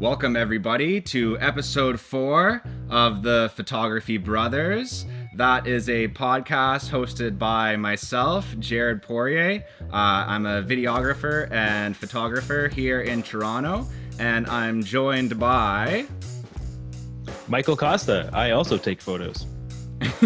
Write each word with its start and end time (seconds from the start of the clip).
Welcome, 0.00 0.34
everybody, 0.34 0.98
to 1.02 1.38
episode 1.40 2.00
four 2.00 2.62
of 2.88 3.22
the 3.22 3.52
Photography 3.54 4.16
Brothers. 4.16 5.04
That 5.36 5.66
is 5.66 5.90
a 5.90 6.08
podcast 6.08 6.88
hosted 6.88 7.38
by 7.38 7.76
myself, 7.76 8.46
Jared 8.58 9.02
Poirier. 9.02 9.62
Uh, 9.92 10.24
I'm 10.26 10.46
a 10.46 10.62
videographer 10.62 11.52
and 11.52 11.94
photographer 11.94 12.68
here 12.68 13.02
in 13.02 13.22
Toronto, 13.22 13.86
and 14.18 14.46
I'm 14.46 14.82
joined 14.82 15.38
by. 15.38 16.06
Michael 17.48 17.76
Costa. 17.76 18.30
I 18.32 18.52
also 18.52 18.78
take 18.78 19.02
photos. 19.02 19.44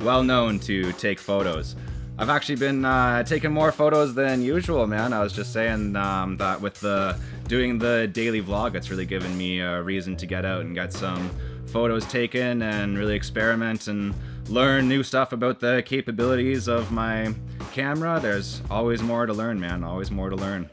well 0.00 0.22
known 0.22 0.58
to 0.60 0.92
take 0.92 1.18
photos. 1.18 1.76
I've 2.20 2.28
actually 2.28 2.56
been 2.56 2.84
uh, 2.84 3.22
taking 3.22 3.50
more 3.50 3.72
photos 3.72 4.14
than 4.14 4.42
usual, 4.42 4.86
man. 4.86 5.14
I 5.14 5.22
was 5.22 5.32
just 5.32 5.54
saying 5.54 5.96
um, 5.96 6.36
that 6.36 6.60
with 6.60 6.78
the 6.80 7.18
doing 7.50 7.80
the 7.80 8.08
daily 8.12 8.40
vlog, 8.40 8.76
it's 8.76 8.90
really 8.90 9.04
given 9.04 9.36
me 9.36 9.58
a 9.58 9.82
reason 9.82 10.16
to 10.16 10.24
get 10.24 10.44
out 10.44 10.60
and 10.60 10.72
get 10.72 10.92
some 10.92 11.28
photos 11.66 12.06
taken 12.06 12.62
and 12.62 12.96
really 12.96 13.16
experiment 13.16 13.88
and 13.88 14.14
learn 14.48 14.88
new 14.88 15.02
stuff 15.02 15.32
about 15.32 15.58
the 15.58 15.82
capabilities 15.84 16.68
of 16.68 16.92
my 16.92 17.34
camera. 17.72 18.20
There's 18.22 18.62
always 18.70 19.02
more 19.02 19.26
to 19.26 19.32
learn, 19.32 19.58
man. 19.58 19.82
Always 19.82 20.12
more 20.12 20.30
to 20.30 20.36
learn. 20.36 20.70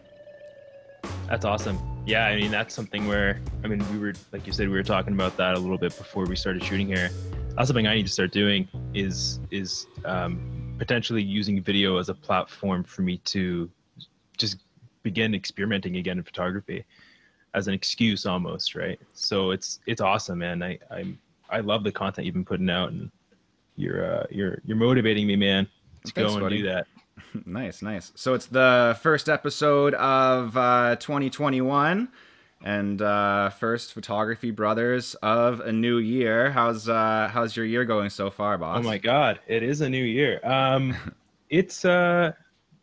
That's 1.27 1.45
awesome. 1.45 1.79
Yeah, 2.05 2.27
I 2.27 2.35
mean 2.35 2.51
that's 2.51 2.75
something 2.75 3.07
where 3.07 3.41
I 3.63 3.67
mean 3.67 3.83
we 3.91 3.97
were 3.97 4.13
like 4.31 4.45
you 4.45 4.53
said 4.53 4.69
we 4.69 4.75
were 4.75 4.83
talking 4.83 5.13
about 5.13 5.35
that 5.37 5.55
a 5.55 5.59
little 5.59 5.79
bit 5.79 5.97
before 5.97 6.25
we 6.25 6.35
started 6.35 6.63
shooting 6.63 6.85
here. 6.85 7.09
That's 7.55 7.69
something 7.69 7.87
I 7.87 7.95
need 7.95 8.05
to 8.05 8.13
start 8.13 8.31
doing 8.31 8.67
is 8.93 9.39
is 9.49 9.87
um, 10.05 10.75
potentially 10.77 11.23
using 11.23 11.59
video 11.59 11.97
as 11.97 12.09
a 12.09 12.13
platform 12.13 12.83
for 12.83 13.01
me 13.01 13.17
to 13.33 13.67
just 14.37 14.57
begin 15.07 15.33
experimenting 15.33 15.95
again 15.95 16.17
in 16.17 16.23
photography 16.23 16.83
as 17.53 17.69
an 17.69 17.73
excuse 17.73 18.25
almost 18.25 18.75
right 18.75 18.99
so 19.13 19.51
it's 19.51 19.79
it's 19.85 20.01
awesome 20.01 20.39
man 20.39 20.61
i 20.61 20.77
i'm 20.91 21.17
i 21.49 21.61
love 21.61 21.85
the 21.85 21.91
content 21.91 22.25
you've 22.25 22.33
been 22.33 22.43
putting 22.43 22.69
out 22.69 22.91
and 22.91 23.09
you're 23.77 24.03
uh 24.03 24.25
you're 24.29 24.59
you're 24.65 24.75
motivating 24.75 25.25
me 25.25 25.37
man 25.37 25.65
to 26.03 26.11
Thanks, 26.11 26.31
go 26.31 26.33
and 26.33 26.41
buddy. 26.41 26.57
do 26.57 26.63
that 26.67 26.87
nice 27.45 27.81
nice 27.81 28.11
so 28.15 28.33
it's 28.33 28.47
the 28.47 28.99
first 29.01 29.29
episode 29.29 29.93
of 29.93 30.57
uh 30.57 30.97
2021 30.97 32.09
and 32.63 33.01
uh, 33.03 33.51
first 33.51 33.93
photography 33.93 34.49
brothers 34.49 35.13
of 35.21 35.59
a 35.59 35.71
new 35.71 35.99
year. 35.99 36.49
How's 36.49 36.89
uh, 36.89 37.29
how's 37.31 37.55
your 37.55 37.67
year 37.67 37.85
going 37.85 38.09
so 38.09 38.31
far, 38.31 38.57
boss? 38.57 38.79
Oh 38.79 38.81
my 38.81 38.97
god, 38.97 39.39
it 39.47 39.61
is 39.61 39.81
a 39.81 39.89
new 39.89 40.03
year. 40.03 40.39
Um, 40.43 40.95
it's 41.51 41.85
uh, 41.85 42.31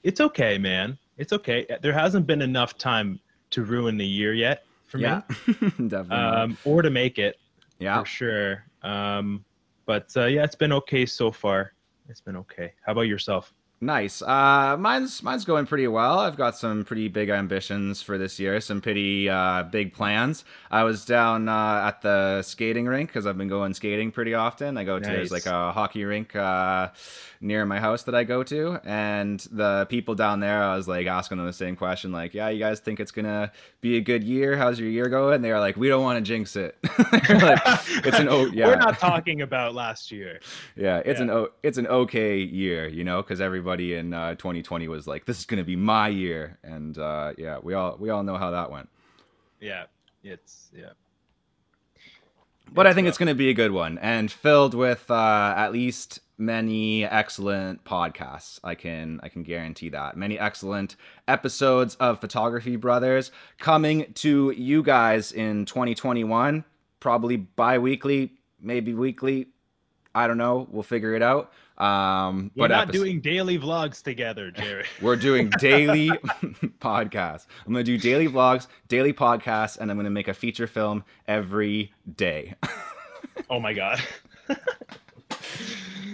it's 0.04 0.20
okay, 0.20 0.58
man. 0.58 0.96
It's 1.16 1.32
okay. 1.32 1.66
There 1.82 1.92
hasn't 1.92 2.26
been 2.26 2.42
enough 2.42 2.76
time 2.76 3.20
to 3.50 3.62
ruin 3.62 3.96
the 3.96 4.06
year 4.06 4.34
yet 4.34 4.64
for 4.86 4.98
yeah. 4.98 5.22
me. 5.28 5.54
Definitely. 5.88 6.16
Um, 6.16 6.58
or 6.64 6.82
to 6.82 6.90
make 6.90 7.18
it. 7.18 7.36
Yeah. 7.78 8.00
For 8.00 8.06
sure. 8.06 8.64
Um, 8.82 9.44
but 9.86 10.10
uh, 10.16 10.26
yeah, 10.26 10.44
it's 10.44 10.54
been 10.54 10.72
okay 10.72 11.06
so 11.06 11.30
far. 11.30 11.72
It's 12.08 12.20
been 12.20 12.36
okay. 12.36 12.72
How 12.84 12.92
about 12.92 13.02
yourself? 13.02 13.52
Nice. 13.80 14.22
Uh, 14.22 14.76
mine's 14.78 15.22
mine's 15.22 15.44
going 15.44 15.66
pretty 15.66 15.86
well. 15.88 16.20
I've 16.20 16.36
got 16.36 16.56
some 16.56 16.84
pretty 16.84 17.08
big 17.08 17.28
ambitions 17.28 18.00
for 18.00 18.16
this 18.16 18.38
year. 18.38 18.60
Some 18.60 18.80
pretty 18.80 19.28
uh, 19.28 19.64
big 19.64 19.92
plans. 19.92 20.44
I 20.70 20.84
was 20.84 21.04
down 21.04 21.48
uh, 21.48 21.82
at 21.88 22.00
the 22.00 22.42
skating 22.42 22.86
rink 22.86 23.10
because 23.10 23.26
I've 23.26 23.36
been 23.36 23.48
going 23.48 23.74
skating 23.74 24.10
pretty 24.10 24.32
often. 24.32 24.78
I 24.78 24.84
go 24.84 24.98
to 24.98 25.04
there's 25.04 25.30
like 25.30 25.46
a 25.46 25.72
hockey 25.72 26.04
rink 26.04 26.34
uh, 26.34 26.88
near 27.42 27.66
my 27.66 27.78
house 27.78 28.04
that 28.04 28.14
I 28.14 28.24
go 28.24 28.42
to, 28.44 28.80
and 28.84 29.40
the 29.50 29.86
people 29.90 30.14
down 30.14 30.40
there, 30.40 30.62
I 30.62 30.76
was 30.76 30.88
like 30.88 31.06
asking 31.06 31.36
them 31.38 31.46
the 31.46 31.52
same 31.52 31.76
question, 31.76 32.10
like, 32.10 32.32
"Yeah, 32.32 32.48
you 32.48 32.60
guys 32.60 32.80
think 32.80 33.00
it's 33.00 33.12
gonna 33.12 33.52
be 33.82 33.96
a 33.96 34.00
good 34.00 34.24
year? 34.24 34.56
How's 34.56 34.80
your 34.80 34.88
year 34.88 35.08
going?" 35.08 35.34
And 35.34 35.44
they 35.44 35.50
are 35.50 35.60
like, 35.60 35.76
"We 35.76 35.88
don't 35.88 36.02
want 36.02 36.16
to 36.16 36.22
jinx 36.22 36.56
it." 36.56 36.76
like, 37.12 37.60
it's 38.06 38.18
an 38.18 38.28
oh 38.30 38.46
yeah. 38.52 38.68
We're 38.68 38.76
not 38.76 38.98
talking 38.98 39.42
about 39.42 39.74
last 39.74 40.10
year. 40.10 40.40
Yeah, 40.76 41.02
it's 41.04 41.20
yeah. 41.20 41.40
an 41.40 41.46
it's 41.62 41.78
an 41.78 41.86
okay 41.86 42.38
year, 42.38 42.88
you 42.88 43.04
know, 43.04 43.22
because 43.22 43.40
everybody 43.64 43.94
in 43.94 44.12
uh, 44.12 44.34
2020 44.34 44.88
was 44.88 45.06
like, 45.06 45.24
"This 45.24 45.38
is 45.38 45.46
gonna 45.46 45.64
be 45.64 45.76
my 45.76 46.08
year," 46.08 46.58
and 46.62 46.96
uh, 46.98 47.32
yeah, 47.38 47.58
we 47.62 47.74
all 47.74 47.96
we 47.98 48.10
all 48.10 48.22
know 48.22 48.36
how 48.36 48.50
that 48.50 48.70
went. 48.70 48.88
Yeah, 49.60 49.84
it's 50.22 50.70
yeah 50.76 50.90
but 52.72 52.86
I 52.86 52.94
think 52.94 53.08
it's 53.08 53.18
going 53.18 53.28
to 53.28 53.34
be 53.34 53.50
a 53.50 53.54
good 53.54 53.72
one 53.72 53.98
and 53.98 54.30
filled 54.30 54.74
with 54.74 55.10
uh, 55.10 55.54
at 55.56 55.72
least 55.72 56.20
many 56.38 57.04
excellent 57.04 57.84
podcasts. 57.84 58.58
I 58.64 58.74
can 58.74 59.20
I 59.22 59.28
can 59.28 59.42
guarantee 59.42 59.90
that. 59.90 60.16
Many 60.16 60.38
excellent 60.38 60.96
episodes 61.28 61.94
of 61.96 62.20
Photography 62.20 62.76
Brothers 62.76 63.30
coming 63.58 64.12
to 64.14 64.52
you 64.56 64.82
guys 64.82 65.30
in 65.32 65.66
2021, 65.66 66.64
probably 67.00 67.36
bi-weekly, 67.36 68.32
maybe 68.60 68.94
weekly. 68.94 69.48
I 70.14 70.26
don't 70.26 70.38
know. 70.38 70.66
We'll 70.70 70.82
figure 70.82 71.14
it 71.14 71.22
out. 71.22 71.52
Um, 71.78 72.52
We're 72.54 72.68
but 72.68 72.74
not 72.74 72.92
doing 72.92 73.20
daily 73.20 73.58
vlogs 73.58 74.02
together, 74.02 74.50
Jerry. 74.50 74.84
We're 75.02 75.16
doing 75.16 75.50
daily 75.58 76.08
podcasts. 76.80 77.46
I'm 77.66 77.72
gonna 77.72 77.84
do 77.84 77.98
daily 77.98 78.28
vlogs, 78.28 78.68
daily 78.88 79.12
podcasts, 79.12 79.78
and 79.78 79.90
I'm 79.90 79.96
gonna 79.96 80.10
make 80.10 80.28
a 80.28 80.34
feature 80.34 80.66
film 80.66 81.04
every 81.26 81.92
day. 82.16 82.54
oh 83.50 83.58
my 83.58 83.72
god. 83.72 84.00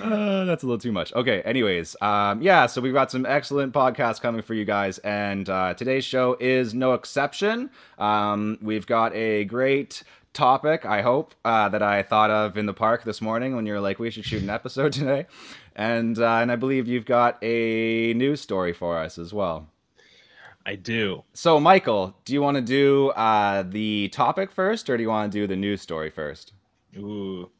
Uh, 0.03 0.45
that's 0.45 0.63
a 0.63 0.67
little 0.67 0.79
too 0.79 0.93
much. 0.93 1.13
Okay. 1.13 1.43
Anyways, 1.43 1.95
um, 2.01 2.41
yeah. 2.41 2.67
So 2.67 2.81
we've 2.81 2.95
got 2.95 3.11
some 3.11 3.27
excellent 3.27 3.75
podcasts 3.75 4.21
coming 4.21 4.43
for 4.43 4.55
you 4.55 4.65
guys, 4.65 4.99
and 4.99 5.49
uh, 5.49 5.75
today's 5.75 6.05
show 6.05 6.37
is 6.41 6.73
no 6.73 6.95
exception. 6.95 7.71
Um, 7.99 8.59
we've 8.63 8.87
got 8.87 9.15
a 9.15 9.45
great 9.45 10.03
topic. 10.33 10.85
I 10.85 11.03
hope 11.03 11.35
uh, 11.45 11.69
that 11.71 11.83
I 11.83 12.03
thought 12.03 12.31
of 12.31 12.57
in 12.57 12.67
the 12.67 12.75
park 12.75 13.05
this 13.05 13.21
morning 13.21 13.57
when 13.57 13.67
you're 13.67 13.81
like, 13.81 13.99
we 13.99 14.11
should 14.11 14.25
shoot 14.25 14.43
an 14.43 14.51
episode 14.51 14.93
today, 14.95 15.27
and 15.75 16.19
uh, 16.19 16.37
and 16.37 16.53
I 16.53 16.57
believe 16.57 16.89
you've 16.89 17.07
got 17.07 17.39
a 17.43 18.15
news 18.15 18.41
story 18.41 18.73
for 18.73 18.99
us 18.99 19.19
as 19.19 19.33
well. 19.33 19.69
I 20.67 20.77
do. 20.77 21.25
So, 21.33 21.59
Michael, 21.59 22.15
do 22.25 22.33
you 22.33 22.43
want 22.43 22.57
to 22.57 22.63
do 22.63 23.09
uh, 23.11 23.65
the 23.67 24.09
topic 24.09 24.53
first, 24.53 24.91
or 24.91 24.97
do 24.97 25.03
you 25.03 25.09
want 25.09 25.33
to 25.33 25.39
do 25.39 25.47
the 25.47 25.57
news 25.57 25.81
story 25.81 26.11
first? 26.11 26.53
Ooh, 26.97 27.51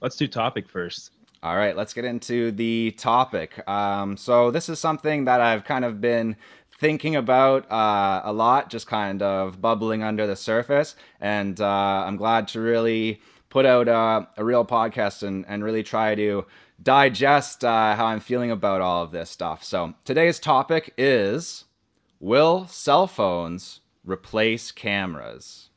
let's 0.00 0.16
do 0.16 0.26
topic 0.26 0.68
first. 0.68 1.10
All 1.42 1.56
right, 1.56 1.76
let's 1.76 1.92
get 1.92 2.04
into 2.04 2.50
the 2.50 2.92
topic. 2.92 3.62
Um, 3.68 4.16
so, 4.16 4.50
this 4.50 4.68
is 4.68 4.78
something 4.78 5.26
that 5.26 5.40
I've 5.40 5.64
kind 5.64 5.84
of 5.84 6.00
been 6.00 6.36
thinking 6.78 7.16
about 7.16 7.70
uh, 7.70 8.22
a 8.24 8.32
lot, 8.32 8.70
just 8.70 8.86
kind 8.86 9.22
of 9.22 9.60
bubbling 9.60 10.02
under 10.02 10.26
the 10.26 10.36
surface. 10.36 10.96
And 11.20 11.60
uh, 11.60 12.04
I'm 12.06 12.16
glad 12.16 12.48
to 12.48 12.60
really 12.60 13.20
put 13.48 13.66
out 13.66 13.88
uh, 13.88 14.26
a 14.36 14.44
real 14.44 14.64
podcast 14.64 15.22
and, 15.22 15.44
and 15.48 15.64
really 15.64 15.82
try 15.82 16.14
to 16.14 16.46
digest 16.82 17.64
uh, 17.64 17.94
how 17.96 18.06
I'm 18.06 18.20
feeling 18.20 18.50
about 18.50 18.80
all 18.80 19.02
of 19.02 19.10
this 19.10 19.30
stuff. 19.30 19.64
So, 19.64 19.94
today's 20.04 20.38
topic 20.38 20.92
is 20.98 21.64
Will 22.20 22.66
cell 22.66 23.06
phones 23.06 23.80
replace 24.04 24.72
cameras? 24.72 25.70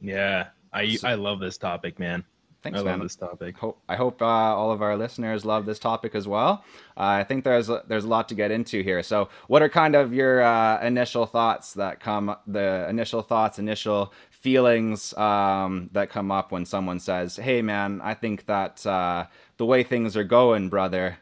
Yeah, 0.00 0.48
I, 0.72 0.98
I 1.04 1.14
love 1.14 1.38
this 1.40 1.58
topic, 1.58 1.98
man. 1.98 2.24
Thanks, 2.62 2.78
I 2.78 2.82
man. 2.84 2.92
love 2.92 3.02
this 3.02 3.16
topic. 3.16 3.58
Hope, 3.58 3.82
I 3.88 3.96
hope 3.96 4.22
uh, 4.22 4.24
all 4.24 4.70
of 4.70 4.82
our 4.82 4.96
listeners 4.96 5.44
love 5.44 5.66
this 5.66 5.80
topic 5.80 6.14
as 6.14 6.28
well. 6.28 6.64
Uh, 6.96 7.18
I 7.18 7.24
think 7.24 7.42
there's 7.42 7.68
a, 7.68 7.82
there's 7.88 8.04
a 8.04 8.08
lot 8.08 8.28
to 8.28 8.36
get 8.36 8.52
into 8.52 8.82
here. 8.82 9.02
So, 9.02 9.30
what 9.48 9.62
are 9.62 9.68
kind 9.68 9.96
of 9.96 10.14
your 10.14 10.42
uh, 10.42 10.80
initial 10.80 11.26
thoughts 11.26 11.74
that 11.74 11.98
come? 11.98 12.36
The 12.46 12.86
initial 12.88 13.22
thoughts, 13.22 13.58
initial 13.58 14.12
feelings 14.30 15.12
um, 15.14 15.90
that 15.92 16.08
come 16.08 16.30
up 16.30 16.52
when 16.52 16.64
someone 16.64 17.00
says, 17.00 17.34
"Hey, 17.34 17.62
man, 17.62 18.00
I 18.00 18.14
think 18.14 18.46
that 18.46 18.86
uh, 18.86 19.26
the 19.56 19.66
way 19.66 19.82
things 19.82 20.16
are 20.16 20.24
going, 20.24 20.68
brother, 20.68 21.18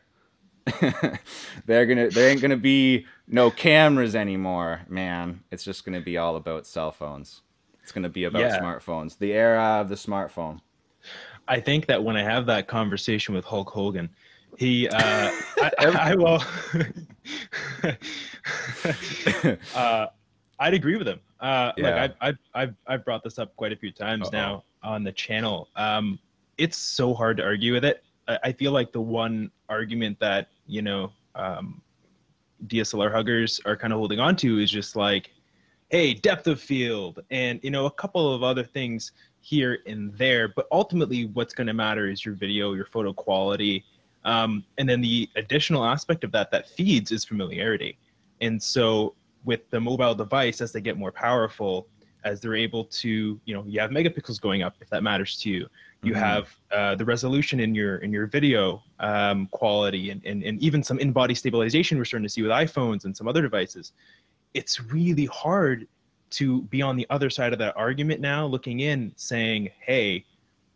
they're 1.65 1.87
gonna 1.87 2.11
there 2.11 2.29
ain't 2.29 2.43
gonna 2.43 2.59
be 2.59 3.07
no 3.27 3.51
cameras 3.51 4.15
anymore, 4.15 4.83
man. 4.91 5.41
It's 5.51 5.65
just 5.65 5.87
gonna 5.87 6.03
be 6.03 6.19
all 6.19 6.37
about 6.37 6.67
cell 6.67 6.93
phones. 6.93 7.41
It's 7.83 7.93
gonna 7.93 8.11
be 8.11 8.25
about 8.25 8.41
yeah. 8.41 8.61
smartphones. 8.61 9.17
The 9.17 9.33
era 9.33 9.81
of 9.81 9.89
the 9.89 9.95
smartphone." 9.95 10.61
I 11.51 11.59
think 11.59 11.87
that 11.87 12.03
when 12.03 12.17
I 12.17 12.23
have 12.23 12.47
that 12.47 12.69
conversation 12.69 13.35
with 13.35 13.45
Hulk 13.45 13.69
Hogan, 13.69 14.09
he, 14.57 14.89
uh, 14.89 15.33
I, 15.61 15.71
I, 15.79 16.15
will, 16.15 16.41
uh, 19.75 20.07
I'd 20.61 20.75
agree 20.75 20.97
with 20.97 21.09
him. 21.09 21.19
Uh, 21.41 21.73
yeah. 21.77 21.85
Like 21.85 21.95
I've, 21.97 22.15
I've, 22.21 22.39
I've, 22.55 22.75
I've 22.87 23.05
brought 23.05 23.25
this 23.25 23.41
up 23.41 23.57
quite 23.57 23.73
a 23.73 23.77
few 23.77 23.91
times 23.91 24.29
Uh-oh. 24.29 24.39
now 24.39 24.65
on 24.85 25.03
the 25.03 25.11
channel. 25.11 25.69
Um, 25.75 26.21
it's 26.57 26.77
so 26.77 27.13
hard 27.15 27.37
to 27.39 27.43
argue 27.43 27.73
with 27.73 27.85
it. 27.85 28.05
I, 28.29 28.39
I 28.45 28.53
feel 28.53 28.71
like 28.71 28.93
the 28.93 29.01
one 29.01 29.51
argument 29.69 30.21
that, 30.21 30.51
you 30.69 30.83
know, 30.83 31.11
um, 31.35 31.83
DSLR 32.69 33.11
huggers 33.11 33.61
are 33.65 33.77
kind 33.77 33.93
of 33.93 33.99
holding 33.99 34.21
on 34.21 34.37
to 34.37 34.61
is 34.61 34.71
just 34.71 34.95
like, 34.95 35.33
hey, 35.89 36.15
depth 36.15 36.47
of 36.47 36.61
field, 36.61 37.21
and 37.31 37.59
you 37.65 37.71
know, 37.71 37.87
a 37.87 37.91
couple 37.91 38.33
of 38.33 38.45
other 38.45 38.63
things 38.63 39.11
here 39.41 39.79
and 39.87 40.13
there. 40.17 40.49
But 40.49 40.67
ultimately, 40.71 41.27
what's 41.27 41.55
going 41.55 41.67
to 41.67 41.75
matter 41.75 42.09
is 42.09 42.25
your 42.25 42.35
video, 42.35 42.75
your 42.75 42.87
photo 42.87 43.13
quality. 43.13 43.85
Um, 44.25 44.65
and 44.79 44.89
then 44.89 45.01
the 45.01 45.29
additional 45.37 45.85
aspect 45.85 46.25
of 46.25 46.33
that 46.33 46.51
that 46.51 46.69
feeds 46.69 47.11
is 47.11 47.25
familiarity. 47.25 47.97
And 48.41 48.63
so, 48.63 49.15
with 49.45 49.69
the 49.71 49.81
mobile 49.81 50.15
device, 50.15 50.61
as 50.61 50.73
they 50.73 50.81
get 50.81 50.99
more 50.99 51.11
powerful, 51.11 51.87
as 52.25 52.41
they're 52.41 52.57
able 52.57 52.85
to, 52.85 53.41
you 53.45 53.55
know, 53.55 53.65
you 53.67 53.81
have 53.81 53.91
megapixels 53.91 54.41
going 54.41 54.63
up 54.63 54.75
if 54.81 54.91
that 54.91 55.03
matters 55.03 55.39
to 55.39 55.51
you. 55.51 55.67
You 56.03 56.13
mm-hmm. 56.13 56.21
have 56.21 56.57
uh, 56.71 56.95
the 56.95 57.05
resolution 57.05 57.61
in 57.61 57.75
your 57.75 57.99
in 57.99 58.13
your 58.13 58.27
video 58.27 58.83
um, 58.99 59.47
quality 59.49 60.11
and, 60.11 60.25
and 60.25 60.43
and 60.43 60.61
even 60.61 60.83
some 60.83 60.99
in-body 60.99 61.35
stabilization 61.35 61.99
we're 61.99 62.05
starting 62.05 62.25
to 62.25 62.29
see 62.29 62.43
with 62.43 62.51
iPhones 62.51 63.05
and 63.05 63.17
some 63.17 63.29
other 63.29 63.43
devices. 63.43 63.93
It's 64.55 64.81
really 64.81 65.27
hard 65.27 65.87
to 66.31 66.63
be 66.63 66.83
on 66.83 66.97
the 66.97 67.07
other 67.11 67.31
side 67.31 67.53
of 67.53 67.59
that 67.59 67.77
argument 67.77 68.21
now, 68.21 68.47
looking 68.47 68.81
in, 68.81 69.13
saying, 69.17 69.71
"Hey, 69.81 70.25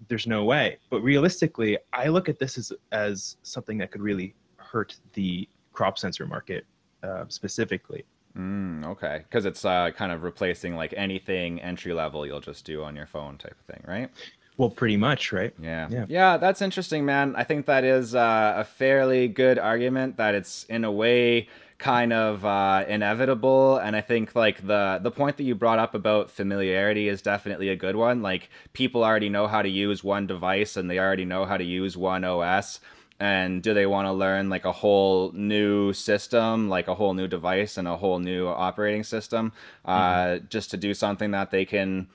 there's 0.09 0.27
no 0.27 0.45
way." 0.45 0.79
But 0.91 1.03
realistically, 1.03 1.79
I 1.93 2.09
look 2.09 2.29
at 2.29 2.39
this 2.39 2.59
as 2.59 2.73
as 2.93 3.37
something 3.43 3.79
that 3.79 3.91
could 3.91 4.03
really 4.03 4.35
hurt 4.57 4.97
the 5.13 5.49
crop 5.73 5.99
sensor 5.99 6.27
market 6.27 6.65
uh, 7.03 7.25
specifically. 7.29 8.05
Mm, 8.37 8.85
okay, 8.87 9.23
because 9.29 9.45
it's 9.45 9.65
uh, 9.65 9.91
kind 9.93 10.11
of 10.11 10.25
replacing 10.25 10.75
like 10.75 10.93
anything 10.97 11.61
entry 11.61 11.93
level 11.93 12.27
you'll 12.27 12.41
just 12.41 12.65
do 12.65 12.83
on 12.83 12.97
your 12.97 13.07
phone 13.07 13.39
type 13.39 13.53
of 13.61 13.75
thing, 13.75 13.85
right? 13.87 14.11
Well, 14.57 14.71
pretty 14.71 14.97
much, 14.97 15.33
right? 15.33 15.53
Yeah. 15.61 15.89
Yeah, 15.91 16.07
yeah 16.09 16.37
that's 16.37 16.63
interesting, 16.63 17.05
man. 17.05 17.35
I 17.37 17.45
think 17.45 17.67
that 17.67 17.85
is 17.85 18.15
uh, 18.15 18.55
a 18.57 18.65
fairly 18.65 19.29
good 19.29 19.59
argument 19.59 20.17
that 20.17 20.35
it's 20.35 20.65
in 20.65 20.85
a 20.85 20.93
way 20.93 21.49
kind 21.79 22.13
of 22.13 22.45
uh, 22.45 22.85
inevitable. 22.89 23.77
And 23.77 23.97
i 23.97 24.01
think 24.01 24.35
like 24.35 24.67
the 24.67 25.01
the 25.03 25.11
point 25.11 25.37
that 25.37 25.45
you 25.45 25.55
brought 25.55 25.79
up 25.79 25.95
about 25.95 26.31
familiarity 26.31 27.09
is 27.09 27.23
definitely 27.23 27.69
a 27.69 27.77
good 27.77 27.97
one. 27.97 28.23
Like 28.23 28.51
people 28.73 29.05
already 29.05 29.29
know 29.29 29.47
how 29.47 29.63
to 29.63 29.69
use 29.69 30.03
one 30.05 30.27
device 30.27 30.77
and 30.77 30.91
they 30.91 30.99
already 30.99 31.25
know 31.25 31.45
how 31.45 31.57
to 31.57 31.65
use 31.65 31.97
one 31.97 32.25
os 32.25 32.81
and 33.21 33.63
do 33.63 33.73
they 33.73 33.87
want 33.87 34.07
to 34.07 34.13
learn 34.13 34.51
like 34.51 34.65
a 34.65 34.73
whole 34.73 35.31
new 35.33 35.93
system 35.93 36.69
like 36.69 36.89
a 36.89 36.95
whole 36.95 37.15
new 37.15 37.29
device 37.29 37.79
and 37.79 37.87
a 37.87 37.97
whole 37.97 38.19
new 38.19 38.49
operating 38.49 39.05
system 39.05 39.53
uh, 39.85 40.25
mm-hmm. 40.25 40.47
just 40.49 40.71
to 40.71 40.77
do 40.77 40.93
something 40.93 41.31
that 41.31 41.51
they 41.51 41.65
can 41.65 42.09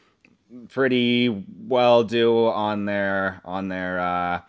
pretty 0.67 1.29
well 1.67 2.03
do 2.03 2.47
on 2.47 2.85
their 2.85 3.41
on 3.45 3.69
their 3.69 3.99
uh, 3.99 4.41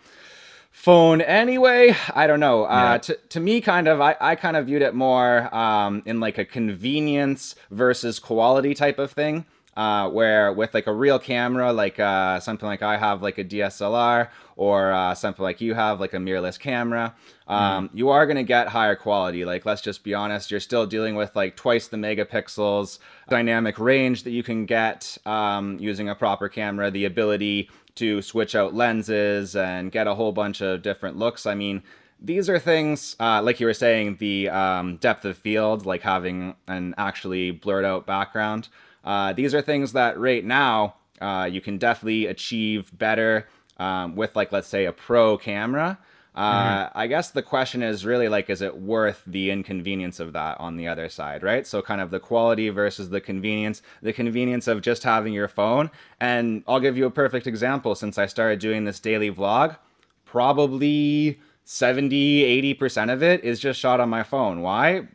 phone 0.80 1.20
anyway 1.20 1.94
i 2.14 2.26
don't 2.26 2.40
know 2.40 2.64
uh, 2.64 2.96
to, 2.96 3.14
to 3.28 3.38
me 3.38 3.60
kind 3.60 3.86
of 3.86 4.00
I, 4.00 4.16
I 4.18 4.34
kind 4.34 4.56
of 4.56 4.64
viewed 4.64 4.80
it 4.80 4.94
more 4.94 5.54
um, 5.54 6.02
in 6.06 6.20
like 6.20 6.38
a 6.38 6.44
convenience 6.46 7.54
versus 7.70 8.18
quality 8.18 8.72
type 8.72 8.98
of 8.98 9.12
thing 9.12 9.44
uh, 9.76 10.10
where 10.10 10.52
with 10.52 10.74
like 10.74 10.86
a 10.86 10.92
real 10.92 11.18
camera, 11.18 11.72
like 11.72 11.98
uh, 12.00 12.40
something 12.40 12.66
like 12.66 12.82
I 12.82 12.96
have, 12.96 13.22
like 13.22 13.38
a 13.38 13.44
DSLR, 13.44 14.28
or 14.56 14.92
uh, 14.92 15.14
something 15.14 15.42
like 15.42 15.60
you 15.60 15.72
have, 15.74 16.00
like 16.00 16.12
a 16.12 16.18
mirrorless 16.18 16.58
camera, 16.58 17.14
um, 17.46 17.88
mm. 17.88 17.90
you 17.94 18.10
are 18.10 18.26
going 18.26 18.36
to 18.36 18.42
get 18.42 18.68
higher 18.68 18.94
quality. 18.94 19.44
Like, 19.44 19.64
let's 19.64 19.80
just 19.80 20.04
be 20.04 20.12
honest, 20.12 20.50
you're 20.50 20.60
still 20.60 20.86
dealing 20.86 21.14
with 21.14 21.34
like 21.34 21.56
twice 21.56 21.88
the 21.88 21.96
megapixels, 21.96 22.98
dynamic 23.30 23.78
range 23.78 24.24
that 24.24 24.32
you 24.32 24.42
can 24.42 24.66
get 24.66 25.16
um, 25.24 25.78
using 25.78 26.10
a 26.10 26.14
proper 26.14 26.48
camera, 26.48 26.90
the 26.90 27.06
ability 27.06 27.70
to 27.96 28.22
switch 28.22 28.54
out 28.54 28.74
lenses 28.74 29.56
and 29.56 29.92
get 29.92 30.06
a 30.06 30.14
whole 30.14 30.32
bunch 30.32 30.60
of 30.60 30.82
different 30.82 31.16
looks. 31.16 31.46
I 31.46 31.54
mean, 31.54 31.82
these 32.20 32.48
are 32.48 32.58
things 32.58 33.16
uh, 33.18 33.42
like 33.42 33.60
you 33.60 33.66
were 33.66 33.74
saying 33.74 34.16
the 34.20 34.48
um, 34.50 34.96
depth 34.96 35.24
of 35.24 35.38
field 35.38 35.86
like 35.86 36.02
having 36.02 36.54
an 36.68 36.94
actually 36.98 37.50
blurred 37.50 37.86
out 37.86 38.06
background 38.06 38.68
uh, 39.04 39.32
these 39.32 39.54
are 39.54 39.62
things 39.62 39.92
that 39.92 40.18
right 40.18 40.44
now 40.44 40.96
uh, 41.20 41.48
you 41.50 41.60
can 41.60 41.78
definitely 41.78 42.26
achieve 42.26 42.96
better 42.96 43.48
um, 43.78 44.16
with, 44.16 44.36
like, 44.36 44.52
let's 44.52 44.68
say, 44.68 44.84
a 44.84 44.92
pro 44.92 45.36
camera. 45.38 45.98
Uh, 46.34 46.86
mm-hmm. 46.86 46.98
I 46.98 47.06
guess 47.08 47.30
the 47.30 47.42
question 47.42 47.82
is 47.82 48.06
really 48.06 48.28
like, 48.28 48.50
is 48.50 48.62
it 48.62 48.76
worth 48.80 49.22
the 49.26 49.50
inconvenience 49.50 50.20
of 50.20 50.32
that 50.34 50.60
on 50.60 50.76
the 50.76 50.86
other 50.86 51.08
side, 51.08 51.42
right? 51.42 51.66
So, 51.66 51.82
kind 51.82 52.00
of 52.00 52.10
the 52.10 52.20
quality 52.20 52.68
versus 52.68 53.10
the 53.10 53.20
convenience, 53.20 53.82
the 54.00 54.12
convenience 54.12 54.68
of 54.68 54.80
just 54.80 55.02
having 55.02 55.32
your 55.32 55.48
phone. 55.48 55.90
And 56.20 56.62
I'll 56.68 56.80
give 56.80 56.96
you 56.96 57.06
a 57.06 57.10
perfect 57.10 57.46
example 57.46 57.94
since 57.94 58.16
I 58.16 58.26
started 58.26 58.60
doing 58.60 58.84
this 58.84 59.00
daily 59.00 59.30
vlog. 59.30 59.76
Probably 60.24 61.40
70 61.72 62.74
80% 62.74 63.12
of 63.12 63.22
it 63.22 63.44
is 63.44 63.60
just 63.60 63.78
shot 63.78 64.00
on 64.00 64.08
my 64.08 64.24
phone. 64.24 64.60
Why? 64.60 65.06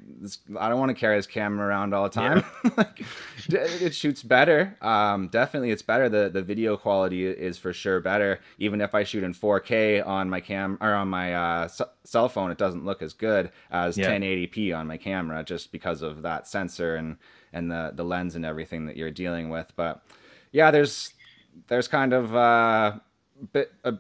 I 0.58 0.70
don't 0.70 0.80
want 0.80 0.88
to 0.88 0.96
carry 0.96 1.18
this 1.18 1.28
camera 1.28 1.68
around 1.68 1.94
all 1.94 2.04
the 2.04 2.10
time. 2.10 2.46
Yeah. 2.64 2.72
like, 2.78 3.04
it 3.50 3.94
shoots 3.94 4.24
better. 4.24 4.78
Um, 4.82 5.28
definitely 5.28 5.72
it's 5.72 5.82
better. 5.82 6.08
The 6.08 6.30
the 6.30 6.42
video 6.42 6.78
quality 6.78 7.28
is 7.28 7.58
for 7.58 7.74
sure 7.74 8.00
better. 8.00 8.40
Even 8.58 8.80
if 8.80 8.96
i 8.96 9.04
shoot 9.04 9.26
in 9.26 9.34
4k 9.34 10.08
on 10.08 10.30
my 10.30 10.40
cam 10.40 10.78
or 10.80 10.94
on 10.94 11.10
my 11.10 11.34
uh, 11.34 11.68
cell 12.06 12.30
phone 12.30 12.52
it 12.52 12.58
doesn't 12.58 12.86
look 12.86 13.02
as 13.02 13.12
good 13.12 13.52
as 13.70 13.98
yeah. 13.98 14.10
1080p 14.10 14.74
on 14.74 14.88
my 14.88 14.96
camera 14.96 15.44
just 15.44 15.74
because 15.74 16.02
of 16.02 16.22
that 16.22 16.48
sensor 16.48 16.96
and 16.96 17.18
and 17.52 17.70
the 17.70 17.92
the 17.94 18.06
lens 18.06 18.38
and 18.38 18.46
everything 18.46 18.86
that 18.86 18.96
you're 18.96 19.12
dealing 19.12 19.50
with. 19.50 19.74
But 19.76 20.02
yeah 20.54 20.72
there's 20.72 21.12
there's 21.68 21.90
kind 21.90 22.14
of 22.14 22.34
uh, 22.34 22.94
bit 23.52 23.74
a 23.84 23.96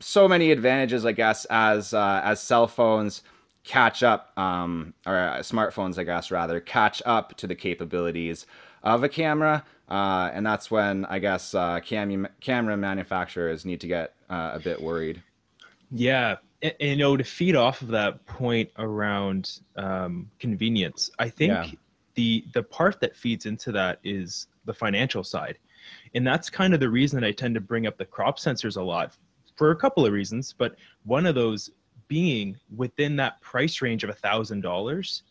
so 0.00 0.28
many 0.28 0.52
advantages, 0.52 1.04
I 1.04 1.12
guess, 1.12 1.44
as 1.46 1.94
uh, 1.94 2.20
as 2.24 2.40
cell 2.40 2.66
phones 2.66 3.22
catch 3.64 4.02
up, 4.02 4.32
um, 4.38 4.94
or 5.06 5.16
uh, 5.16 5.38
smartphones, 5.38 5.98
I 5.98 6.04
guess, 6.04 6.30
rather 6.30 6.60
catch 6.60 7.02
up 7.04 7.36
to 7.36 7.46
the 7.46 7.54
capabilities 7.54 8.46
of 8.82 9.04
a 9.04 9.08
camera, 9.08 9.64
uh, 9.90 10.30
and 10.32 10.46
that's 10.46 10.70
when 10.70 11.04
I 11.06 11.18
guess 11.18 11.54
uh, 11.54 11.80
cam- 11.80 12.28
camera 12.40 12.76
manufacturers 12.76 13.64
need 13.64 13.80
to 13.80 13.88
get 13.88 14.14
uh, 14.30 14.52
a 14.54 14.60
bit 14.60 14.80
worried. 14.80 15.22
Yeah, 15.90 16.36
and, 16.62 16.74
and, 16.80 16.90
you 16.90 16.96
know, 16.96 17.16
to 17.16 17.24
feed 17.24 17.56
off 17.56 17.82
of 17.82 17.88
that 17.88 18.24
point 18.26 18.70
around 18.78 19.60
um, 19.76 20.30
convenience, 20.38 21.10
I 21.18 21.28
think 21.28 21.52
yeah. 21.52 21.70
the 22.14 22.44
the 22.54 22.62
part 22.62 23.00
that 23.00 23.16
feeds 23.16 23.46
into 23.46 23.72
that 23.72 23.98
is 24.04 24.46
the 24.64 24.74
financial 24.74 25.24
side, 25.24 25.58
and 26.14 26.26
that's 26.26 26.48
kind 26.48 26.72
of 26.72 26.80
the 26.80 26.88
reason 26.88 27.20
that 27.20 27.26
I 27.26 27.32
tend 27.32 27.54
to 27.54 27.60
bring 27.60 27.86
up 27.86 27.98
the 27.98 28.06
crop 28.06 28.38
sensors 28.38 28.76
a 28.76 28.82
lot 28.82 29.16
for 29.58 29.72
a 29.72 29.76
couple 29.76 30.06
of 30.06 30.12
reasons, 30.12 30.54
but 30.56 30.76
one 31.04 31.26
of 31.26 31.34
those 31.34 31.70
being 32.06 32.56
within 32.74 33.16
that 33.16 33.40
price 33.40 33.82
range 33.82 34.04
of 34.04 34.10
a 34.10 34.14
thousand 34.14 34.60
dollars, 34.60 35.24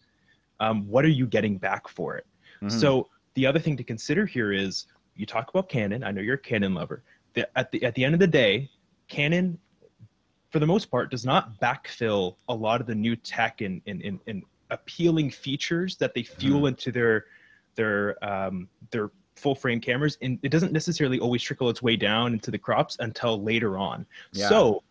um, 0.60 0.86
what 0.88 1.06
are 1.06 1.10
you 1.10 1.26
getting 1.26 1.58
back 1.58 1.88
for 1.88 2.18
it? 2.18 2.26
Mm-hmm. 2.62 2.78
So 2.78 3.08
the 3.36 3.46
other 3.46 3.60
thing 3.60 3.78
to 3.78 3.84
consider 3.86 4.26
here 4.26 4.52
is 4.52 4.86
you 5.16 5.26
talk 5.26 5.50
about 5.50 5.70
Canon. 5.70 6.04
I 6.04 6.12
know 6.12 6.22
you're 6.22 6.36
a 6.36 6.40
Canon 6.40 6.74
lover. 6.74 7.04
The, 7.34 7.48
at 7.58 7.72
the 7.72 7.84
at 7.84 7.96
the 7.96 8.04
end 8.04 8.14
of 8.14 8.20
the 8.20 8.28
day, 8.28 8.70
Canon, 9.08 9.58
for 10.50 10.60
the 10.60 10.68
most 10.68 10.92
part, 10.92 11.10
does 11.10 11.26
not 11.26 11.60
backfill 11.62 12.36
a 12.50 12.54
lot 12.54 12.82
of 12.82 12.88
the 12.88 12.96
new 12.96 13.16
tech 13.16 13.62
and 13.62 13.82
and, 13.88 14.02
and, 14.02 14.20
and 14.28 14.44
appealing 14.72 15.32
features 15.32 15.96
that 15.98 16.14
they 16.14 16.24
fuel 16.24 16.60
mm-hmm. 16.60 16.68
into 16.68 16.92
their 16.92 17.26
their 17.76 18.24
um, 18.28 18.68
their 18.92 19.10
full 19.38 19.56
frame 19.56 19.80
cameras 19.80 20.18
and 20.22 20.40
it 20.44 20.50
doesn't 20.50 20.72
necessarily 20.72 21.20
always 21.20 21.42
trickle 21.42 21.70
its 21.70 21.82
way 21.82 21.96
down 21.96 22.34
into 22.34 22.52
the 22.52 22.58
crops 22.58 22.98
until 23.00 23.42
later 23.42 23.78
on. 23.78 24.06
Yeah. 24.32 24.50
so 24.50 24.84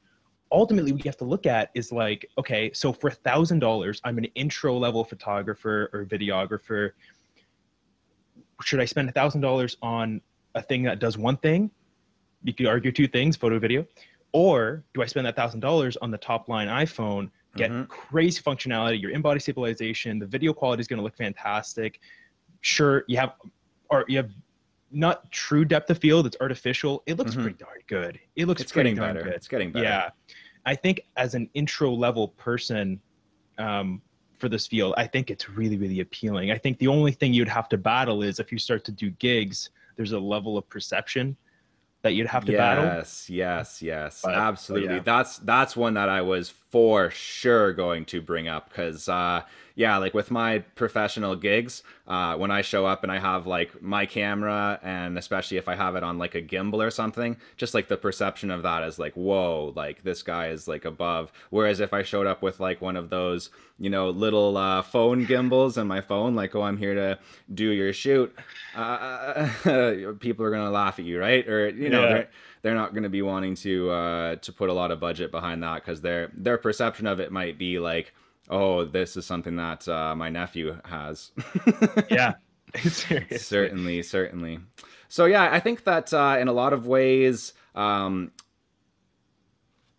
ultimately 0.52 0.92
we 0.92 1.02
have 1.04 1.16
to 1.16 1.24
look 1.24 1.46
at 1.46 1.70
is 1.74 1.90
like 1.90 2.28
okay 2.38 2.70
so 2.72 2.92
for 2.92 3.08
a 3.08 3.12
thousand 3.12 3.58
dollars 3.58 4.00
i'm 4.04 4.16
an 4.18 4.26
intro 4.36 4.76
level 4.76 5.04
photographer 5.04 5.90
or 5.92 6.04
videographer. 6.04 6.92
Should 8.62 8.80
i 8.80 8.84
spend 8.84 9.08
a 9.08 9.12
thousand 9.12 9.40
dollars 9.40 9.76
on 9.82 10.20
a 10.54 10.62
thing 10.62 10.82
that 10.84 10.98
does 10.98 11.18
one 11.18 11.36
thing? 11.36 11.70
You 12.44 12.54
could 12.54 12.66
argue 12.66 12.92
two 12.92 13.08
things 13.08 13.36
photo 13.36 13.58
video. 13.58 13.86
Or 14.32 14.84
do 14.94 15.02
i 15.02 15.06
spend 15.06 15.26
that 15.26 15.36
thousand 15.36 15.60
dollars 15.60 15.96
on 15.98 16.10
the 16.10 16.18
top 16.18 16.48
line 16.48 16.68
iphone 16.68 17.30
get 17.56 17.70
mm-hmm. 17.70 17.84
crazy 17.84 18.42
functionality 18.42 19.00
your 19.00 19.10
in-body 19.10 19.40
stabilization 19.40 20.18
the 20.18 20.26
video 20.26 20.52
quality 20.52 20.80
is 20.80 20.86
going 20.86 20.98
to 20.98 21.04
look 21.04 21.16
fantastic. 21.16 22.00
Sure 22.60 23.04
you 23.08 23.16
have 23.16 23.32
or 23.90 24.04
you 24.08 24.16
have 24.16 24.30
not 24.90 25.30
true 25.32 25.64
depth 25.64 25.90
of 25.90 25.98
field 25.98 26.26
it's 26.26 26.36
artificial 26.40 27.02
it 27.06 27.18
looks 27.18 27.32
mm-hmm. 27.32 27.42
pretty 27.42 27.58
darn 27.58 27.78
good 27.86 28.18
it 28.36 28.46
looks 28.46 28.62
it's 28.62 28.72
pretty 28.72 28.90
getting 28.90 29.00
darn 29.00 29.14
better 29.14 29.24
good 29.24 29.34
it's 29.34 29.48
getting 29.48 29.72
better 29.72 29.84
yeah 29.84 30.08
i 30.64 30.74
think 30.74 31.00
as 31.16 31.34
an 31.34 31.48
intro 31.54 31.92
level 31.92 32.28
person 32.28 33.00
um, 33.58 34.00
for 34.38 34.48
this 34.48 34.66
field 34.66 34.94
i 34.96 35.06
think 35.06 35.30
it's 35.30 35.48
really 35.50 35.76
really 35.76 36.00
appealing 36.00 36.50
i 36.50 36.58
think 36.58 36.78
the 36.78 36.88
only 36.88 37.12
thing 37.12 37.32
you'd 37.32 37.48
have 37.48 37.68
to 37.68 37.76
battle 37.76 38.22
is 38.22 38.38
if 38.38 38.52
you 38.52 38.58
start 38.58 38.84
to 38.84 38.92
do 38.92 39.10
gigs 39.10 39.70
there's 39.96 40.12
a 40.12 40.18
level 40.18 40.56
of 40.56 40.68
perception 40.68 41.36
that 42.06 42.12
you'd 42.12 42.28
have 42.28 42.44
to 42.44 42.52
yes, 42.52 42.58
battle. 42.58 42.84
Yes, 42.84 43.30
yes, 43.30 43.82
yes, 43.82 44.24
absolutely. 44.24 44.94
Yeah. 44.94 45.02
That's 45.02 45.38
that's 45.38 45.76
one 45.76 45.94
that 45.94 46.08
I 46.08 46.20
was 46.20 46.50
for 46.70 47.10
sure 47.10 47.72
going 47.72 48.04
to 48.06 48.20
bring 48.20 48.48
up 48.48 48.68
because 48.68 49.08
uh, 49.08 49.42
yeah, 49.76 49.98
like 49.98 50.14
with 50.14 50.30
my 50.30 50.60
professional 50.74 51.36
gigs, 51.36 51.82
uh, 52.08 52.34
when 52.36 52.50
I 52.50 52.62
show 52.62 52.86
up 52.86 53.02
and 53.02 53.12
I 53.12 53.18
have 53.18 53.46
like 53.46 53.82
my 53.82 54.06
camera, 54.06 54.80
and 54.82 55.18
especially 55.18 55.58
if 55.58 55.68
I 55.68 55.74
have 55.74 55.96
it 55.96 56.02
on 56.02 56.16
like 56.16 56.34
a 56.34 56.40
gimbal 56.40 56.84
or 56.84 56.90
something, 56.90 57.36
just 57.58 57.74
like 57.74 57.86
the 57.86 57.98
perception 57.98 58.50
of 58.50 58.62
that 58.62 58.82
is 58.84 58.98
like, 58.98 59.12
whoa, 59.12 59.74
like 59.76 60.02
this 60.02 60.22
guy 60.22 60.48
is 60.48 60.66
like 60.66 60.86
above. 60.86 61.30
Whereas 61.50 61.80
if 61.80 61.92
I 61.92 62.02
showed 62.02 62.26
up 62.26 62.40
with 62.40 62.58
like 62.58 62.80
one 62.80 62.96
of 62.96 63.10
those, 63.10 63.50
you 63.78 63.90
know, 63.90 64.08
little 64.08 64.56
uh, 64.56 64.80
phone 64.80 65.26
gimbals 65.26 65.76
and 65.76 65.86
my 65.86 66.00
phone, 66.00 66.34
like, 66.34 66.54
oh, 66.54 66.62
I'm 66.62 66.78
here 66.78 66.94
to 66.94 67.18
do 67.52 67.68
your 67.68 67.92
shoot, 67.92 68.34
uh, 68.74 69.50
people 70.20 70.46
are 70.46 70.50
gonna 70.50 70.70
laugh 70.70 70.98
at 70.98 71.04
you, 71.04 71.20
right? 71.20 71.46
Or 71.46 71.68
you 71.68 71.90
know, 71.90 72.08
yeah. 72.08 72.24
They're 72.66 72.74
not 72.74 72.94
gonna 72.94 73.08
be 73.08 73.22
wanting 73.22 73.54
to 73.54 73.90
uh, 73.90 74.36
to 74.36 74.52
put 74.52 74.70
a 74.70 74.72
lot 74.72 74.90
of 74.90 74.98
budget 74.98 75.30
behind 75.30 75.62
that 75.62 75.76
because 75.76 76.00
their 76.00 76.32
their 76.34 76.58
perception 76.58 77.06
of 77.06 77.20
it 77.20 77.30
might 77.30 77.58
be 77.58 77.78
like 77.78 78.12
oh, 78.48 78.84
this 78.84 79.16
is 79.16 79.24
something 79.24 79.56
that 79.56 79.88
uh, 79.88 80.14
my 80.14 80.28
nephew 80.28 80.76
has. 80.84 81.32
yeah, 82.10 82.34
Certainly, 83.36 84.02
certainly. 84.02 84.58
So 85.08 85.26
yeah, 85.26 85.48
I 85.50 85.60
think 85.60 85.84
that 85.84 86.12
uh, 86.12 86.36
in 86.40 86.48
a 86.48 86.52
lot 86.52 86.72
of 86.72 86.86
ways, 86.86 87.52
um, 87.74 88.32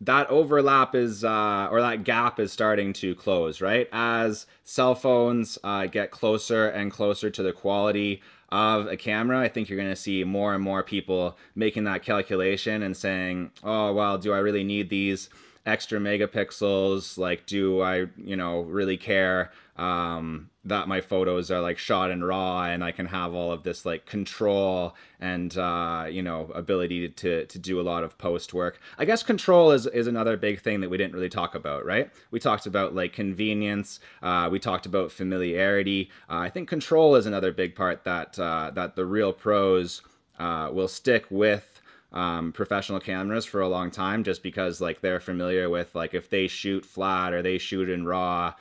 that 0.02 0.30
overlap 0.30 0.94
is 0.94 1.24
uh, 1.24 1.70
or 1.72 1.82
that 1.82 2.04
gap 2.04 2.40
is 2.40 2.52
starting 2.52 2.94
to 2.94 3.16
close, 3.16 3.62
right? 3.62 3.88
As 3.92 4.46
cell 4.64 4.96
phones 4.96 5.58
uh, 5.64 5.86
get 5.86 6.12
closer 6.12 6.68
and 6.68 6.92
closer 6.92 7.30
to 7.30 7.42
the 7.42 7.54
quality 7.54 8.22
of 8.50 8.88
a 8.88 8.98
camera, 8.98 9.40
I 9.40 9.50
think 9.50 9.70
you're 9.70 9.78
going 9.78 9.90
to 9.90 9.96
see 9.96 10.24
more 10.24 10.54
and 10.54 10.64
more 10.64 10.84
people 10.84 11.38
making 11.56 11.84
that 11.86 12.04
calculation 12.04 12.84
and 12.84 12.96
saying, 12.96 13.52
"Oh, 13.64 13.94
well, 13.94 14.18
do 14.18 14.34
I 14.34 14.40
really 14.40 14.64
need 14.64 14.90
these 14.90 15.30
extra 15.66 16.00
megapixels? 16.00 17.18
Like, 17.18 17.46
do 17.46 17.82
I, 17.82 18.08
you 18.18 18.36
know, 18.36 18.62
really 18.62 18.98
care?" 18.98 19.52
Um, 19.78 20.50
that 20.66 20.88
my 20.88 21.02
photos 21.02 21.52
are 21.52 21.62
like 21.62 21.78
shot 21.78 22.10
in 22.10 22.24
raw 22.24 22.66
and 22.66 22.84
I 22.84 22.92
can 22.92 23.06
have 23.06 23.34
all 23.34 23.52
of 23.52 23.64
this 23.64 23.86
like 23.86 24.06
control 24.06 24.96
and 25.20 25.56
uh, 25.58 26.08
you 26.10 26.22
know 26.22 26.52
ability 26.54 27.10
to 27.10 27.46
to 27.46 27.60
do 27.60 27.80
a 27.80 27.84
lot 27.84 28.04
of 28.04 28.18
post 28.18 28.54
work. 28.54 28.80
I 28.98 29.06
guess 29.06 29.24
control 29.24 29.72
is 29.72 29.86
is 29.86 30.08
another 30.08 30.36
big 30.36 30.62
thing 30.62 30.82
that 30.82 30.90
we 30.90 30.98
didn't 30.98 31.14
really 31.14 31.30
talk 31.30 31.56
about, 31.56 31.86
right? 31.86 32.12
We 32.32 32.40
talked 32.40 32.66
about 32.66 32.96
like 32.96 33.14
convenience. 33.14 34.00
Uh, 34.22 34.50
we 34.52 34.60
talked 34.60 34.86
about 34.86 35.12
familiarity. 35.12 36.10
Uh, 36.30 36.38
I 36.38 36.50
think 36.50 36.68
control 36.68 37.16
is 37.16 37.26
another 37.26 37.52
big 37.52 37.76
part 37.76 38.04
that 38.04 38.38
uh, 38.40 38.72
that 38.74 38.96
the 38.96 39.06
real 39.06 39.32
pros 39.32 40.02
uh, 40.40 40.70
will 40.74 40.88
stick 40.88 41.26
with 41.30 41.82
um, 42.14 42.52
professional 42.52 43.00
cameras 43.00 43.46
for 43.46 43.62
a 43.62 43.68
long 43.68 43.92
time 43.92 44.24
just 44.24 44.42
because 44.42 44.80
like 44.80 45.02
they're 45.02 45.20
familiar 45.20 45.70
with 45.70 45.94
like 45.94 46.14
if 46.14 46.30
they 46.30 46.48
shoot 46.48 46.86
flat 46.86 47.34
or 47.34 47.42
they 47.42 47.58
shoot 47.58 47.90
in 47.90 48.06
raw 48.06 48.54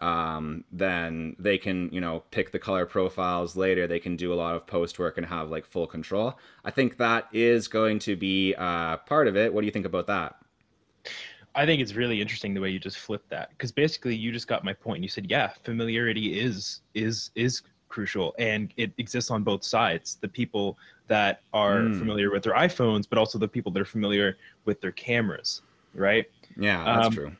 um, 0.00 0.64
then 0.72 1.36
they 1.38 1.58
can 1.58 1.88
you 1.92 2.00
know 2.00 2.22
pick 2.30 2.52
the 2.52 2.58
color 2.58 2.86
profiles 2.86 3.56
later. 3.56 3.86
They 3.86 4.00
can 4.00 4.16
do 4.16 4.32
a 4.32 4.34
lot 4.34 4.54
of 4.54 4.66
post 4.66 4.98
work 4.98 5.16
and 5.16 5.26
have 5.26 5.50
like 5.50 5.64
full 5.64 5.86
control. 5.86 6.38
I 6.64 6.70
think 6.70 6.96
that 6.98 7.28
is 7.32 7.68
going 7.68 7.98
to 8.00 8.16
be 8.16 8.54
uh, 8.56 8.98
part 8.98 9.28
of 9.28 9.36
it. 9.36 9.52
What 9.52 9.60
do 9.60 9.66
you 9.66 9.72
think 9.72 9.86
about 9.86 10.06
that? 10.08 10.36
I 11.54 11.64
think 11.66 11.80
it's 11.80 11.94
really 11.94 12.20
interesting 12.20 12.52
the 12.52 12.60
way 12.60 12.70
you 12.70 12.80
just 12.80 12.98
flipped 12.98 13.30
that 13.30 13.50
because 13.50 13.70
basically 13.70 14.16
you 14.16 14.32
just 14.32 14.48
got 14.48 14.64
my 14.64 14.72
point. 14.72 15.02
You 15.02 15.08
said 15.08 15.30
yeah 15.30 15.52
familiarity 15.62 16.40
is 16.40 16.80
is 16.94 17.30
is 17.34 17.62
crucial 17.88 18.34
and 18.40 18.74
it 18.76 18.92
exists 18.98 19.30
on 19.30 19.44
both 19.44 19.62
sides. 19.62 20.18
The 20.20 20.26
people 20.28 20.76
that 21.06 21.42
are 21.52 21.82
mm. 21.82 21.98
familiar 21.98 22.32
with 22.32 22.42
their 22.42 22.54
iphones 22.54 23.06
but 23.08 23.18
also 23.18 23.38
the 23.38 23.46
people 23.46 23.70
that 23.72 23.80
are 23.80 23.84
familiar 23.84 24.38
with 24.64 24.80
their 24.80 24.92
cameras 24.92 25.62
right? 25.94 26.26
Yeah 26.56 26.82
that's 26.84 27.06
um, 27.06 27.12
true 27.12 27.36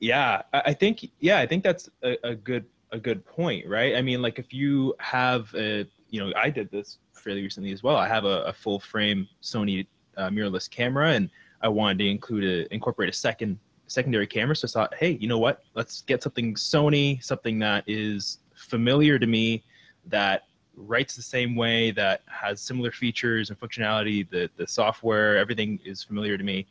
yeah, 0.00 0.42
I 0.52 0.74
think 0.74 1.10
yeah, 1.20 1.38
I 1.38 1.46
think 1.46 1.64
that's 1.64 1.88
a, 2.02 2.16
a 2.22 2.34
good 2.34 2.64
a 2.92 2.98
good 2.98 3.24
point, 3.24 3.66
right? 3.66 3.96
I 3.96 4.02
mean, 4.02 4.22
like 4.22 4.38
if 4.38 4.52
you 4.52 4.94
have 4.98 5.52
a 5.54 5.86
you 6.10 6.20
know, 6.20 6.32
I 6.36 6.50
did 6.50 6.70
this 6.70 6.98
fairly 7.12 7.42
recently 7.42 7.72
as 7.72 7.82
well. 7.82 7.96
I 7.96 8.06
have 8.08 8.24
a, 8.24 8.44
a 8.44 8.52
full 8.52 8.78
frame 8.78 9.28
Sony 9.42 9.86
uh, 10.16 10.28
mirrorless 10.28 10.70
camera, 10.70 11.12
and 11.12 11.30
I 11.62 11.68
wanted 11.68 11.98
to 11.98 12.08
include 12.08 12.44
a 12.44 12.74
incorporate 12.74 13.08
a 13.08 13.12
second 13.12 13.58
secondary 13.86 14.26
camera. 14.26 14.54
So 14.54 14.66
I 14.66 14.70
thought, 14.70 14.94
hey, 14.94 15.12
you 15.20 15.28
know 15.28 15.38
what? 15.38 15.62
Let's 15.74 16.02
get 16.02 16.22
something 16.22 16.54
Sony, 16.54 17.22
something 17.22 17.58
that 17.60 17.84
is 17.86 18.38
familiar 18.54 19.18
to 19.18 19.26
me, 19.26 19.64
that 20.06 20.42
writes 20.76 21.16
the 21.16 21.22
same 21.22 21.56
way, 21.56 21.90
that 21.92 22.22
has 22.26 22.60
similar 22.60 22.90
features 22.90 23.50
and 23.50 23.58
functionality. 23.58 24.28
The 24.28 24.50
the 24.56 24.66
software, 24.66 25.38
everything 25.38 25.80
is 25.84 26.02
familiar 26.02 26.36
to 26.36 26.44
me. 26.44 26.66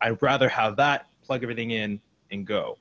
I'd 0.00 0.22
rather 0.22 0.48
have 0.48 0.76
that, 0.76 1.08
plug 1.22 1.42
everything 1.42 1.72
in, 1.72 2.00
and 2.30 2.46
go. 2.46 2.78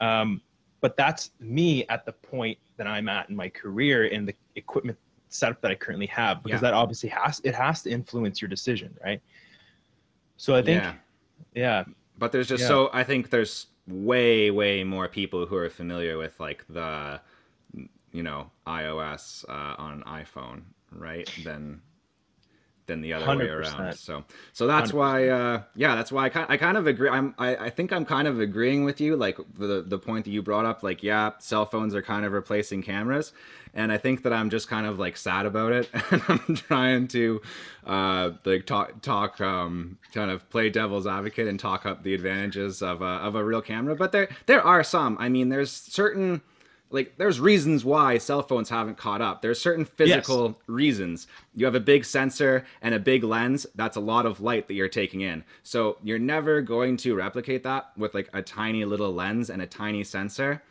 Um, 0.00 0.40
but 0.80 0.96
that's 0.96 1.30
me 1.40 1.86
at 1.88 2.04
the 2.04 2.12
point 2.12 2.58
that 2.76 2.86
I'm 2.86 3.08
at 3.08 3.28
in 3.30 3.36
my 3.36 3.48
career 3.48 4.06
in 4.06 4.26
the 4.26 4.34
equipment 4.54 4.98
setup 5.28 5.60
that 5.62 5.70
I 5.70 5.74
currently 5.74 6.06
have, 6.06 6.42
because 6.42 6.58
yeah. 6.58 6.70
that 6.70 6.74
obviously 6.74 7.08
has 7.08 7.40
it 7.44 7.54
has 7.54 7.82
to 7.82 7.90
influence 7.90 8.40
your 8.40 8.48
decision, 8.48 8.96
right? 9.04 9.20
So 10.36 10.54
I 10.54 10.62
think, 10.62 10.82
yeah. 10.82 10.94
yeah. 11.54 11.84
But 12.18 12.32
there's 12.32 12.48
just 12.48 12.62
yeah. 12.62 12.68
so 12.68 12.90
I 12.92 13.04
think 13.04 13.30
there's 13.30 13.66
way 13.86 14.50
way 14.50 14.84
more 14.84 15.08
people 15.08 15.46
who 15.46 15.56
are 15.56 15.70
familiar 15.70 16.18
with 16.18 16.38
like 16.40 16.64
the 16.68 17.20
you 18.12 18.22
know 18.22 18.50
iOS 18.66 19.44
uh, 19.48 19.74
on 19.78 19.92
an 19.92 20.02
iPhone, 20.02 20.62
right? 20.92 21.28
Than 21.44 21.80
than 22.86 23.00
the 23.00 23.12
other 23.12 23.26
100%. 23.26 23.38
way 23.38 23.48
around. 23.48 23.94
So 23.94 24.24
so 24.52 24.66
that's 24.66 24.92
100%. 24.92 24.94
why 24.94 25.28
uh, 25.28 25.62
yeah, 25.74 25.94
that's 25.94 26.12
why 26.12 26.24
I 26.24 26.28
kind 26.28 26.46
I 26.48 26.56
kind 26.56 26.76
of 26.76 26.86
agree. 26.86 27.08
I'm 27.08 27.34
I, 27.38 27.56
I 27.56 27.70
think 27.70 27.92
I'm 27.92 28.04
kind 28.04 28.28
of 28.28 28.40
agreeing 28.40 28.84
with 28.84 29.00
you 29.00 29.16
like 29.16 29.38
the 29.58 29.82
the 29.86 29.98
point 29.98 30.24
that 30.24 30.30
you 30.30 30.42
brought 30.42 30.66
up 30.66 30.82
like 30.82 31.02
yeah, 31.02 31.32
cell 31.38 31.66
phones 31.66 31.94
are 31.94 32.02
kind 32.02 32.24
of 32.24 32.32
replacing 32.32 32.82
cameras 32.82 33.32
and 33.76 33.92
I 33.92 33.98
think 33.98 34.22
that 34.22 34.32
I'm 34.32 34.50
just 34.50 34.68
kind 34.68 34.86
of 34.86 34.98
like 34.98 35.16
sad 35.16 35.46
about 35.46 35.72
it 35.72 35.90
and 36.10 36.22
I'm 36.28 36.56
trying 36.56 37.08
to 37.08 37.40
uh 37.86 38.30
like 38.44 38.66
talk 38.66 39.02
talk 39.02 39.40
um 39.40 39.98
kind 40.12 40.30
of 40.30 40.48
play 40.50 40.70
devil's 40.70 41.06
advocate 41.06 41.46
and 41.46 41.60
talk 41.60 41.86
up 41.86 42.02
the 42.02 42.14
advantages 42.14 42.82
of 42.82 43.02
a, 43.02 43.04
of 43.04 43.34
a 43.36 43.44
real 43.44 43.60
camera, 43.60 43.94
but 43.94 44.12
there 44.12 44.28
there 44.46 44.62
are 44.62 44.82
some. 44.82 45.16
I 45.20 45.28
mean, 45.28 45.50
there's 45.50 45.70
certain 45.70 46.40
like 46.90 47.16
there's 47.16 47.40
reasons 47.40 47.84
why 47.84 48.18
cell 48.18 48.42
phones 48.42 48.68
haven't 48.68 48.96
caught 48.96 49.20
up. 49.20 49.42
There's 49.42 49.60
certain 49.60 49.84
physical 49.84 50.48
yes. 50.48 50.56
reasons. 50.66 51.26
You 51.54 51.64
have 51.66 51.74
a 51.74 51.80
big 51.80 52.04
sensor 52.04 52.64
and 52.82 52.94
a 52.94 52.98
big 52.98 53.24
lens 53.24 53.66
that's 53.74 53.96
a 53.96 54.00
lot 54.00 54.26
of 54.26 54.40
light 54.40 54.68
that 54.68 54.74
you're 54.74 54.88
taking 54.88 55.22
in. 55.22 55.44
So 55.62 55.98
you're 56.02 56.18
never 56.18 56.60
going 56.60 56.96
to 56.98 57.14
replicate 57.14 57.62
that 57.64 57.90
with 57.96 58.14
like 58.14 58.28
a 58.32 58.42
tiny 58.42 58.84
little 58.84 59.12
lens 59.12 59.50
and 59.50 59.62
a 59.62 59.66
tiny 59.66 60.04
sensor 60.04 60.62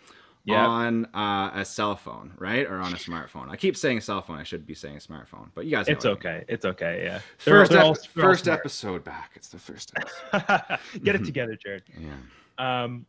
yep. 0.46 0.60
on 0.60 1.06
uh, 1.14 1.52
a 1.54 1.66
cell 1.66 1.96
phone 1.96 2.34
right? 2.38 2.66
Or 2.66 2.80
on 2.80 2.94
a 2.94 2.98
smartphone. 2.98 3.50
I 3.50 3.58
keep 3.58 3.76
saying 3.76 4.02
cell 4.02 4.22
phone 4.22 4.38
i 4.38 4.44
should 4.44 4.66
be 4.66 4.74
saying 4.74 4.98
smartphone 4.98 5.50
but 5.54 5.66
you 5.66 5.72
guys 5.72 5.88
it's 5.88 6.06
okay 6.06 6.46
it's 6.48 6.66
okay 6.66 7.04
yeah. 7.04 7.20
1st 7.40 7.70
they're 7.70 7.92
ep- 7.92 8.06
first 8.08 8.48
episode 8.48 9.04
back 9.04 9.32
it's 9.36 9.50
the 9.50 9.60
first 9.60 9.92
episode. 10.34 10.80
Get 11.04 11.16
it 11.16 11.26
together 11.26 11.56
jared. 11.56 11.84
Yeah. 12.00 12.84
Um 12.84 13.06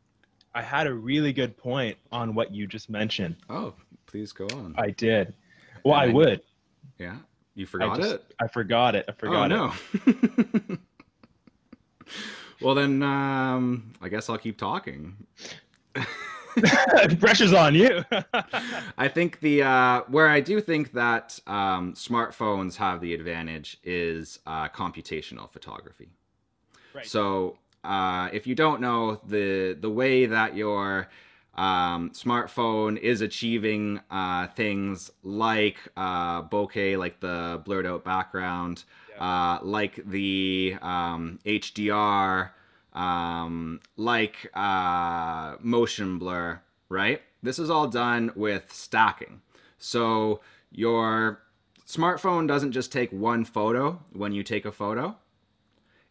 I 0.56 0.62
had 0.62 0.86
a 0.86 0.94
really 0.94 1.34
good 1.34 1.54
point 1.54 1.98
on 2.10 2.34
what 2.34 2.50
you 2.50 2.66
just 2.66 2.88
mentioned. 2.88 3.36
Oh, 3.50 3.74
please 4.06 4.32
go 4.32 4.46
on. 4.54 4.74
I 4.78 4.88
did. 4.88 5.34
Well, 5.84 5.92
I 5.92 6.06
would. 6.06 6.40
Yeah, 6.98 7.18
you 7.54 7.66
forgot 7.66 7.92
I 7.92 7.96
just, 7.98 8.14
it. 8.14 8.34
I 8.40 8.48
forgot 8.48 8.94
it. 8.94 9.04
I 9.06 9.12
forgot 9.12 9.52
it. 9.52 9.54
oh, 9.54 9.72
no. 10.66 10.78
well, 12.62 12.74
then 12.74 13.02
um, 13.02 13.92
I 14.00 14.08
guess 14.08 14.30
I'll 14.30 14.38
keep 14.38 14.56
talking. 14.56 15.26
Pressure's 17.20 17.52
on 17.52 17.74
you. 17.74 18.02
I 18.96 19.08
think 19.08 19.40
the 19.40 19.62
uh, 19.62 20.02
where 20.08 20.26
I 20.26 20.40
do 20.40 20.62
think 20.62 20.92
that 20.92 21.38
um, 21.46 21.92
smartphones 21.92 22.76
have 22.76 23.02
the 23.02 23.12
advantage 23.12 23.78
is 23.84 24.38
uh, 24.46 24.70
computational 24.70 25.50
photography. 25.50 26.08
Right. 26.94 27.04
So 27.04 27.58
uh, 27.86 28.28
if 28.32 28.46
you 28.46 28.54
don't 28.54 28.80
know 28.80 29.20
the 29.26 29.76
the 29.80 29.90
way 29.90 30.26
that 30.26 30.56
your 30.56 31.08
um, 31.54 32.10
smartphone 32.10 32.98
is 32.98 33.20
achieving 33.20 34.00
uh, 34.10 34.48
things 34.48 35.10
like 35.22 35.78
uh, 35.96 36.42
bokeh, 36.42 36.98
like 36.98 37.20
the 37.20 37.62
blurred 37.64 37.86
out 37.86 38.04
background, 38.04 38.84
yeah. 39.10 39.24
uh, 39.24 39.58
like 39.62 40.00
the 40.04 40.76
um, 40.82 41.38
HDR, 41.46 42.50
um, 42.92 43.80
like 43.96 44.50
uh, 44.54 45.56
motion 45.60 46.18
blur, 46.18 46.60
right? 46.88 47.22
This 47.42 47.58
is 47.58 47.70
all 47.70 47.88
done 47.88 48.32
with 48.34 48.72
stacking. 48.72 49.40
So 49.78 50.40
your 50.70 51.40
smartphone 51.86 52.48
doesn't 52.48 52.72
just 52.72 52.92
take 52.92 53.10
one 53.12 53.44
photo 53.44 54.00
when 54.12 54.32
you 54.32 54.42
take 54.42 54.64
a 54.64 54.72
photo 54.72 55.16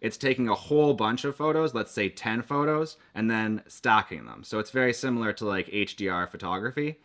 it's 0.06 0.18
taking 0.18 0.48
a 0.48 0.54
whole 0.54 0.94
bunch 0.94 1.26
of 1.26 1.36
photos, 1.36 1.74
let's 1.74 1.92
say 1.92 2.10
10 2.10 2.44
photos, 2.44 2.98
and 3.16 3.28
then 3.28 3.64
stacking 3.68 4.26
them. 4.26 4.44
So 4.44 4.60
it's 4.60 4.70
very 4.70 4.94
similar 4.94 5.34
to 5.34 5.46
like 5.46 5.66
HDR 5.66 6.30
photography. 6.30 7.00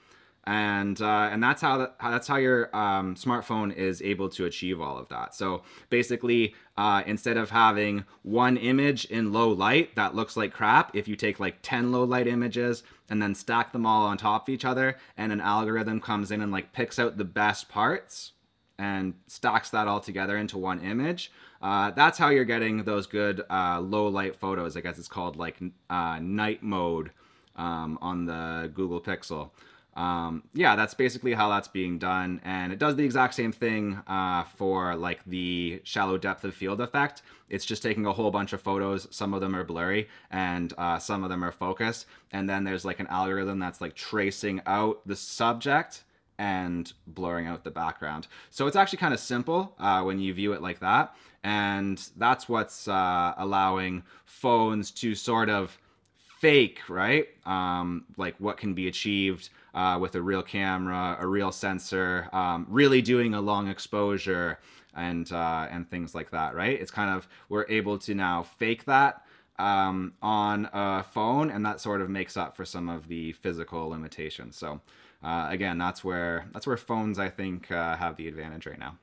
And 0.45 1.01
uh, 1.01 1.31
and 1.33 1.43
that's 1.43 1.63
how, 1.63 1.79
the, 1.79 1.93
that's 1.99 2.29
how 2.29 2.37
your 2.37 2.75
um, 2.77 3.15
smartphone 3.15 3.75
is 3.75 4.03
able 4.03 4.29
to 4.31 4.45
achieve 4.45 4.83
all 4.83 4.99
of 4.99 5.09
that. 5.09 5.35
So 5.35 5.63
basically, 5.89 6.55
uh, 6.77 7.03
instead 7.07 7.39
of 7.39 7.49
having 7.49 8.05
one 8.23 8.59
image 8.59 9.07
in 9.07 9.33
low 9.33 9.49
light 9.49 9.95
that 9.97 10.15
looks 10.15 10.37
like 10.37 10.53
crap, 10.53 10.95
if 10.95 11.09
you 11.09 11.17
take 11.17 11.41
like 11.41 11.57
10 11.63 11.93
low 11.93 12.05
light 12.05 12.27
images 12.27 12.83
and 13.09 13.23
then 13.23 13.35
stack 13.35 13.73
them 13.73 13.87
all 13.87 14.05
on 14.05 14.19
top 14.19 14.47
of 14.47 14.53
each 14.53 14.67
other, 14.67 14.99
and 15.17 15.33
an 15.33 15.41
algorithm 15.41 16.01
comes 16.01 16.31
in 16.31 16.43
and 16.43 16.53
like 16.53 16.75
picks 16.75 16.99
out 16.99 17.17
the 17.17 17.25
best 17.25 17.71
parts 17.71 18.33
and 18.79 19.15
stacks 19.27 19.71
that 19.71 19.89
all 19.89 20.01
together 20.01 20.37
into 20.37 20.59
one 20.59 20.81
image, 20.81 21.31
uh, 21.61 21.91
that's 21.91 22.19
how 22.19 22.31
you're 22.31 22.45
getting 22.45 22.85
those 22.85 23.07
good 23.07 23.43
uh, 23.51 23.81
low 23.81 24.09
light 24.09 24.37
photos. 24.37 24.77
I 24.77 24.81
guess 24.81 24.99
it's 24.99 25.09
called 25.09 25.37
like 25.37 25.59
uh, 25.89 26.19
night 26.21 26.63
mode 26.63 27.11
um, 27.57 27.99
on 28.01 28.27
the 28.27 28.71
Google 28.75 29.01
Pixel. 29.01 29.51
Um, 29.95 30.45
yeah, 30.55 30.77
that's 30.77 30.95
basically 30.95 31.35
how 31.35 31.51
that's 31.51 31.69
being 31.69 31.99
done, 31.99 32.41
and 32.45 32.73
it 32.73 32.79
does 32.79 32.95
the 32.97 33.05
exact 33.05 33.35
same 33.35 33.53
thing 33.53 34.01
uh, 34.07 34.45
for 34.45 34.95
like 34.95 35.21
the 35.27 35.81
shallow 35.85 36.17
depth 36.17 36.45
of 36.45 36.55
field 36.55 36.81
effect. 36.81 37.23
It's 37.49 37.67
just 37.67 37.83
taking 37.83 38.07
a 38.07 38.13
whole 38.13 38.31
bunch 38.31 38.53
of 38.53 38.63
photos. 38.63 39.09
Some 39.11 39.35
of 39.35 39.41
them 39.41 39.55
are 39.55 39.65
blurry, 39.65 40.09
and 40.31 40.73
uh, 40.79 40.99
some 41.01 41.25
of 41.25 41.29
them 41.29 41.45
are 41.45 41.53
focused, 41.53 42.07
and 42.31 42.49
then 42.49 42.65
there's 42.65 42.85
like 42.85 43.01
an 43.01 43.09
algorithm 43.09 43.59
that's 43.59 43.81
like 43.81 43.95
tracing 43.95 44.63
out 44.65 45.07
the 45.07 45.17
subject 45.17 46.05
and 46.39 46.95
blurring 47.07 47.47
out 47.47 47.65
the 47.65 47.71
background. 47.71 48.27
So 48.49 48.67
it's 48.67 48.77
actually 48.77 48.99
kind 48.99 49.13
of 49.13 49.21
simple 49.21 49.75
uh, 49.79 50.03
when 50.03 50.19
you 50.19 50.33
view 50.33 50.55
it 50.55 50.63
like 50.63 50.79
that. 50.81 51.15
And 51.43 52.03
that's 52.17 52.49
what's 52.49 52.87
uh, 52.87 53.35
allowing 53.39 54.03
phones 54.25 54.91
to 54.93 55.15
sort 55.15 55.49
of 55.49 55.79
fake, 56.17 56.81
right? 56.89 57.29
Um, 57.47 58.05
like 58.17 58.35
what 58.39 58.57
can 58.57 58.75
be 58.75 58.89
achieved 58.89 59.51
uh, 59.75 59.99
with 60.01 60.15
a 60.15 60.23
real 60.23 60.43
camera, 60.43 61.17
a 61.21 61.27
real 61.27 61.53
sensor, 61.53 62.29
um, 62.33 62.67
really 62.69 63.03
doing 63.03 63.35
a 63.35 63.41
long 63.41 63.69
exposure 63.69 64.59
and 64.95 65.31
uh, 65.33 65.69
and 65.71 65.89
things 65.91 66.15
like 66.15 66.31
that, 66.31 66.55
right? 66.55 66.81
It's 66.81 66.91
kind 66.91 67.11
of 67.11 67.29
we're 67.49 67.67
able 67.69 67.99
to 67.99 68.15
now 68.15 68.43
fake 68.43 68.85
that 68.87 69.23
um, 69.59 70.15
on 70.23 70.69
a 70.73 71.03
phone, 71.03 71.51
and 71.51 71.65
that 71.67 71.81
sort 71.81 72.01
of 72.01 72.09
makes 72.09 72.37
up 72.37 72.57
for 72.57 72.65
some 72.65 72.89
of 72.89 73.07
the 73.09 73.33
physical 73.33 73.89
limitations. 73.89 74.57
So 74.57 74.81
uh, 75.23 75.47
again, 75.51 75.79
that's 75.79 76.03
where 76.03 76.47
that's 76.53 76.67
where 76.67 76.77
phones 76.77 77.19
I 77.19 77.29
think 77.29 77.71
uh, 77.71 77.97
have 77.97 78.17
the 78.17 78.29
advantage 78.29 78.67
right 78.67 78.79
now. 78.79 78.97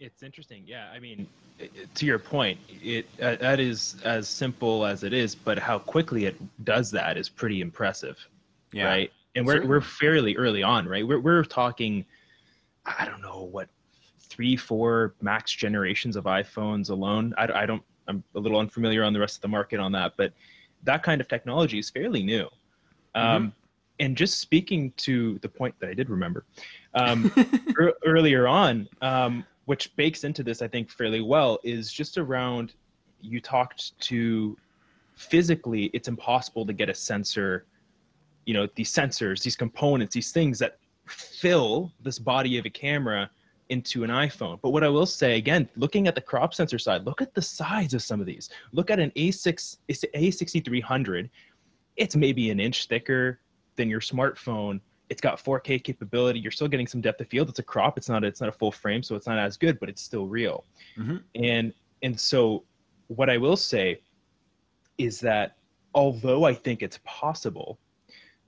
It's 0.00 0.22
interesting, 0.22 0.62
yeah. 0.66 0.88
I 0.94 0.98
mean, 0.98 1.26
to 1.94 2.06
your 2.06 2.18
point, 2.18 2.58
it 2.82 3.06
uh, 3.20 3.36
that 3.36 3.60
is 3.60 3.96
as 4.02 4.28
simple 4.28 4.86
as 4.86 5.04
it 5.04 5.12
is, 5.12 5.34
but 5.34 5.58
how 5.58 5.78
quickly 5.78 6.24
it 6.24 6.36
does 6.64 6.90
that 6.92 7.18
is 7.18 7.28
pretty 7.28 7.60
impressive, 7.60 8.16
yeah. 8.72 8.86
right? 8.86 9.12
And 9.36 9.46
we're 9.46 9.66
we're 9.66 9.82
fairly 9.82 10.34
early 10.38 10.62
on, 10.62 10.88
right? 10.88 11.06
We're 11.06 11.20
we're 11.20 11.44
talking, 11.44 12.06
I 12.86 13.04
don't 13.04 13.20
know 13.20 13.42
what, 13.52 13.68
three, 14.18 14.56
four 14.56 15.12
max 15.20 15.52
generations 15.52 16.16
of 16.16 16.24
iPhones 16.24 16.88
alone. 16.88 17.34
I, 17.36 17.48
I 17.52 17.66
don't. 17.66 17.82
I'm 18.08 18.24
a 18.34 18.40
little 18.40 18.58
unfamiliar 18.58 19.04
on 19.04 19.12
the 19.12 19.20
rest 19.20 19.36
of 19.36 19.42
the 19.42 19.48
market 19.48 19.80
on 19.80 19.92
that, 19.92 20.14
but 20.16 20.32
that 20.84 21.02
kind 21.02 21.20
of 21.20 21.28
technology 21.28 21.78
is 21.78 21.90
fairly 21.90 22.22
new. 22.22 22.48
Um, 23.14 23.24
mm-hmm. 23.24 23.48
And 23.98 24.16
just 24.16 24.38
speaking 24.38 24.92
to 24.96 25.38
the 25.40 25.48
point 25.48 25.74
that 25.80 25.90
I 25.90 25.94
did 25.94 26.08
remember 26.08 26.46
um, 26.94 27.30
er, 27.78 27.92
earlier 28.06 28.48
on, 28.48 28.88
um, 29.02 29.44
which 29.70 29.94
bakes 29.94 30.24
into 30.24 30.42
this, 30.42 30.62
I 30.62 30.66
think, 30.66 30.90
fairly 30.90 31.20
well, 31.20 31.60
is 31.62 31.92
just 31.92 32.18
around 32.18 32.74
you 33.20 33.40
talked 33.40 33.96
to 34.00 34.56
physically, 35.14 35.92
it's 35.92 36.08
impossible 36.08 36.66
to 36.66 36.72
get 36.72 36.88
a 36.88 36.94
sensor 36.94 37.66
you 38.46 38.54
know 38.54 38.66
these 38.74 38.92
sensors 38.92 39.42
these 39.42 39.54
components 39.54 40.14
these 40.14 40.32
things 40.32 40.58
that 40.58 40.78
fill 41.06 41.92
this 42.02 42.18
body 42.18 42.58
of 42.58 42.64
a 42.64 42.70
camera 42.70 43.30
into 43.68 44.02
an 44.02 44.10
iphone. 44.26 44.58
But 44.60 44.70
what 44.70 44.82
i 44.82 44.88
will 44.88 45.06
say 45.06 45.36
again 45.36 45.68
looking 45.76 46.08
at 46.08 46.16
the 46.16 46.20
crop 46.20 46.52
sensor 46.52 46.78
side 46.78 47.04
look 47.04 47.20
at 47.22 47.32
the 47.34 47.42
size 47.42 47.94
of 47.94 48.02
some 48.02 48.18
of 48.18 48.26
these. 48.26 48.50
Look 48.72 48.90
at 48.90 48.98
an 48.98 49.12
a6 49.14 49.76
a6300 49.88 51.30
it's 51.96 52.16
maybe 52.16 52.50
an 52.50 52.58
inch 52.58 52.86
thicker 52.88 53.38
than 53.76 53.88
your 53.88 54.00
smartphone 54.00 54.80
it's 55.10 55.20
got 55.20 55.42
4k 55.42 55.82
capability. 55.84 56.38
You're 56.38 56.52
still 56.52 56.68
getting 56.68 56.86
some 56.86 57.00
depth 57.00 57.20
of 57.20 57.28
field. 57.28 57.48
It's 57.50 57.58
a 57.58 57.64
crop. 57.64 57.98
It's 57.98 58.08
not 58.08 58.24
it's 58.24 58.40
not 58.40 58.48
a 58.48 58.52
full 58.52 58.72
frame 58.72 59.02
so 59.02 59.16
it's 59.16 59.26
not 59.26 59.38
as 59.38 59.56
good 59.56 59.78
but 59.78 59.88
it's 59.88 60.02
still 60.02 60.26
real. 60.26 60.64
Mm-hmm. 60.96 61.16
and 61.34 61.74
and 62.02 62.18
so 62.18 62.64
what 63.08 63.28
i 63.28 63.36
will 63.36 63.56
say 63.56 64.00
is 64.96 65.20
that 65.20 65.56
although 65.94 66.44
i 66.44 66.54
think 66.54 66.82
it's 66.82 66.98
possible 67.04 67.78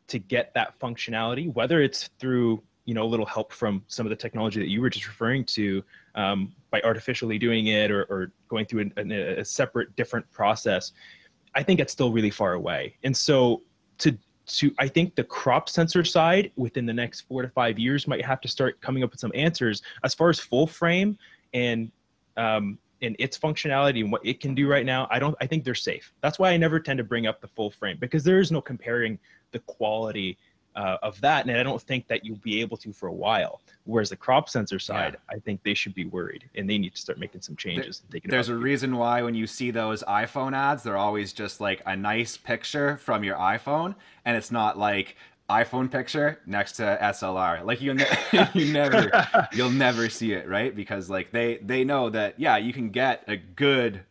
to 0.09 0.19
get 0.19 0.53
that 0.55 0.79
functionality, 0.79 1.53
whether 1.55 1.81
it's 1.81 2.11
through 2.19 2.63
you 2.85 2.95
know 2.95 3.05
a 3.05 3.11
little 3.13 3.27
help 3.27 3.53
from 3.53 3.83
some 3.87 4.05
of 4.05 4.11
the 4.11 4.17
technology 4.17 4.59
that 4.59 4.69
you 4.69 4.81
were 4.81 4.91
just 4.91 5.07
referring 5.07 5.45
to 5.45 5.83
um, 6.17 6.53
by 6.71 6.81
artificially 6.83 7.39
doing 7.39 7.69
it 7.69 7.91
or, 7.91 8.03
or 8.05 8.33
going 8.49 8.67
through 8.67 8.91
a, 8.97 9.41
a, 9.41 9.45
separate 9.45 9.95
different 9.95 10.29
process 10.33 10.93
i 11.55 11.63
think 11.63 11.79
it's 11.81 11.93
still 11.93 12.13
really 12.13 12.31
far 12.31 12.55
away. 12.55 12.97
And 13.05 13.17
so 13.17 13.63
to 13.99 14.17
to 14.47 14.75
i 14.79 14.89
think 14.89 15.15
the 15.15 15.25
crop 15.25 15.69
sensor 15.69 16.05
side 16.05 16.51
within 16.57 16.85
the 16.85 16.93
next 16.93 17.23
four 17.23 17.43
to 17.43 17.49
five 17.49 17.79
years 17.79 18.09
might 18.09 18.25
have 18.25 18.41
to 18.41 18.49
start 18.49 18.81
coming 18.81 19.03
up 19.03 19.11
with 19.11 19.21
some 19.21 19.33
answers 19.35 19.83
as 20.05 20.15
far 20.15 20.31
as 20.31 20.41
full 20.41 20.67
frame 20.67 21.17
and 21.55 21.91
um, 22.37 22.79
and 23.03 23.17
its 23.19 23.37
functionality 23.37 24.01
and 24.01 24.11
what 24.13 24.25
it 24.25 24.41
can 24.41 24.55
do 24.55 24.69
right 24.69 24.87
now. 24.87 25.09
I 25.11 25.19
don't 25.19 25.37
i 25.41 25.47
think 25.47 25.65
they're 25.65 25.75
safe. 25.75 26.13
That's 26.23 26.39
why 26.39 26.51
i 26.51 26.57
never 26.57 26.81
tend 26.81 26.99
to 26.99 27.05
bring 27.05 27.27
up 27.27 27.41
the 27.41 27.49
full 27.49 27.71
frame 27.71 27.99
because 28.01 28.25
there 28.25 28.41
is 28.41 28.51
no 28.51 28.61
comparing 28.61 29.19
the 29.53 29.59
quality 29.61 30.39
uh, 30.77 30.99
of 31.03 31.21
that. 31.21 31.47
And 31.47 31.57
I 31.57 31.63
don't 31.63 31.81
think 31.81 32.07
that 32.09 32.25
you'll 32.25 32.37
be 32.39 32.61
able 32.61 32.77
to 32.79 32.93
for 32.93 33.09
a 33.09 33.13
while. 33.13 33.61
Whereas 33.85 34.11
the 34.11 34.17
crop 34.17 34.49
sensor 34.49 34.79
side, 34.79 35.17
yeah. 35.19 35.37
I 35.37 35.39
think 35.41 35.63
they 35.65 35.75
should 35.75 35.95
be 35.95 36.05
worried 36.05 36.49
and 36.55 36.69
they 36.69 36.79
need 36.79 36.95
to 36.95 37.01
start 37.01 37.19
making 37.19 37.41
some 37.41 37.57
changes. 37.57 38.03
There, 38.11 38.21
there's 38.25 38.49
a 38.49 38.55
reason 38.55 38.97
why 38.97 39.23
when 39.23 39.35
you 39.35 39.47
see 39.47 39.71
those 39.71 40.03
iPhone 40.05 40.55
ads, 40.55 40.83
they're 40.83 40.97
always 40.97 41.33
just 41.33 41.61
like 41.61 41.83
a 41.87 41.97
nice 41.97 42.37
picture 42.37 42.97
from 42.99 43.25
your 43.25 43.37
iPhone, 43.37 43.95
and 44.25 44.37
it's 44.37 44.53
not 44.53 44.79
like 44.79 45.17
iPhone 45.51 45.91
picture 45.91 46.39
next 46.47 46.73
to 46.73 46.99
SLR. 47.03 47.65
Like 47.65 47.81
you, 47.81 47.95
ne- 47.95 48.07
you 48.55 48.73
never, 48.73 49.11
you'll 49.53 49.71
never 49.71 50.09
see 50.09 50.33
it, 50.33 50.49
right? 50.49 50.75
Because 50.75 51.11
like 51.11 51.33
they 51.33 51.57
they 51.57 51.85
know 51.85 52.09
that 52.11 52.39
yeah, 52.39 52.57
you 52.57 52.73
can 52.73 52.91
get 52.91 53.25
a 53.27 53.37
good 53.37 54.03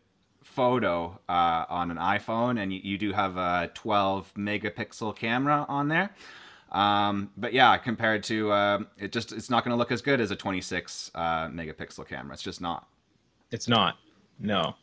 photo 0.42 1.18
uh, 1.28 1.64
on 1.68 1.90
an 1.90 1.96
iPhone, 1.96 2.60
and 2.60 2.72
you, 2.72 2.80
you, 2.82 2.98
do 2.98 3.12
have 3.12 3.36
a 3.36 3.70
12 3.74 4.34
megapixel 4.34 5.16
camera 5.16 5.64
on 5.68 5.88
there. 5.88 6.14
Um, 6.72 7.30
but 7.36 7.52
yeah, 7.52 7.76
compared 7.76 8.22
to 8.24 8.50
uh, 8.50 8.78
it, 8.98 9.12
just 9.12 9.32
it's 9.32 9.50
not 9.50 9.64
going 9.64 9.72
to 9.72 9.76
look 9.76 9.92
as 9.92 10.02
good 10.02 10.20
as 10.20 10.30
a 10.30 10.36
26 10.36 11.10
uh, 11.14 11.48
megapixel 11.48 12.08
camera. 12.08 12.32
It's 12.34 12.42
just 12.42 12.60
not. 12.60 12.88
It's 13.50 13.68
not. 13.68 13.96
No. 14.40 14.74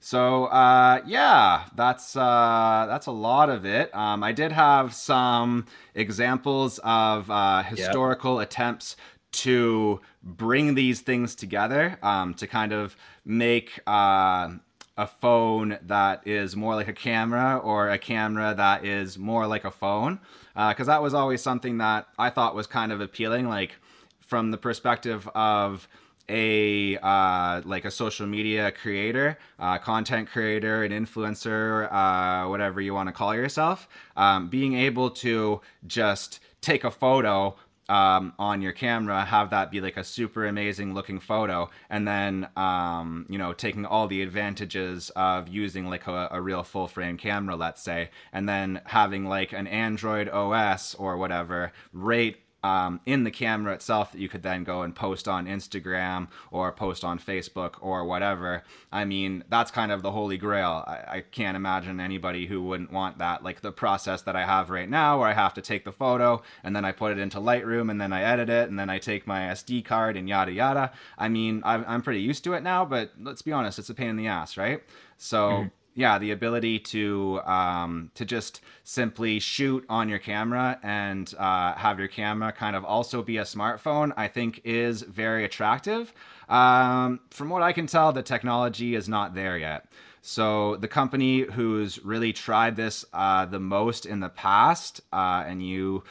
So 0.00 0.46
uh, 0.46 1.00
yeah, 1.06 1.66
that's 1.76 2.16
uh, 2.16 2.86
that's 2.88 3.06
a 3.06 3.12
lot 3.12 3.50
of 3.50 3.64
it. 3.64 3.94
Um, 3.94 4.24
I 4.24 4.32
did 4.32 4.50
have 4.50 4.94
some 4.94 5.66
examples 5.94 6.80
of 6.82 7.30
uh, 7.30 7.62
historical 7.62 8.40
yep. 8.40 8.48
attempts 8.48 8.96
to 9.32 10.00
bring 10.22 10.74
these 10.74 11.00
things 11.00 11.34
together 11.34 11.98
um, 12.02 12.34
to 12.34 12.46
kind 12.46 12.72
of 12.72 12.96
make 13.24 13.78
uh, 13.86 14.50
a 14.96 15.06
phone 15.06 15.78
that 15.82 16.26
is 16.26 16.54
more 16.54 16.74
like 16.74 16.88
a 16.88 16.92
camera 16.92 17.58
or 17.62 17.88
a 17.90 17.98
camera 17.98 18.54
that 18.56 18.84
is 18.84 19.18
more 19.18 19.46
like 19.46 19.64
a 19.64 19.70
phone. 19.70 20.20
Because 20.54 20.88
uh, 20.88 20.92
that 20.92 21.02
was 21.02 21.14
always 21.14 21.40
something 21.40 21.78
that 21.78 22.08
i 22.18 22.28
thought 22.28 22.54
was 22.54 22.66
kind 22.66 22.92
of 22.92 23.00
appealing 23.00 23.48
like 23.48 23.76
from 24.20 24.50
the 24.50 24.58
perspective 24.58 25.26
of 25.34 25.88
a 26.28 26.96
uh, 26.98 27.60
like 27.64 27.84
a 27.84 27.90
social 27.90 28.26
media 28.26 28.72
creator, 28.72 29.38
uh, 29.58 29.78
content 29.78 30.28
creator, 30.28 30.84
an 30.84 30.92
influencer, 30.92 31.92
uh, 31.92 32.48
whatever 32.48 32.80
you 32.80 32.94
want 32.94 33.08
to 33.08 33.12
call 33.12 33.34
yourself, 33.34 33.88
um, 34.16 34.48
being 34.48 34.74
able 34.74 35.10
to 35.10 35.60
just 35.86 36.40
take 36.60 36.84
a 36.84 36.90
photo, 36.90 37.54
um, 37.88 38.32
on 38.38 38.62
your 38.62 38.72
camera, 38.72 39.24
have 39.24 39.50
that 39.50 39.70
be 39.70 39.80
like 39.80 39.96
a 39.96 40.04
super 40.04 40.46
amazing 40.46 40.94
looking 40.94 41.20
photo, 41.20 41.70
and 41.90 42.06
then 42.06 42.48
um, 42.56 43.26
you 43.28 43.38
know 43.38 43.52
taking 43.52 43.84
all 43.84 44.06
the 44.06 44.22
advantages 44.22 45.10
of 45.16 45.48
using 45.48 45.88
like 45.88 46.06
a, 46.06 46.28
a 46.30 46.40
real 46.40 46.62
full 46.62 46.88
frame 46.88 47.16
camera, 47.16 47.56
let's 47.56 47.82
say, 47.82 48.10
and 48.32 48.48
then 48.48 48.80
having 48.84 49.26
like 49.26 49.52
an 49.52 49.66
Android 49.66 50.28
OS 50.28 50.94
or 50.94 51.16
whatever 51.16 51.72
rate 51.92 52.41
um, 52.62 53.00
in 53.06 53.24
the 53.24 53.30
camera 53.30 53.74
itself 53.74 54.12
that 54.12 54.20
you 54.20 54.28
could 54.28 54.42
then 54.42 54.62
go 54.62 54.82
and 54.82 54.94
post 54.94 55.26
on 55.26 55.46
Instagram 55.46 56.28
or 56.50 56.70
post 56.70 57.02
on 57.02 57.18
Facebook 57.18 57.74
or 57.80 58.04
whatever. 58.04 58.62
I 58.92 59.04
mean, 59.04 59.42
that's 59.48 59.70
kind 59.70 59.90
of 59.90 60.02
the 60.02 60.12
holy 60.12 60.38
grail. 60.38 60.84
I, 60.86 61.16
I, 61.16 61.24
can't 61.32 61.56
imagine 61.56 61.98
anybody 61.98 62.46
who 62.46 62.62
wouldn't 62.62 62.92
want 62.92 63.18
that. 63.18 63.42
Like 63.42 63.62
the 63.62 63.72
process 63.72 64.22
that 64.22 64.36
I 64.36 64.44
have 64.44 64.70
right 64.70 64.88
now, 64.88 65.18
where 65.18 65.28
I 65.28 65.32
have 65.32 65.54
to 65.54 65.60
take 65.60 65.84
the 65.84 65.92
photo 65.92 66.42
and 66.62 66.76
then 66.76 66.84
I 66.84 66.92
put 66.92 67.12
it 67.12 67.18
into 67.18 67.38
Lightroom 67.38 67.90
and 67.90 68.00
then 68.00 68.12
I 68.12 68.22
edit 68.22 68.48
it 68.48 68.68
and 68.68 68.78
then 68.78 68.90
I 68.90 68.98
take 68.98 69.26
my 69.26 69.40
SD 69.40 69.84
card 69.84 70.16
and 70.16 70.28
yada 70.28 70.52
yada. 70.52 70.92
I 71.18 71.28
mean, 71.28 71.62
I'm, 71.64 71.84
I'm 71.88 72.02
pretty 72.02 72.20
used 72.20 72.44
to 72.44 72.54
it 72.54 72.62
now, 72.62 72.84
but 72.84 73.12
let's 73.20 73.42
be 73.42 73.52
honest, 73.52 73.78
it's 73.78 73.90
a 73.90 73.94
pain 73.94 74.10
in 74.10 74.16
the 74.16 74.28
ass, 74.28 74.56
right? 74.56 74.82
So. 75.16 75.48
Mm-hmm 75.48 75.68
yeah, 75.94 76.18
the 76.18 76.30
ability 76.30 76.78
to 76.78 77.40
um, 77.44 78.10
to 78.14 78.24
just 78.24 78.60
simply 78.84 79.38
shoot 79.38 79.84
on 79.88 80.08
your 80.08 80.18
camera 80.18 80.78
and 80.82 81.32
uh, 81.38 81.74
have 81.74 81.98
your 81.98 82.08
camera 82.08 82.52
kind 82.52 82.74
of 82.74 82.84
also 82.84 83.22
be 83.22 83.36
a 83.36 83.42
smartphone, 83.42 84.12
I 84.16 84.28
think 84.28 84.60
is 84.64 85.02
very 85.02 85.44
attractive. 85.44 86.12
Um, 86.48 87.20
from 87.30 87.50
what 87.50 87.62
I 87.62 87.72
can 87.72 87.86
tell, 87.86 88.12
the 88.12 88.22
technology 88.22 88.94
is 88.94 89.08
not 89.08 89.34
there 89.34 89.58
yet. 89.58 89.86
So 90.22 90.76
the 90.76 90.88
company 90.88 91.40
who's 91.40 92.02
really 92.04 92.32
tried 92.32 92.76
this 92.76 93.04
uh, 93.12 93.44
the 93.44 93.60
most 93.60 94.06
in 94.06 94.20
the 94.20 94.28
past, 94.28 95.00
uh, 95.12 95.44
and 95.46 95.62
you 95.66 96.04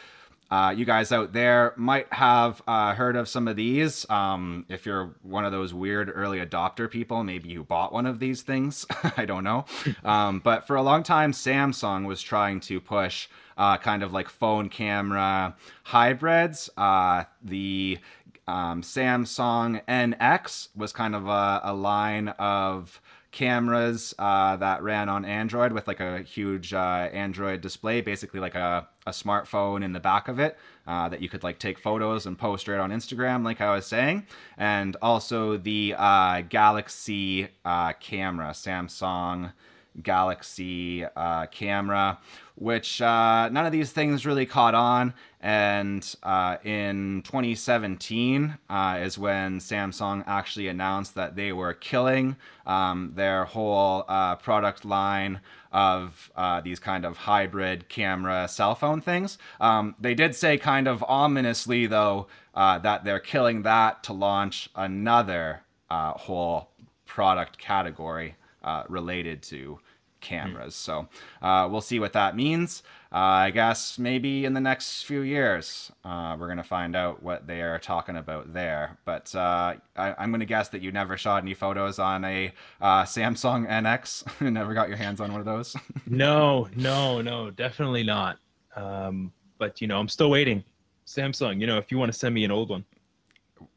uh, 0.52 0.74
you 0.76 0.84
guys 0.84 1.14
out 1.14 1.32
there 1.32 1.74
might 1.78 2.12
have 2.14 2.62
uh, 2.68 2.94
heard 2.94 3.16
of 3.16 3.30
some 3.30 3.48
of 3.48 3.56
these. 3.56 4.08
Um, 4.10 4.66
if 4.68 4.86
you're 4.86 5.16
one 5.24 5.46
of 5.46 5.54
those 5.54 5.74
weird 5.74 6.12
early 6.14 6.40
adopter 6.40 6.92
people, 6.92 7.24
maybe 7.24 7.48
you 7.48 7.64
bought 7.64 7.94
one 7.94 8.06
of 8.06 8.20
these 8.20 8.42
things. 8.42 8.86
I 9.18 9.26
don't 9.26 9.44
know. 9.44 9.66
Um, 10.04 10.40
but 10.40 10.66
for 10.66 10.76
a 10.76 10.82
long 10.82 11.04
time, 11.04 11.32
Samsung 11.32 12.06
was 12.06 12.22
trying 12.22 12.60
to 12.62 12.82
push 12.82 13.28
uh, 13.58 13.78
kind 13.78 14.04
of 14.04 14.12
like 14.12 14.30
phone 14.30 14.68
camera 14.68 15.56
hybrids. 15.84 16.70
Uh, 16.76 17.26
the 17.44 18.00
um, 18.48 18.82
Samsung 18.82 19.86
NX 19.86 20.70
was 20.76 20.92
kind 20.92 21.16
of 21.16 21.28
a, 21.28 21.62
a 21.64 21.74
line 21.74 22.30
of 22.30 23.00
cameras 23.32 24.14
uh, 24.20 24.58
that 24.58 24.84
ran 24.84 25.08
on 25.08 25.24
Android 25.24 25.72
with 25.72 25.88
like 25.88 26.00
a 26.00 26.24
huge 26.24 26.74
uh, 26.74 27.10
Android 27.14 27.62
display, 27.62 28.02
basically 28.02 28.40
like 28.40 28.56
a 28.56 28.88
a 29.06 29.12
smartphone 29.12 29.84
in 29.84 29.94
the 29.94 30.00
back 30.00 30.28
of 30.28 30.40
it 30.40 30.58
uh, 30.88 31.10
that 31.10 31.22
you 31.22 31.30
could 31.30 31.44
like 31.44 31.60
take 31.60 31.80
photos 31.80 32.26
and 32.26 32.38
post 32.38 32.68
right 32.68 32.80
on 32.80 32.92
Instagram, 32.92 33.44
like 33.44 33.62
I 33.62 33.74
was 33.74 33.86
saying, 33.86 34.28
and 34.58 34.96
also 35.02 35.58
the 35.58 35.96
uh, 35.98 36.42
Galaxy 36.42 37.50
uh, 37.66 37.94
camera, 37.94 38.52
Samsung 38.52 39.54
Galaxy 40.02 41.04
uh, 41.04 41.48
camera, 41.48 42.20
which 42.56 43.02
uh, 43.02 43.50
none 43.50 43.66
of 43.66 43.72
these 43.72 43.92
things 43.92 44.26
really 44.26 44.46
caught 44.46 44.76
on. 44.76 45.14
And 45.40 46.16
uh, 46.22 46.58
in 46.64 47.24
2017 47.26 48.58
uh, 48.70 49.00
is 49.02 49.18
when 49.18 49.60
Samsung 49.60 50.24
actually 50.28 50.68
announced 50.68 51.16
that 51.16 51.36
they 51.36 51.52
were 51.52 51.74
killing 51.74 52.36
um, 52.66 53.14
their 53.16 53.46
whole 53.46 54.06
uh, 54.08 54.36
product 54.36 54.86
line 54.86 55.42
of 55.72 56.32
uh, 56.36 56.62
these 56.62 56.80
kind 56.80 57.06
of 57.06 57.18
hybrid 57.18 57.90
camera 57.90 58.48
cell 58.48 58.76
phone 58.76 59.02
things. 59.02 59.38
Um, 59.60 59.96
they 60.00 60.14
did 60.14 60.36
say, 60.36 60.58
kind 60.58 60.88
of 60.88 61.04
ominously, 61.08 61.88
though, 61.88 62.28
that 62.54 63.04
they're 63.04 63.20
killing 63.20 63.64
that 63.64 64.04
to 64.04 64.14
launch 64.14 64.70
another 64.76 65.62
whole 65.90 66.70
product 67.06 67.58
category 67.58 68.36
uh, 68.64 68.84
related 68.88 69.42
to 69.44 69.80
cameras. 70.22 70.74
Mm. 70.74 70.78
So 70.78 71.08
uh, 71.42 71.68
we'll 71.70 71.82
see 71.82 72.00
what 72.00 72.14
that 72.14 72.36
means. 72.36 72.84
Uh, 73.14 73.44
I 73.44 73.52
guess 73.52 74.00
maybe 74.00 74.46
in 74.46 74.54
the 74.54 74.62
next 74.62 75.04
few 75.04 75.22
years, 75.22 75.92
uh, 76.06 76.38
we're 76.40 76.48
going 76.48 76.58
to 76.58 76.64
find 76.64 76.96
out 76.96 77.22
what 77.22 77.46
they 77.46 77.62
are 77.62 77.78
talking 77.78 78.16
about 78.16 78.54
there. 78.54 78.98
But 79.04 79.36
uh, 79.36 79.74
I, 79.98 80.24
am 80.24 80.32
going 80.32 80.40
to 80.40 80.46
guess 80.46 80.70
that 80.70 80.82
you 80.82 80.94
never 80.94 81.18
shot 81.18 81.44
any 81.44 81.54
photos 81.54 82.00
on 82.00 82.24
a 82.24 82.54
uh, 82.80 83.04
Samsung 83.04 83.68
NX. 83.70 84.42
never 84.52 84.74
got 84.74 84.88
your 84.88 84.98
hands 84.98 85.20
on 85.20 85.32
one 85.32 85.42
of 85.42 85.46
those. 85.46 85.76
no, 86.08 86.70
no, 86.78 87.22
no, 87.22 87.52
definitely 87.52 88.04
not. 88.04 88.38
Um, 88.78 89.34
but, 89.58 89.82
you 89.82 89.88
know, 89.88 90.00
I'm 90.00 90.08
still 90.08 90.30
waiting. 90.30 90.64
Samsung, 91.06 91.60
you 91.60 91.68
know, 91.68 91.78
if 91.78 91.92
you 91.92 91.98
want 91.98 92.14
to 92.14 92.18
send 92.18 92.34
me 92.34 92.46
an 92.46 92.52
old 92.52 92.70
one. 92.70 92.86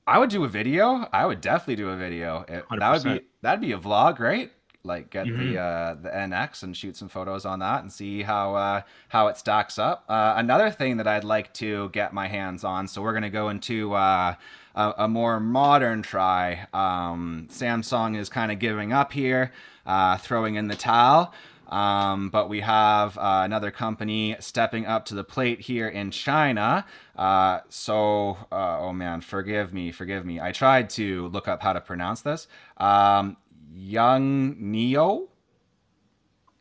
I 0.07 0.19
would 0.19 0.31
do 0.31 0.45
a 0.45 0.49
video. 0.49 1.09
I 1.13 1.27
would 1.27 1.41
definitely 1.41 1.77
do 1.77 1.89
a 1.89 1.97
video. 1.97 2.45
It, 2.49 2.65
that 2.79 2.93
would 2.93 3.03
be 3.03 3.27
that'd 3.43 3.61
be 3.61 3.73
a 3.73 3.79
vlog, 3.79 4.19
right? 4.19 4.53
Like 4.85 5.11
get 5.11 5.27
mm-hmm. 5.27 5.55
the 5.55 5.59
uh, 5.59 5.95
the 5.95 6.11
NX 6.11 6.63
and 6.63 6.77
shoot 6.77 6.97
some 6.97 7.09
photos 7.09 7.47
on 7.47 7.61
that 7.61 7.83
and 7.83 7.91
see 7.91 8.23
how 8.23 8.55
uh, 8.55 8.83
how 9.09 9.29
it 9.29 9.39
stacks 9.39 9.79
up. 9.79 10.05
Uh, 10.09 10.35
another 10.37 10.71
thing 10.71 10.99
that 10.99 11.07
I'd 11.07 11.25
like 11.25 11.55
to 11.55 11.89
get 11.91 12.13
my 12.13 12.29
hands 12.29 12.65
on. 12.65 12.87
So 12.87 13.01
we're 13.01 13.15
gonna 13.15 13.31
go 13.31 13.49
into 13.49 13.95
uh, 13.95 14.35
a, 14.75 14.95
a, 14.99 15.09
more 15.09 15.41
modern 15.41 16.03
try. 16.03 16.67
Um, 16.75 17.49
Samsung 17.51 18.17
is 18.19 18.29
kind 18.29 18.53
of 18.53 18.59
giving 18.59 18.93
up 18.93 19.13
here, 19.13 19.53
uh, 19.87 20.19
throwing 20.19 20.57
in 20.57 20.69
the 20.69 20.77
towel. 20.77 21.33
Um, 21.69 22.29
but 22.29 22.49
we 22.49 22.61
have 22.61 23.17
uh, 23.17 23.43
another 23.45 23.71
company 23.71 24.37
stepping 24.39 24.87
up 24.87 25.07
to 25.07 25.15
the 25.15 25.25
plate 25.25 25.61
here 25.61 25.89
in 25.89 26.11
China. 26.11 26.85
Uh, 27.17 27.61
so, 27.69 28.39
uh, 28.53 28.79
oh 28.81 28.93
man, 28.93 29.21
forgive 29.21 29.73
me, 29.73 29.91
forgive 29.91 30.27
me. 30.27 30.41
I 30.41 30.53
tried 30.53 30.91
to 30.91 31.29
look 31.29 31.49
up 31.49 31.63
how 31.63 31.73
to 31.73 31.81
pronounce 31.81 32.23
this. 32.23 32.49
Um, 32.77 33.37
Yangniu. 33.77 35.29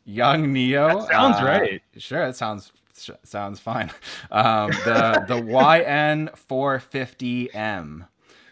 Young 0.06 0.52
Neo. 0.52 1.00
That 1.00 1.08
sounds 1.08 1.38
uh, 1.38 1.46
right. 1.46 1.82
Sure, 1.98 2.24
it 2.24 2.36
sounds 2.36 2.74
sounds 3.24 3.60
fine. 3.60 3.90
Um, 4.32 4.72
the 4.86 5.26
the 5.28 5.36
YN450M. 5.36 8.08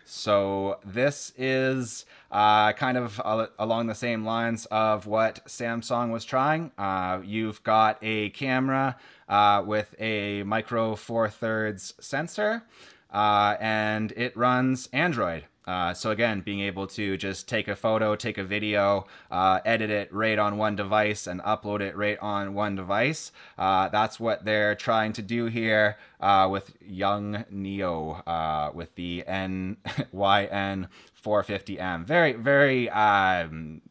So 0.05 0.79
this 0.85 1.33
is 1.37 2.05
uh, 2.31 2.73
kind 2.73 2.97
of 2.97 3.21
along 3.57 3.87
the 3.87 3.95
same 3.95 4.25
lines 4.25 4.65
of 4.65 5.07
what 5.07 5.39
Samsung 5.47 6.11
was 6.11 6.25
trying. 6.25 6.71
Uh, 6.77 7.21
you've 7.23 7.63
got 7.63 7.97
a 8.01 8.31
camera 8.31 8.97
uh, 9.27 9.63
with 9.65 9.95
a 9.99 10.43
micro 10.43 10.95
four 10.95 11.29
thirds 11.29 11.93
sensor, 11.99 12.63
uh, 13.11 13.55
and 13.59 14.11
it 14.11 14.37
runs 14.37 14.87
Android. 14.93 15.45
Uh, 15.67 15.93
so 15.93 16.09
again, 16.11 16.41
being 16.41 16.61
able 16.61 16.87
to 16.87 17.17
just 17.17 17.47
take 17.47 17.67
a 17.67 17.75
photo, 17.75 18.15
take 18.15 18.37
a 18.37 18.43
video, 18.43 19.05
uh, 19.29 19.59
edit 19.63 19.89
it 19.89 20.11
right 20.13 20.39
on 20.39 20.57
one 20.57 20.75
device, 20.75 21.27
and 21.27 21.39
upload 21.41 21.81
it 21.81 21.95
right 21.95 22.17
on 22.19 22.53
one 22.53 22.75
device. 22.75 23.31
Uh, 23.57 23.87
that's 23.89 24.19
what 24.19 24.43
they're 24.43 24.75
trying 24.75 25.13
to 25.13 25.21
do 25.21 25.45
here 25.45 25.97
uh, 26.19 26.47
with 26.51 26.73
Young 26.81 27.45
Neo 27.51 28.23
uh, 28.25 28.71
with 28.73 28.95
the 28.95 29.23
NYN 29.27 30.87
450M. 31.23 32.05
Very, 32.11 32.33
very 32.33 32.89
um, 32.89 33.81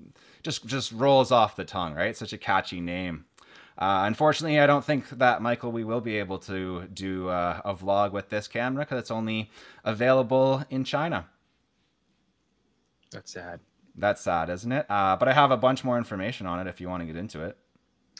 just 0.42 0.66
just 0.66 0.92
rolls 0.92 1.30
off 1.30 1.56
the 1.56 1.64
tongue, 1.64 1.94
right? 1.94 2.16
Such 2.16 2.32
a 2.32 2.38
catchy 2.38 2.80
name. 2.80 3.26
Uh, 3.78 4.02
unfortunately, 4.04 4.60
I 4.60 4.66
don't 4.66 4.84
think 4.84 5.08
that 5.10 5.40
Michael 5.40 5.72
we 5.72 5.84
will 5.84 6.00
be 6.00 6.18
able 6.18 6.38
to 6.40 6.86
do 6.92 7.28
uh, 7.28 7.60
a 7.64 7.74
vlog 7.74 8.12
with 8.12 8.28
this 8.28 8.46
camera 8.48 8.84
because 8.84 8.98
it's 8.98 9.10
only 9.10 9.50
available 9.84 10.64
in 10.68 10.84
China. 10.84 11.26
That's 13.10 13.32
sad. 13.32 13.60
That's 13.96 14.22
sad, 14.22 14.50
isn't 14.50 14.72
it? 14.72 14.86
Uh, 14.88 15.16
but 15.16 15.28
I 15.28 15.32
have 15.32 15.50
a 15.50 15.56
bunch 15.56 15.84
more 15.84 15.98
information 15.98 16.46
on 16.46 16.60
it 16.60 16.68
if 16.68 16.80
you 16.80 16.88
want 16.88 17.02
to 17.02 17.06
get 17.06 17.16
into 17.16 17.44
it. 17.44 17.56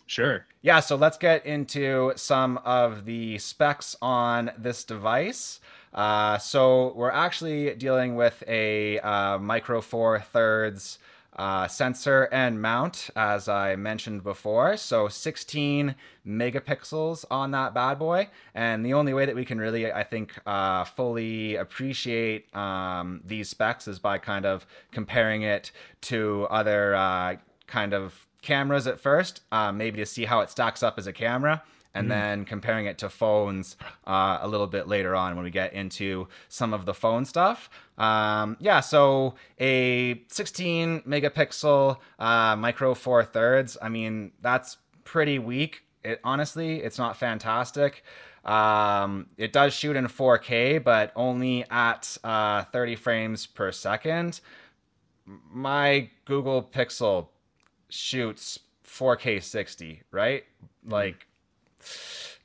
Sure. 0.06 0.44
Yeah, 0.60 0.80
so 0.80 0.96
let's 0.96 1.16
get 1.16 1.46
into 1.46 2.12
some 2.16 2.58
of 2.64 3.04
the 3.04 3.38
specs 3.38 3.94
on 4.02 4.50
this 4.58 4.82
device. 4.82 5.60
Uh, 5.94 6.36
so 6.38 6.92
we're 6.94 7.12
actually 7.12 7.74
dealing 7.76 8.16
with 8.16 8.42
a 8.48 8.98
uh, 9.00 9.38
micro 9.38 9.80
four 9.80 10.18
thirds 10.20 10.98
uh, 11.36 11.68
sensor 11.68 12.28
and 12.32 12.60
mount, 12.60 13.10
as 13.14 13.48
I 13.48 13.76
mentioned 13.76 14.22
before. 14.22 14.76
So 14.76 15.08
16 15.08 15.94
megapixels 16.26 17.24
on 17.30 17.52
that 17.52 17.72
bad 17.72 17.98
boy. 17.98 18.28
And 18.54 18.84
the 18.84 18.94
only 18.94 19.14
way 19.14 19.26
that 19.26 19.34
we 19.34 19.44
can 19.44 19.58
really, 19.58 19.92
I 19.92 20.02
think, 20.02 20.34
uh, 20.46 20.84
fully 20.84 21.56
appreciate 21.56 22.54
um, 22.54 23.20
these 23.24 23.48
specs 23.48 23.88
is 23.88 23.98
by 23.98 24.18
kind 24.18 24.44
of 24.44 24.66
comparing 24.90 25.42
it 25.42 25.72
to 26.02 26.46
other 26.50 26.94
uh, 26.94 27.36
kind 27.66 27.94
of 27.94 28.26
cameras 28.42 28.86
at 28.86 28.98
first, 28.98 29.42
uh, 29.52 29.70
maybe 29.70 29.98
to 29.98 30.06
see 30.06 30.24
how 30.24 30.40
it 30.40 30.50
stacks 30.50 30.82
up 30.82 30.98
as 30.98 31.06
a 31.06 31.12
camera 31.12 31.62
and 31.94 32.06
mm 32.06 32.10
then 32.10 32.44
comparing 32.44 32.86
it 32.86 32.98
to 32.98 33.08
phones 33.08 33.76
uh, 34.06 34.38
a 34.40 34.48
little 34.48 34.66
bit 34.66 34.88
later 34.88 35.14
on 35.14 35.36
when 35.36 35.44
we 35.44 35.50
get 35.50 35.72
into 35.72 36.28
some 36.48 36.74
of 36.74 36.86
the 36.86 36.94
phone 36.94 37.24
stuff. 37.24 37.70
Um, 37.98 38.56
yeah, 38.60 38.80
so 38.80 39.34
a 39.60 40.22
16 40.28 41.02
megapixel 41.02 41.98
uh, 42.18 42.56
micro 42.56 42.94
four 42.94 43.24
thirds. 43.24 43.76
I 43.80 43.88
mean, 43.88 44.32
that's 44.40 44.78
pretty 45.04 45.38
weak. 45.38 45.82
It 46.02 46.20
honestly, 46.24 46.82
it's 46.82 46.98
not 46.98 47.16
fantastic. 47.16 48.02
Um, 48.44 49.26
it 49.36 49.52
does 49.52 49.74
shoot 49.74 49.96
in 49.96 50.06
4K, 50.06 50.82
but 50.82 51.12
only 51.14 51.64
at 51.70 52.16
uh, 52.24 52.64
30 52.64 52.96
frames 52.96 53.46
per 53.46 53.70
second. 53.70 54.40
My 55.26 56.10
Google 56.24 56.62
Pixel 56.62 57.28
shoots 57.88 58.58
4K 58.86 59.42
60, 59.42 60.02
right? 60.10 60.44
Like 60.86 61.26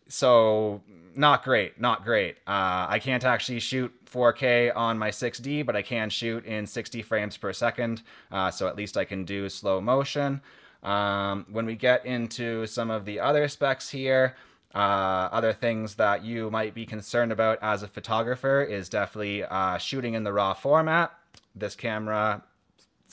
so 0.07 0.81
not 1.15 1.43
great, 1.43 1.79
not 1.79 2.03
great. 2.03 2.37
Uh, 2.47 2.87
I 2.89 2.99
can't 3.01 3.23
actually 3.23 3.59
shoot 3.59 3.93
4K 4.05 4.75
on 4.75 4.97
my 4.97 5.09
6D, 5.09 5.65
but 5.65 5.75
I 5.75 5.81
can 5.81 6.09
shoot 6.09 6.45
in 6.45 6.65
60 6.65 7.01
frames 7.01 7.37
per 7.37 7.53
second. 7.53 8.01
Uh, 8.31 8.51
so 8.51 8.67
at 8.67 8.75
least 8.75 8.97
I 8.97 9.05
can 9.05 9.25
do 9.25 9.49
slow 9.49 9.81
motion. 9.81 10.41
Um, 10.83 11.45
when 11.49 11.65
we 11.65 11.75
get 11.75 12.05
into 12.05 12.67
some 12.67 12.91
of 12.91 13.05
the 13.05 13.19
other 13.19 13.47
specs 13.47 13.89
here, 13.89 14.35
uh, 14.75 15.29
other 15.31 15.53
things 15.53 15.95
that 15.95 16.23
you 16.23 16.51
might 16.51 16.73
be 16.73 16.85
concerned 16.85 17.31
about 17.31 17.57
as 17.61 17.81
a 17.81 17.87
photographer 17.87 18.61
is 18.61 18.89
definitely 18.89 19.43
uh, 19.43 19.77
shooting 19.77 20.13
in 20.13 20.23
the 20.23 20.33
raw 20.33 20.53
format. 20.53 21.13
This 21.55 21.75
camera, 21.75 22.43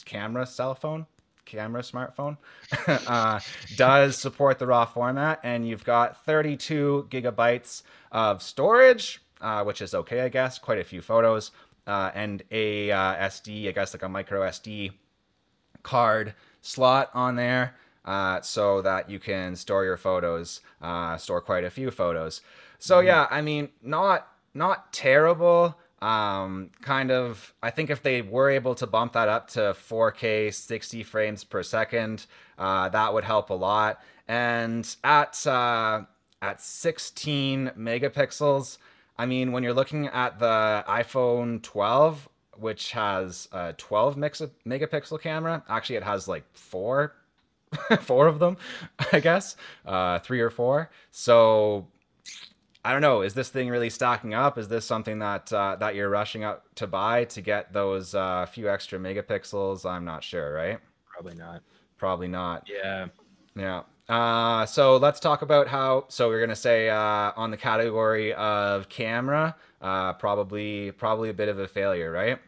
camera, 0.04 0.44
cell 0.44 0.74
phone, 0.74 1.06
camera 1.44 1.82
smartphone 1.82 2.36
uh, 3.06 3.40
does 3.76 4.16
support 4.16 4.58
the 4.58 4.66
raw 4.66 4.84
format 4.84 5.40
and 5.42 5.66
you've 5.66 5.84
got 5.84 6.24
32 6.24 7.08
gigabytes 7.10 7.82
of 8.10 8.42
storage 8.42 9.20
uh, 9.40 9.62
which 9.64 9.82
is 9.82 9.94
okay 9.94 10.20
i 10.22 10.28
guess 10.28 10.58
quite 10.58 10.78
a 10.78 10.84
few 10.84 11.02
photos 11.02 11.50
uh, 11.86 12.10
and 12.14 12.42
a 12.50 12.90
uh, 12.90 13.14
sd 13.28 13.68
i 13.68 13.72
guess 13.72 13.94
like 13.94 14.02
a 14.02 14.08
micro 14.08 14.42
sd 14.50 14.92
card 15.82 16.34
slot 16.60 17.10
on 17.14 17.36
there 17.36 17.74
uh, 18.04 18.40
so 18.40 18.82
that 18.82 19.08
you 19.08 19.18
can 19.18 19.54
store 19.54 19.84
your 19.84 19.96
photos 19.96 20.60
uh, 20.80 21.16
store 21.16 21.40
quite 21.40 21.64
a 21.64 21.70
few 21.70 21.90
photos 21.90 22.40
so 22.78 22.98
mm-hmm. 22.98 23.08
yeah 23.08 23.26
i 23.30 23.40
mean 23.40 23.68
not 23.82 24.28
not 24.54 24.92
terrible 24.92 25.76
um, 26.02 26.70
kind 26.82 27.12
of, 27.12 27.54
I 27.62 27.70
think 27.70 27.88
if 27.88 28.02
they 28.02 28.22
were 28.22 28.50
able 28.50 28.74
to 28.74 28.86
bump 28.88 29.12
that 29.12 29.28
up 29.28 29.48
to 29.50 29.60
4K 29.88 30.52
60 30.52 31.02
frames 31.04 31.44
per 31.44 31.62
second, 31.62 32.26
uh, 32.58 32.88
that 32.88 33.14
would 33.14 33.22
help 33.22 33.50
a 33.50 33.54
lot. 33.54 34.02
And 34.26 34.84
at 35.04 35.46
uh, 35.46 36.02
at 36.42 36.60
16 36.60 37.72
megapixels, 37.78 38.78
I 39.16 39.26
mean, 39.26 39.52
when 39.52 39.62
you're 39.62 39.74
looking 39.74 40.08
at 40.08 40.40
the 40.40 40.84
iPhone 40.88 41.62
12, 41.62 42.28
which 42.58 42.90
has 42.92 43.48
a 43.52 43.72
12 43.74 44.16
megapixel 44.16 45.20
camera, 45.20 45.62
actually 45.68 45.96
it 45.96 46.02
has 46.02 46.26
like 46.26 46.44
four, 46.52 47.14
four 48.00 48.26
of 48.26 48.40
them, 48.40 48.56
I 49.12 49.20
guess, 49.20 49.54
uh, 49.86 50.18
three 50.18 50.40
or 50.40 50.50
four. 50.50 50.90
So 51.12 51.86
I 52.84 52.92
don't 52.92 53.00
know. 53.00 53.22
Is 53.22 53.34
this 53.34 53.48
thing 53.48 53.68
really 53.68 53.90
stacking 53.90 54.34
up? 54.34 54.58
Is 54.58 54.68
this 54.68 54.84
something 54.84 55.20
that 55.20 55.52
uh, 55.52 55.76
that 55.76 55.94
you're 55.94 56.08
rushing 56.10 56.42
up 56.42 56.66
to 56.76 56.86
buy 56.86 57.24
to 57.26 57.40
get 57.40 57.72
those 57.72 58.14
uh, 58.14 58.46
few 58.46 58.68
extra 58.68 58.98
megapixels? 58.98 59.88
I'm 59.88 60.04
not 60.04 60.24
sure, 60.24 60.52
right? 60.52 60.80
Probably 61.06 61.34
not. 61.34 61.62
Probably 61.96 62.28
not. 62.28 62.68
Yeah. 62.68 63.06
Yeah. 63.54 63.82
Uh, 64.08 64.66
so 64.66 64.96
let's 64.96 65.20
talk 65.20 65.42
about 65.42 65.68
how. 65.68 66.06
So 66.08 66.28
we're 66.28 66.40
gonna 66.40 66.56
say 66.56 66.90
uh, 66.90 67.32
on 67.36 67.52
the 67.52 67.56
category 67.56 68.34
of 68.34 68.88
camera, 68.88 69.54
uh, 69.80 70.14
probably 70.14 70.90
probably 70.90 71.28
a 71.28 71.34
bit 71.34 71.48
of 71.48 71.60
a 71.60 71.68
failure, 71.68 72.10
right? 72.10 72.40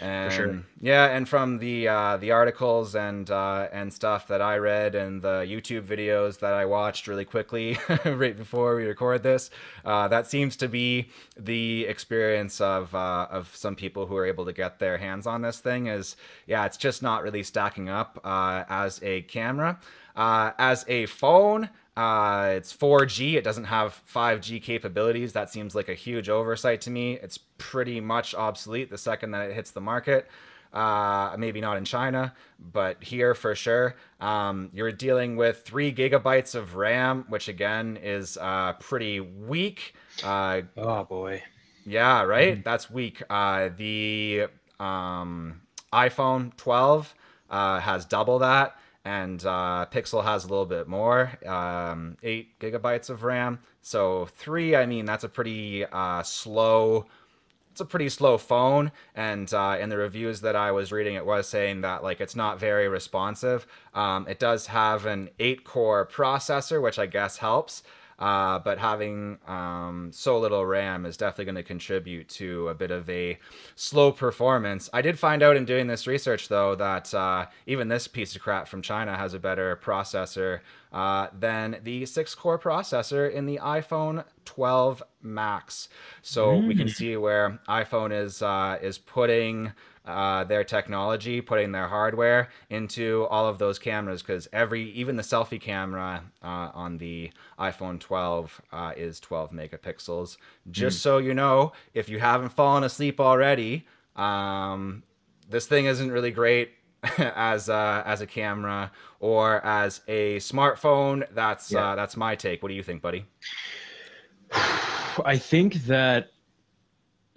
And, 0.00 0.32
sure. 0.32 0.62
Yeah, 0.80 1.06
and 1.06 1.28
from 1.28 1.58
the 1.58 1.88
uh, 1.88 2.16
the 2.18 2.30
articles 2.30 2.94
and 2.94 3.30
uh, 3.30 3.68
and 3.72 3.92
stuff 3.92 4.28
that 4.28 4.40
I 4.40 4.56
read 4.58 4.94
and 4.94 5.20
the 5.22 5.44
YouTube 5.48 5.82
videos 5.82 6.38
that 6.40 6.54
I 6.54 6.66
watched 6.66 7.08
really 7.08 7.24
quickly 7.24 7.78
right 8.04 8.36
before 8.36 8.76
we 8.76 8.84
record 8.84 9.22
this, 9.22 9.50
uh, 9.84 10.08
that 10.08 10.26
seems 10.26 10.56
to 10.56 10.68
be 10.68 11.08
the 11.36 11.84
experience 11.86 12.60
of 12.60 12.94
uh, 12.94 13.28
of 13.30 13.54
some 13.56 13.74
people 13.74 14.06
who 14.06 14.16
are 14.16 14.26
able 14.26 14.44
to 14.44 14.52
get 14.52 14.78
their 14.78 14.98
hands 14.98 15.26
on 15.26 15.42
this 15.42 15.58
thing. 15.58 15.86
Is 15.86 16.16
yeah, 16.46 16.66
it's 16.66 16.76
just 16.76 17.02
not 17.02 17.22
really 17.22 17.42
stacking 17.42 17.88
up 17.88 18.20
uh, 18.24 18.64
as 18.68 19.00
a 19.02 19.22
camera. 19.22 19.78
Uh, 20.16 20.50
as 20.58 20.84
a 20.88 21.06
phone, 21.06 21.70
uh, 21.98 22.52
it's 22.54 22.72
4G. 22.72 23.34
It 23.34 23.42
doesn't 23.42 23.64
have 23.64 24.00
5G 24.14 24.62
capabilities. 24.62 25.32
That 25.32 25.50
seems 25.50 25.74
like 25.74 25.88
a 25.88 25.94
huge 25.94 26.28
oversight 26.28 26.80
to 26.82 26.90
me. 26.90 27.14
It's 27.14 27.38
pretty 27.58 28.00
much 28.00 28.36
obsolete 28.36 28.88
the 28.88 28.96
second 28.96 29.32
that 29.32 29.50
it 29.50 29.54
hits 29.54 29.72
the 29.72 29.80
market. 29.80 30.28
Uh, 30.72 31.34
maybe 31.36 31.60
not 31.60 31.76
in 31.76 31.84
China, 31.84 32.32
but 32.72 33.02
here 33.02 33.34
for 33.34 33.56
sure. 33.56 33.96
Um, 34.20 34.70
you're 34.72 34.92
dealing 34.92 35.34
with 35.34 35.62
three 35.62 35.92
gigabytes 35.92 36.54
of 36.54 36.76
RAM, 36.76 37.24
which 37.30 37.48
again 37.48 37.98
is 38.00 38.38
uh, 38.40 38.74
pretty 38.74 39.18
weak. 39.18 39.92
Uh, 40.22 40.62
oh 40.76 41.02
boy. 41.02 41.42
Yeah, 41.84 42.22
right. 42.22 42.58
Mm. 42.58 42.64
That's 42.64 42.88
weak. 42.88 43.24
Uh, 43.28 43.70
the 43.76 44.46
um, 44.78 45.62
iPhone 45.92 46.56
12 46.56 47.12
uh, 47.50 47.80
has 47.80 48.04
double 48.04 48.38
that 48.38 48.76
and 49.08 49.46
uh, 49.46 49.86
Pixel 49.90 50.22
has 50.22 50.44
a 50.44 50.48
little 50.48 50.66
bit 50.66 50.86
more, 50.86 51.32
um, 51.46 52.18
eight 52.22 52.58
gigabytes 52.60 53.08
of 53.08 53.22
RAM. 53.22 53.58
So 53.80 54.26
three, 54.36 54.76
I 54.76 54.84
mean, 54.84 55.06
that's 55.06 55.24
a 55.24 55.30
pretty 55.30 55.86
uh, 55.86 56.22
slow. 56.22 57.06
It's 57.70 57.80
a 57.80 57.86
pretty 57.86 58.10
slow 58.10 58.36
phone, 58.36 58.92
and 59.14 59.52
uh, 59.54 59.78
in 59.80 59.88
the 59.88 59.96
reviews 59.96 60.42
that 60.42 60.56
I 60.56 60.72
was 60.72 60.92
reading, 60.92 61.14
it 61.14 61.24
was 61.24 61.48
saying 61.48 61.80
that 61.82 62.02
like 62.02 62.20
it's 62.20 62.36
not 62.36 62.60
very 62.60 62.86
responsive. 62.88 63.66
Um, 63.94 64.28
it 64.28 64.38
does 64.38 64.66
have 64.66 65.06
an 65.06 65.30
eight-core 65.38 66.06
processor, 66.12 66.82
which 66.82 66.98
I 66.98 67.06
guess 67.06 67.38
helps. 67.38 67.82
Uh, 68.18 68.58
but 68.58 68.78
having 68.78 69.38
um, 69.46 70.10
so 70.12 70.38
little 70.38 70.66
RAM 70.66 71.06
is 71.06 71.16
definitely 71.16 71.44
going 71.44 71.54
to 71.54 71.62
contribute 71.62 72.28
to 72.28 72.68
a 72.68 72.74
bit 72.74 72.90
of 72.90 73.08
a 73.08 73.38
slow 73.76 74.10
performance. 74.10 74.90
I 74.92 75.02
did 75.02 75.18
find 75.18 75.42
out 75.42 75.56
in 75.56 75.64
doing 75.64 75.86
this 75.86 76.06
research, 76.06 76.48
though, 76.48 76.74
that 76.74 77.14
uh, 77.14 77.46
even 77.66 77.88
this 77.88 78.08
piece 78.08 78.34
of 78.34 78.42
crap 78.42 78.66
from 78.66 78.82
China 78.82 79.16
has 79.16 79.34
a 79.34 79.38
better 79.38 79.78
processor 79.82 80.60
uh, 80.92 81.28
than 81.38 81.78
the 81.84 82.06
six 82.06 82.34
core 82.34 82.58
processor 82.58 83.30
in 83.30 83.46
the 83.46 83.60
iPhone 83.62 84.24
12 84.46 85.02
Max. 85.22 85.88
So 86.22 86.48
mm. 86.48 86.66
we 86.66 86.74
can 86.74 86.88
mm. 86.88 86.94
see 86.94 87.16
where 87.16 87.60
iPhone 87.68 88.12
is 88.12 88.42
uh, 88.42 88.78
is 88.82 88.98
putting 88.98 89.72
uh, 90.08 90.42
their 90.44 90.64
technology, 90.64 91.40
putting 91.40 91.70
their 91.70 91.86
hardware 91.86 92.48
into 92.70 93.26
all 93.30 93.46
of 93.46 93.58
those 93.58 93.78
cameras 93.78 94.22
because 94.22 94.48
every, 94.52 94.90
even 94.92 95.16
the 95.16 95.22
selfie 95.22 95.60
camera 95.60 96.22
uh, 96.42 96.70
on 96.74 96.96
the 96.98 97.30
iPhone 97.58 98.00
12 98.00 98.60
uh, 98.72 98.92
is 98.96 99.20
12 99.20 99.52
megapixels. 99.52 100.38
Just 100.70 100.98
mm. 100.98 101.02
so 101.02 101.18
you 101.18 101.34
know, 101.34 101.72
if 101.92 102.08
you 102.08 102.18
haven't 102.18 102.48
fallen 102.48 102.84
asleep 102.84 103.20
already, 103.20 103.86
um, 104.16 105.02
this 105.48 105.66
thing 105.66 105.84
isn't 105.84 106.10
really 106.10 106.30
great 106.30 106.70
as 107.18 107.68
a, 107.68 108.02
as 108.06 108.22
a 108.22 108.26
camera 108.26 108.90
or 109.20 109.64
as 109.64 110.00
a 110.08 110.38
smartphone. 110.38 111.26
That's 111.34 111.70
yeah. 111.70 111.90
uh, 111.90 111.94
that's 111.96 112.16
my 112.16 112.34
take. 112.34 112.62
What 112.62 112.70
do 112.70 112.74
you 112.74 112.82
think, 112.82 113.02
buddy? 113.02 113.26
I 115.24 115.36
think 115.36 115.74
that 115.84 116.30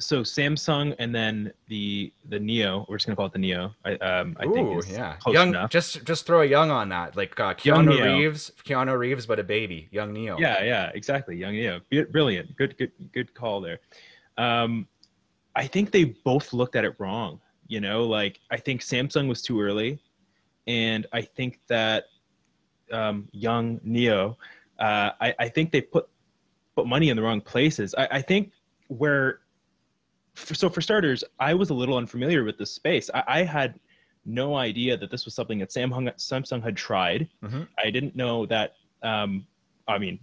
so 0.02 0.22
Samsung 0.22 0.96
and 1.00 1.14
then 1.14 1.54
the 1.68 2.12
the 2.30 2.40
Neo. 2.40 2.86
We're 2.90 2.98
just 2.98 3.08
gonna 3.08 3.16
call 3.16 3.28
it 3.28 3.34
the 3.34 3.40
Neo. 3.40 3.74
I 3.86 3.94
um 3.96 4.36
I 4.40 4.46
Ooh, 4.46 4.54
think 4.54 4.90
yeah. 4.90 5.18
young. 5.28 5.50
Enough. 5.50 5.70
Just 5.70 6.04
just 6.06 6.26
throw 6.26 6.42
a 6.42 6.46
young 6.46 6.72
on 6.72 6.90
that, 6.90 7.16
like 7.16 7.40
uh, 7.40 7.54
Keanu 7.54 8.20
Reeves. 8.20 8.52
Keanu 8.66 8.98
Reeves, 8.98 9.26
but 9.26 9.40
a 9.40 9.44
baby, 9.44 9.88
young 9.92 10.12
Neo. 10.14 10.38
Yeah, 10.38 10.64
yeah, 10.64 10.92
exactly, 10.94 11.38
young 11.38 11.54
Neo. 11.54 11.80
Brilliant, 12.12 12.56
good, 12.58 12.78
good, 12.78 12.92
good 13.14 13.34
call 13.34 13.62
there. 13.62 13.80
Um, 14.38 14.88
I 15.56 15.68
think 15.68 15.92
they 15.92 16.04
both 16.04 16.54
looked 16.54 16.76
at 16.76 16.86
it 16.86 16.96
wrong. 17.00 17.40
You 17.68 17.80
know, 17.80 18.04
like 18.06 18.40
I 18.50 18.58
think 18.58 18.82
Samsung 18.82 19.30
was 19.30 19.42
too 19.42 19.62
early, 19.62 20.00
and 20.68 21.08
I 21.14 21.22
think 21.22 21.60
that 21.68 22.06
um, 22.92 23.28
young 23.32 23.80
Neo. 23.84 24.38
Uh, 24.80 25.12
I, 25.22 25.36
I 25.40 25.50
think 25.50 25.72
they 25.72 25.82
put 25.82 26.10
put 26.76 26.88
money 26.88 27.10
in 27.10 27.16
the 27.16 27.22
wrong 27.22 27.42
places. 27.42 27.94
I, 27.98 28.08
I 28.12 28.22
think 28.22 28.52
where 28.88 29.40
for, 30.42 30.56
so 30.56 30.70
for 30.70 30.82
starters, 30.82 31.24
I 31.40 31.54
was 31.54 31.70
a 31.70 31.74
little 31.74 31.98
unfamiliar 31.98 32.44
with 32.44 32.58
this 32.58 32.72
space. 32.72 33.10
I, 33.14 33.24
I 33.28 33.44
had 33.44 33.80
no 34.26 34.56
idea 34.56 34.98
that 34.98 35.10
this 35.10 35.26
was 35.26 35.34
something 35.34 35.60
that 35.60 35.70
Samsung 35.70 36.14
Samsung 36.18 36.64
had 36.64 36.76
tried. 36.76 37.28
Mm-hmm. 37.44 37.64
I 37.78 37.90
didn't 37.90 38.16
know 38.16 38.46
that. 38.48 38.74
Um, 39.04 39.46
I 39.88 39.98
mean, 39.98 40.20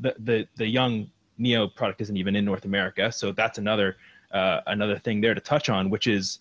the 0.00 0.14
the 0.20 0.48
the 0.56 0.66
young 0.66 1.10
Neo 1.38 1.68
product 1.68 2.00
isn't 2.00 2.16
even 2.16 2.36
in 2.36 2.44
North 2.44 2.64
America, 2.64 3.10
so 3.12 3.32
that's 3.32 3.58
another 3.58 3.96
uh, 4.32 4.60
another 4.66 4.98
thing 4.98 5.20
there 5.20 5.34
to 5.34 5.40
touch 5.40 5.68
on, 5.68 5.90
which 5.90 6.06
is 6.06 6.40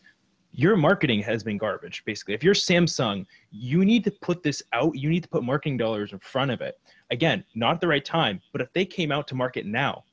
your 0.52 0.78
marketing 0.78 1.22
has 1.24 1.44
been 1.44 1.58
garbage. 1.58 2.04
Basically, 2.06 2.34
if 2.34 2.44
you're 2.44 2.54
Samsung, 2.54 3.26
you 3.52 3.84
need 3.84 4.04
to 4.06 4.12
put 4.12 4.44
this 4.44 4.64
out. 4.72 4.96
You 4.96 5.10
need 5.10 5.24
to 5.24 5.30
put 5.30 5.44
marketing 5.44 5.78
dollars 5.78 6.14
in 6.14 6.20
front 6.20 6.52
of 6.52 6.62
it. 6.62 6.80
Again, 7.12 7.44
not 7.56 7.76
at 7.76 7.82
the 7.82 7.88
right 7.88 8.06
time, 8.06 8.42
but 8.52 8.62
if 8.62 8.72
they 8.74 8.86
came 8.86 9.12
out 9.12 9.28
to 9.28 9.36
market 9.36 9.66
now, 9.66 10.04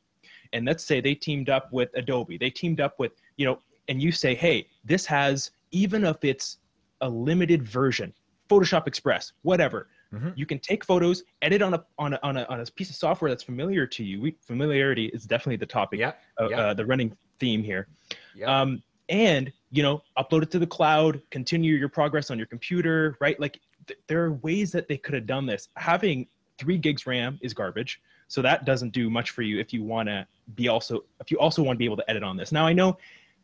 and 0.53 0.67
let's 0.67 0.85
say 0.85 1.01
they 1.01 1.15
teamed 1.15 1.49
up 1.49 1.73
with 1.73 1.91
Adobe, 1.95 2.37
they 2.37 2.51
teamed 2.51 2.81
up 2.81 2.99
with, 2.99 3.13
you 3.37 3.47
know, 3.47 3.59
and 3.89 4.03
you 4.03 4.13
say, 4.13 4.35
hey, 4.35 4.67
this 4.85 5.07
has, 5.07 5.51
even 5.71 6.05
if 6.05 6.25
it's 6.25 6.59
a 7.01 7.09
limited 7.09 7.63
version, 7.67 8.13
Photoshop 8.49 8.87
Express, 8.87 9.33
whatever, 9.43 9.89
mm-hmm. 10.13 10.31
you 10.35 10.47
can 10.47 10.59
take 10.59 10.85
photos, 10.85 11.23
edit 11.43 11.63
on 11.63 11.75
a, 11.75 11.85
on, 11.99 12.15
a, 12.15 12.21
on, 12.23 12.37
a, 12.37 12.45
on 12.45 12.61
a 12.61 12.67
piece 12.67 12.91
of 12.91 12.97
software 12.97 13.31
that's 13.31 13.43
familiar 13.43 13.87
to 13.87 14.05
you. 14.05 14.21
We, 14.21 14.37
familiarity 14.41 15.07
is 15.07 15.25
definitely 15.25 15.57
the 15.57 15.67
topic, 15.67 16.01
yeah, 16.01 16.13
uh, 16.41 16.49
yeah. 16.49 16.61
Uh, 16.61 16.75
the 16.75 16.85
running 16.85 17.17
theme 17.39 17.63
here. 17.63 17.89
Yeah. 18.35 18.61
Um, 18.61 18.83
and, 19.09 19.53
you 19.71 19.83
know, 19.83 20.03
upload 20.19 20.43
it 20.43 20.51
to 20.53 20.59
the 20.59 20.67
cloud, 20.67 21.21
continue 21.31 21.75
your 21.75 21.89
progress 21.89 22.31
on 22.31 22.39
your 22.39 22.47
computer, 22.47 23.17
right? 23.21 23.39
Like 23.41 23.61
th- 23.87 23.99
there 24.07 24.25
are 24.25 24.33
ways 24.35 24.71
that 24.73 24.89
they 24.89 24.97
could 24.97 25.15
have 25.15 25.27
done 25.27 25.47
this. 25.47 25.69
Having 25.77 26.27
three 26.59 26.79
gigs 26.79 27.07
RAM 27.07 27.39
is 27.43 27.55
garbage. 27.55 28.01
So 28.29 28.43
that 28.43 28.65
doesn't 28.65 28.93
do 28.93 29.11
much 29.11 29.31
for 29.31 29.43
you 29.43 29.59
if 29.59 29.73
you 29.73 29.83
want 29.83 30.09
to 30.09 30.25
be 30.55 30.69
also 30.69 31.05
if 31.21 31.31
you 31.31 31.39
also 31.39 31.63
want 31.63 31.77
to 31.77 31.79
be 31.79 31.85
able 31.85 31.97
to 31.97 32.11
edit 32.11 32.23
on 32.23 32.37
this. 32.37 32.53
Now 32.53 32.67
I 32.67 32.73
know 32.73 32.99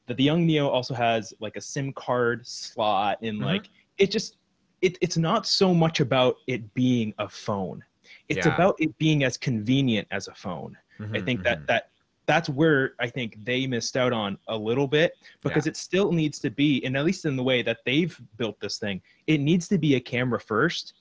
that 0.06 0.16
the 0.16 0.24
young 0.24 0.46
Neo 0.46 0.68
also 0.68 0.94
has 0.94 1.34
like 1.40 1.56
a 1.56 1.60
SIM 1.60 1.92
card 1.92 2.46
slot 2.46 3.18
and 3.22 3.38
mm-hmm. 3.38 3.46
like 3.46 3.68
it 3.98 4.10
just 4.10 4.36
it, 4.82 4.98
it's 5.00 5.16
not 5.16 5.46
so 5.46 5.74
much 5.74 6.00
about 6.00 6.36
it 6.46 6.72
being 6.74 7.14
a 7.18 7.28
phone. 7.28 7.82
It's 8.28 8.46
yeah. 8.46 8.54
about 8.54 8.76
it 8.78 8.96
being 8.98 9.24
as 9.24 9.36
convenient 9.36 10.06
as 10.10 10.28
a 10.28 10.34
phone. 10.34 10.76
Mm-hmm, 11.00 11.16
I 11.16 11.20
think 11.20 11.40
mm-hmm. 11.40 11.44
that 11.44 11.66
that 11.66 11.90
that's 12.26 12.48
where 12.48 12.94
I 12.98 13.08
think 13.08 13.36
they 13.44 13.66
missed 13.66 13.96
out 13.96 14.12
on 14.12 14.36
a 14.48 14.56
little 14.56 14.88
bit 14.88 15.12
because 15.42 15.66
yeah. 15.66 15.70
it 15.70 15.76
still 15.76 16.12
needs 16.12 16.38
to 16.40 16.50
be, 16.50 16.84
and 16.84 16.96
at 16.96 17.04
least 17.04 17.24
in 17.24 17.36
the 17.36 17.42
way 17.42 17.62
that 17.62 17.78
they've 17.86 18.20
built 18.36 18.58
this 18.60 18.78
thing, 18.78 19.00
it 19.28 19.38
needs 19.38 19.68
to 19.68 19.78
be 19.78 19.94
a 19.94 20.00
camera 20.00 20.40
first 20.40 20.94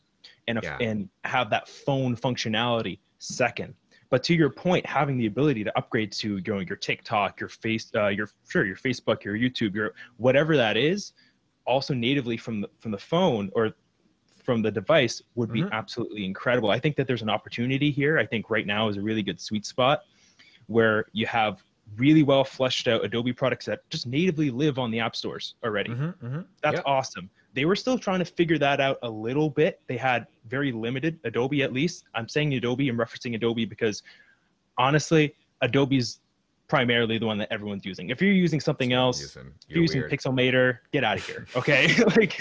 and 0.48 0.60
a, 0.60 0.62
yeah. 0.64 0.78
and 0.80 1.10
have 1.24 1.50
that 1.50 1.68
phone 1.68 2.16
functionality 2.16 3.00
second. 3.18 3.74
But 4.10 4.24
to 4.26 4.36
your 4.36 4.50
point, 4.50 4.86
having 4.86 5.18
the 5.18 5.26
ability 5.26 5.64
to 5.64 5.78
upgrade 5.78 6.12
to 6.14 6.38
you 6.38 6.54
know, 6.54 6.60
your 6.60 6.76
TikTok, 6.76 7.40
your 7.40 7.50
face, 7.50 7.92
uh, 7.96 8.08
your 8.08 8.30
sure 8.48 8.66
your 8.66 8.76
Facebook, 8.76 9.24
your 9.24 9.36
YouTube, 9.36 9.74
your 9.74 9.94
whatever 10.18 10.56
that 10.56 10.78
is, 10.78 11.14
also 11.66 11.94
natively 11.94 12.38
from 12.38 12.62
the 12.62 12.70
from 12.80 12.92
the 12.92 12.98
phone 12.98 13.50
or 13.56 13.72
from 14.44 14.62
the 14.62 14.70
device 14.70 15.24
would 15.34 15.52
be 15.52 15.62
mm-hmm. 15.62 15.74
absolutely 15.74 16.24
incredible. 16.24 16.70
I 16.70 16.80
think 16.80 16.96
that 16.98 17.08
there's 17.08 17.24
an 17.24 17.30
opportunity 17.30 17.90
here. 17.90 18.20
I 18.20 18.26
think 18.26 18.50
right 18.52 18.68
now 18.68 18.88
is 18.90 18.98
a 18.98 19.02
really 19.02 19.24
good 19.24 19.42
sweet 19.42 19.66
spot 19.66 20.04
where 20.68 21.06
you 21.14 21.26
have 21.26 21.64
really 21.98 22.24
well 22.24 22.44
fleshed 22.44 22.88
out 22.88 23.04
Adobe 23.04 23.34
products 23.34 23.66
that 23.66 23.88
just 23.90 24.06
natively 24.06 24.52
live 24.52 24.78
on 24.78 24.92
the 24.92 25.00
app 25.00 25.16
stores 25.16 25.56
already. 25.64 25.90
Mm-hmm, 25.90 26.26
mm-hmm. 26.26 26.42
That's 26.62 26.76
yep. 26.76 26.84
awesome 26.86 27.30
they 27.56 27.66
were 27.66 27.76
still 27.76 27.98
trying 27.98 28.20
to 28.20 28.26
figure 28.26 28.58
that 28.60 28.80
out 28.80 29.00
a 29.02 29.10
little 29.10 29.50
bit. 29.50 29.80
They 29.88 29.98
had 29.98 30.28
very 30.48 30.72
limited 30.72 31.18
Adobe, 31.24 31.64
at 31.64 31.74
least. 31.74 32.04
I'm 32.14 32.28
saying 32.28 32.54
Adobe, 32.54 32.88
I'm 32.90 32.98
referencing 32.98 33.34
Adobe 33.34 33.66
because 33.66 34.04
honestly, 34.78 35.34
Adobe's 35.62 36.20
primarily 36.68 37.18
the 37.18 37.26
one 37.26 37.38
that 37.38 37.52
everyone's 37.52 37.86
using. 37.86 38.10
If 38.10 38.22
you're 38.22 38.34
using 38.34 38.60
something 38.60 38.92
else, 38.92 39.22
using, 39.22 39.54
you're, 39.70 39.82
using 39.82 40.02
Pixelmator, 40.04 40.80
get 40.92 41.04
out 41.04 41.18
of 41.18 41.26
here. 41.26 41.48
Okay, 41.56 41.88
like 42.18 42.38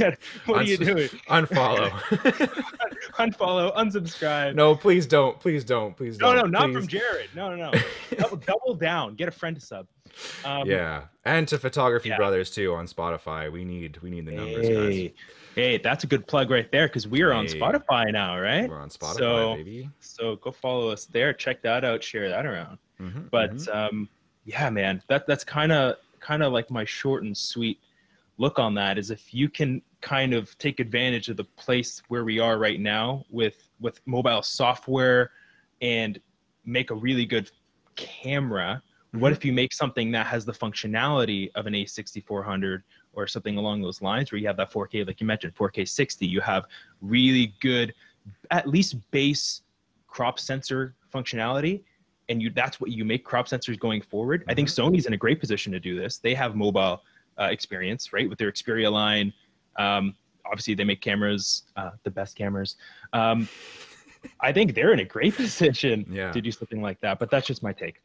what 0.47 0.59
are 0.59 0.63
you 0.65 0.77
doing? 0.77 1.09
Unfollow, 1.29 1.91
unfollow, 3.19 3.75
unsubscribe. 3.77 4.55
No, 4.55 4.75
please 4.75 5.07
don't. 5.07 5.39
Please 5.39 5.65
don't. 5.65 5.97
Please 5.97 6.19
don't. 6.19 6.35
No, 6.35 6.43
no, 6.43 6.49
not 6.49 6.67
please. 6.67 6.75
from 6.75 6.89
Jared. 6.89 7.31
No, 7.37 7.55
no, 7.55 7.71
no. 7.71 7.81
double, 8.19 8.37
double, 8.39 8.75
down. 8.75 9.15
Get 9.15 9.29
a 9.29 9.33
friend 9.33 9.55
to 9.59 9.65
sub. 9.65 9.87
Um, 10.45 10.69
yeah, 10.69 11.05
and 11.25 11.47
to 11.49 11.59
Photography 11.59 12.11
yeah. 12.11 12.17
Brothers 12.17 12.51
too 12.51 12.75
on 12.75 12.87
Spotify. 12.87 13.51
We 13.51 13.65
need 13.65 13.99
we 14.03 14.11
need 14.11 14.27
the 14.27 14.33
numbers, 14.33 14.67
hey. 14.67 15.09
guys. 15.09 15.11
Hey, 15.55 15.79
that's 15.79 16.03
a 16.03 16.07
good 16.07 16.27
plug 16.27 16.51
right 16.51 16.71
there 16.73 16.89
because 16.89 17.07
we 17.07 17.23
are 17.23 17.33
hey. 17.33 17.39
on 17.39 17.47
Spotify 17.47 18.13
now, 18.13 18.39
right? 18.39 18.69
We're 18.69 18.79
on 18.79 18.89
Spotify, 18.89 19.19
so, 19.19 19.55
baby. 19.55 19.91
So 20.01 20.37
go 20.37 20.51
follow 20.51 20.91
us 20.91 21.07
there. 21.07 21.33
Check 21.33 21.63
that 21.63 21.85
out. 21.85 22.03
Share 22.03 22.29
that 22.29 22.45
around. 22.45 22.79
Mm-hmm, 23.01 23.27
but 23.31 23.55
mm-hmm. 23.55 23.97
um, 23.97 24.09
yeah, 24.45 24.69
man, 24.71 25.03
that 25.09 25.27
that's 25.27 25.45
kind 25.45 25.73
of 25.73 25.97
kind 26.21 26.43
of 26.43 26.53
like 26.53 26.71
my 26.71 26.85
short 26.85 27.23
and 27.23 27.37
sweet 27.37 27.81
look 28.39 28.59
on 28.59 28.75
that. 28.75 28.99
Is 28.99 29.11
if 29.11 29.33
you 29.33 29.49
can 29.49 29.81
kind 30.01 30.35
of 30.35 30.57
take 30.59 30.81
advantage 30.81 31.29
of 31.31 31.37
the 31.37 31.45
place 31.45 32.03
where 32.09 32.25
we 32.25 32.39
are 32.39 32.59
right 32.59 32.81
now 32.81 33.25
with 33.31 33.69
with 33.81 34.01
mobile 34.07 34.43
software 34.43 35.31
and 35.81 36.21
make 36.65 36.91
a 36.91 36.95
really 36.95 37.27
good 37.27 37.51
camera. 37.97 38.83
Mm-hmm. 39.15 39.23
What 39.23 39.33
if 39.33 39.45
you 39.45 39.53
make 39.53 39.73
something 39.73 40.11
that 40.11 40.27
has 40.27 40.45
the 40.45 40.53
functionality 40.53 41.49
of 41.55 41.67
an 41.67 41.75
A6400 41.75 42.83
or 43.13 43.29
something 43.29 43.57
along 43.57 43.81
those 43.81 44.03
lines, 44.03 44.33
where 44.33 44.41
you 44.41 44.47
have 44.49 44.57
that 44.57 44.73
4K, 44.73 45.07
like 45.07 45.21
you 45.21 45.27
mentioned, 45.27 45.55
4K 45.55 45.89
60, 45.89 46.27
you 46.27 46.41
have 46.41 46.65
really 47.01 47.55
good, 47.61 47.95
at 48.51 48.69
least 48.69 48.97
base 49.13 49.63
crop 50.09 50.41
sensor 50.41 50.97
functionality, 51.15 51.83
and 52.29 52.43
you 52.43 52.51
that's 52.51 52.81
what 52.81 52.91
you 52.91 53.05
make 53.05 53.25
crop 53.25 53.47
sensors 53.47 53.79
going 53.79 54.03
forward. 54.03 54.41
Mm-hmm. 54.41 54.51
I 54.51 54.55
think 54.55 54.69
mm-hmm. 54.69 54.95
Sony's 54.95 55.07
in 55.07 55.13
a 55.13 55.17
great 55.17 55.39
position 55.39 55.73
to 55.73 55.79
do 55.79 55.97
this. 55.97 56.19
They 56.19 56.35
have 56.35 56.57
mobile 56.57 57.01
uh, 57.39 57.45
experience, 57.45 58.13
right, 58.13 58.29
with 58.29 58.39
their 58.39 58.51
Xperia 58.51 58.91
line. 58.91 59.33
Um, 59.77 60.17
obviously, 60.45 60.75
they 60.75 60.85
make 60.85 61.01
cameras, 61.01 61.63
uh, 61.77 61.91
the 62.03 62.11
best 62.11 62.37
cameras. 62.37 62.77
Um, 63.13 63.49
I 64.41 64.53
think 64.53 64.75
they're 64.75 64.93
in 64.93 65.01
a 65.01 65.05
great 65.05 65.37
position 65.37 66.05
yeah. 66.11 66.33
to 66.33 66.41
do 66.41 66.51
something 66.51 66.83
like 66.83 67.01
that. 67.01 67.21
But 67.21 67.31
that's 67.31 67.47
just 67.47 67.63
my 67.63 67.73
take. 67.73 68.01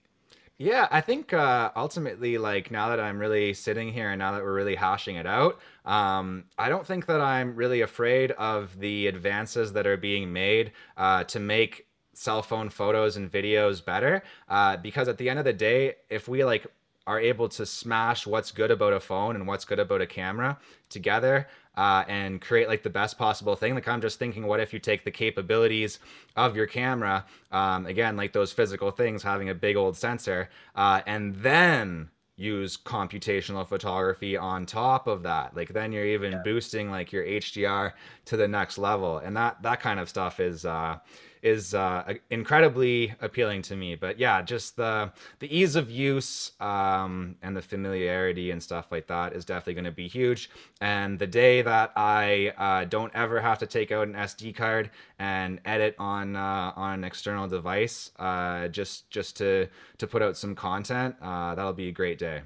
Yeah, 0.62 0.90
I 0.92 1.00
think 1.00 1.32
uh, 1.32 1.72
ultimately, 1.78 2.38
like 2.38 2.70
now 2.70 2.90
that 2.90 3.00
I'm 3.00 3.18
really 3.18 3.54
sitting 3.54 3.94
here 3.94 4.10
and 4.10 4.20
now 4.20 4.34
that 4.34 4.44
we're 4.44 4.54
really 4.54 4.76
hashing 4.76 5.16
it 5.16 5.26
out, 5.26 5.58
um, 5.86 6.44
I 6.58 6.68
don't 6.68 6.86
think 6.86 7.06
that 7.06 7.22
I'm 7.22 7.56
really 7.56 7.80
afraid 7.80 8.32
of 8.32 8.78
the 8.78 9.08
advances 9.08 9.72
that 9.72 9.88
are 9.88 9.96
being 9.96 10.34
made 10.34 10.74
uh, 10.98 11.24
to 11.26 11.40
make 11.40 11.88
cell 12.14 12.42
phone 12.42 12.70
photos 12.70 13.16
and 13.16 13.32
videos 13.32 13.84
better 13.84 14.22
uh, 14.50 14.76
because 14.76 15.08
at 15.08 15.18
the 15.18 15.30
end 15.30 15.40
of 15.40 15.46
the 15.46 15.54
day 15.54 15.96
if 16.10 16.28
we 16.28 16.44
like 16.44 16.68
are 17.10 17.20
able 17.20 17.50
to 17.50 17.66
smash 17.66 18.28
what's 18.28 18.52
good 18.52 18.70
about 18.70 18.94
a 18.94 19.00
phone 19.00 19.36
and 19.36 19.48
what's 19.48 19.66
good 19.66 19.80
about 19.80 20.00
a 20.00 20.06
camera 20.06 20.60
together 20.90 21.48
uh, 21.76 22.04
and 22.08 22.40
create 22.40 22.68
like 22.68 22.84
the 22.84 22.90
best 22.90 23.18
possible 23.18 23.56
thing. 23.56 23.74
Like 23.74 23.88
i'm 23.88 24.00
just 24.00 24.20
thinking 24.20 24.46
what 24.46 24.60
if 24.60 24.74
you 24.74 24.80
take 24.80 25.04
the 25.04 25.12
capabilities 25.12 25.98
of 26.36 26.56
your 26.56 26.68
camera 26.68 27.26
um, 27.52 27.88
again 27.88 28.16
like 28.16 28.32
those 28.32 28.52
physical 28.52 28.92
things 28.92 29.24
having 29.24 29.50
a 29.50 29.56
big 29.56 29.76
old 29.76 29.98
sensor 29.98 30.50
uh, 30.76 31.02
and 31.08 31.36
then 31.38 32.10
use 32.36 32.78
computational 32.78 33.68
photography 33.68 34.38
on 34.38 34.66
top 34.66 35.08
of 35.08 35.24
that. 35.24 35.56
Like 35.56 35.70
then 35.74 35.92
you're 35.92 36.06
even 36.06 36.32
yeah. 36.32 36.42
boosting 36.44 36.90
like 36.90 37.12
your 37.12 37.26
hdr 37.26 37.92
to 38.26 38.38
the 38.38 38.48
next 38.48 38.78
level. 38.78 39.18
And 39.18 39.36
that 39.36 39.62
that 39.64 39.82
kind 39.82 40.00
of 40.00 40.08
stuff 40.08 40.40
is 40.40 40.64
uh 40.64 41.00
is 41.42 41.74
uh, 41.74 42.14
incredibly 42.30 43.14
appealing 43.22 43.62
to 43.64 43.76
me. 43.76 43.96
But 43.96 44.20
yeah, 44.20 44.42
just 44.42 44.76
the 44.76 45.12
the 45.40 45.56
ease 45.56 45.76
of 45.76 45.90
use 45.90 46.52
um, 46.60 47.36
and 47.42 47.56
the 47.56 47.62
familiarity 47.62 48.52
and 48.52 48.62
stuff 48.62 48.92
like 48.92 49.08
that 49.08 49.34
is 49.34 49.46
definitely 49.46 49.76
going 49.76 49.86
to 49.86 49.92
be 49.92 50.08
huge. 50.08 50.50
And 50.82 51.18
the 51.18 51.28
day 51.28 51.62
that 51.62 51.92
I 51.96 52.54
uh, 52.58 52.86
don't 52.86 53.14
ever 53.16 53.40
have 53.40 53.60
to 53.60 53.66
take 53.66 53.92
out 53.92 54.08
an 54.08 54.16
SD 54.16 54.56
card 54.56 54.90
and 55.18 55.60
edit 55.66 55.96
on 55.98 56.36
uh, 56.36 56.74
on 56.76 56.94
an 56.94 57.04
external 57.04 57.48
device, 57.48 58.12
uh, 58.20 58.68
just 58.68 59.10
just 59.10 59.38
to 59.38 59.68
to 59.98 60.08
put 60.08 60.22
out 60.22 60.38
some 60.38 60.56
content, 60.56 61.16
uh, 61.22 61.56
that'll 61.56 61.74
be 61.74 61.90
a 61.90 61.94
great 61.94 62.20
day. 62.20 62.42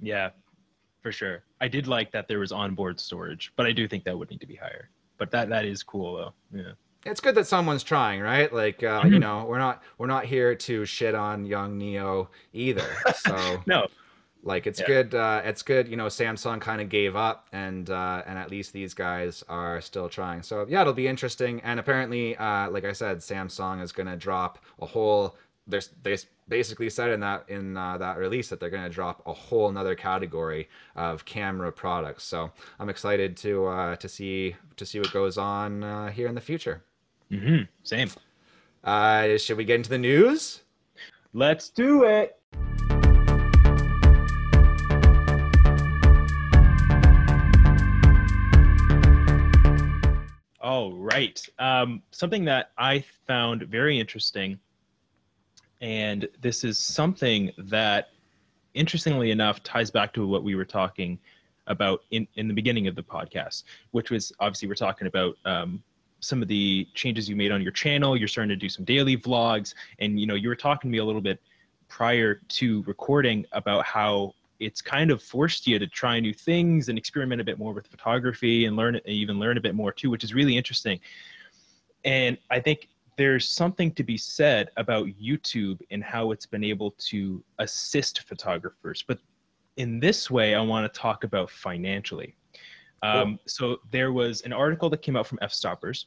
Yeah, 0.00 0.30
for 1.00 1.12
sure. 1.12 1.42
I 1.60 1.68
did 1.68 1.86
like 1.86 2.10
that 2.12 2.26
there 2.28 2.40
was 2.40 2.52
onboard 2.52 2.98
storage, 2.98 3.52
but 3.56 3.66
I 3.66 3.72
do 3.72 3.86
think 3.86 4.04
that 4.04 4.18
would 4.18 4.30
need 4.30 4.40
to 4.40 4.46
be 4.46 4.56
higher. 4.56 4.90
But 5.18 5.30
that 5.32 5.48
that 5.48 5.64
is 5.64 5.82
cool 5.82 6.16
though. 6.16 6.34
Yeah 6.52 6.72
it's 7.04 7.20
good 7.20 7.34
that 7.34 7.46
someone's 7.46 7.82
trying, 7.82 8.20
right? 8.20 8.52
Like, 8.52 8.82
uh, 8.82 9.02
you 9.04 9.18
know, 9.18 9.44
we're 9.48 9.58
not 9.58 9.82
we're 9.98 10.06
not 10.06 10.24
here 10.24 10.54
to 10.54 10.84
shit 10.84 11.14
on 11.14 11.46
Yongnuo 11.46 12.28
either. 12.52 12.88
So 13.14 13.62
no, 13.66 13.86
like 14.42 14.66
it's 14.66 14.80
yeah. 14.80 14.86
good. 14.86 15.14
Uh, 15.14 15.42
it's 15.44 15.62
good. 15.62 15.86
You 15.88 15.96
know, 15.96 16.06
Samsung 16.06 16.60
kind 16.60 16.80
of 16.80 16.88
gave 16.88 17.14
up, 17.14 17.46
and 17.52 17.88
uh, 17.88 18.22
and 18.26 18.38
at 18.38 18.50
least 18.50 18.72
these 18.72 18.94
guys 18.94 19.44
are 19.48 19.80
still 19.80 20.08
trying. 20.08 20.42
So 20.42 20.66
yeah, 20.68 20.80
it'll 20.80 20.92
be 20.92 21.06
interesting. 21.06 21.60
And 21.60 21.78
apparently, 21.78 22.36
uh, 22.36 22.70
like 22.70 22.84
I 22.84 22.92
said, 22.92 23.18
Samsung 23.18 23.82
is 23.82 23.92
gonna 23.92 24.16
drop 24.16 24.58
a 24.80 24.86
whole. 24.86 25.36
There's 25.66 25.90
they 26.02 26.16
basically 26.48 26.90
said 26.90 27.10
in 27.10 27.20
that 27.20 27.44
in 27.48 27.76
uh, 27.76 27.96
that 27.98 28.18
release 28.18 28.48
that 28.48 28.60
they're 28.60 28.70
going 28.70 28.82
to 28.82 28.90
drop 28.90 29.22
a 29.26 29.32
whole 29.32 29.68
another 29.68 29.94
category 29.94 30.68
of 30.96 31.24
camera 31.24 31.70
products. 31.70 32.24
So 32.24 32.50
I'm 32.78 32.88
excited 32.88 33.36
to 33.38 33.66
uh, 33.66 33.96
to 33.96 34.08
see 34.08 34.56
to 34.76 34.84
see 34.84 34.98
what 34.98 35.12
goes 35.12 35.38
on 35.38 35.84
uh, 35.84 36.10
here 36.10 36.26
in 36.26 36.34
the 36.34 36.40
future. 36.40 36.82
Mm-hmm. 37.32 37.62
Same. 37.82 38.10
Uh, 38.84 39.38
should 39.38 39.56
we 39.56 39.64
get 39.64 39.76
into 39.76 39.88
the 39.88 39.98
news? 39.98 40.62
Let's 41.32 41.70
do 41.70 42.04
it. 42.04 42.38
All 50.60 50.92
right. 50.92 51.42
Um, 51.58 52.02
something 52.10 52.44
that 52.44 52.72
I 52.76 53.02
found 53.26 53.62
very 53.62 53.98
interesting, 53.98 54.58
and 55.80 56.28
this 56.42 56.64
is 56.64 56.78
something 56.78 57.50
that, 57.56 58.10
interestingly 58.74 59.30
enough, 59.30 59.62
ties 59.62 59.90
back 59.90 60.12
to 60.14 60.26
what 60.26 60.44
we 60.44 60.54
were 60.54 60.66
talking 60.66 61.18
about 61.66 62.00
in, 62.10 62.28
in 62.36 62.46
the 62.46 62.54
beginning 62.54 62.88
of 62.88 62.94
the 62.94 63.02
podcast, 63.02 63.64
which 63.92 64.10
was 64.10 64.32
obviously 64.38 64.68
we're 64.68 64.74
talking 64.74 65.06
about 65.06 65.36
um, 65.46 65.82
some 66.22 66.40
of 66.40 66.48
the 66.48 66.88
changes 66.94 67.28
you 67.28 67.36
made 67.36 67.52
on 67.52 67.60
your 67.60 67.72
channel. 67.72 68.16
You're 68.16 68.28
starting 68.28 68.48
to 68.48 68.56
do 68.56 68.68
some 68.68 68.84
daily 68.84 69.16
vlogs, 69.16 69.74
and 69.98 70.18
you 70.18 70.26
know 70.26 70.34
you 70.34 70.48
were 70.48 70.56
talking 70.56 70.88
to 70.88 70.92
me 70.92 70.98
a 70.98 71.04
little 71.04 71.20
bit 71.20 71.40
prior 71.88 72.40
to 72.48 72.82
recording 72.84 73.44
about 73.52 73.84
how 73.84 74.32
it's 74.60 74.80
kind 74.80 75.10
of 75.10 75.22
forced 75.22 75.66
you 75.66 75.78
to 75.78 75.86
try 75.86 76.20
new 76.20 76.32
things 76.32 76.88
and 76.88 76.96
experiment 76.96 77.40
a 77.40 77.44
bit 77.44 77.58
more 77.58 77.72
with 77.72 77.86
photography 77.86 78.64
and 78.64 78.76
learn 78.76 78.98
even 79.04 79.38
learn 79.38 79.58
a 79.58 79.60
bit 79.60 79.74
more 79.74 79.92
too, 79.92 80.08
which 80.08 80.24
is 80.24 80.32
really 80.32 80.56
interesting. 80.56 80.98
And 82.04 82.38
I 82.50 82.60
think 82.60 82.88
there's 83.16 83.48
something 83.48 83.92
to 83.92 84.04
be 84.04 84.16
said 84.16 84.70
about 84.76 85.06
YouTube 85.06 85.80
and 85.90 86.02
how 86.02 86.30
it's 86.30 86.46
been 86.46 86.64
able 86.64 86.92
to 86.92 87.42
assist 87.58 88.22
photographers. 88.22 89.04
But 89.06 89.18
in 89.76 90.00
this 90.00 90.30
way, 90.30 90.54
I 90.54 90.60
want 90.60 90.90
to 90.92 91.00
talk 91.00 91.24
about 91.24 91.50
financially. 91.50 92.34
Um, 93.02 93.38
So 93.46 93.78
there 93.90 94.12
was 94.12 94.42
an 94.42 94.52
article 94.52 94.88
that 94.90 95.02
came 95.02 95.16
out 95.16 95.26
from 95.26 95.38
Fstoppers, 95.38 96.06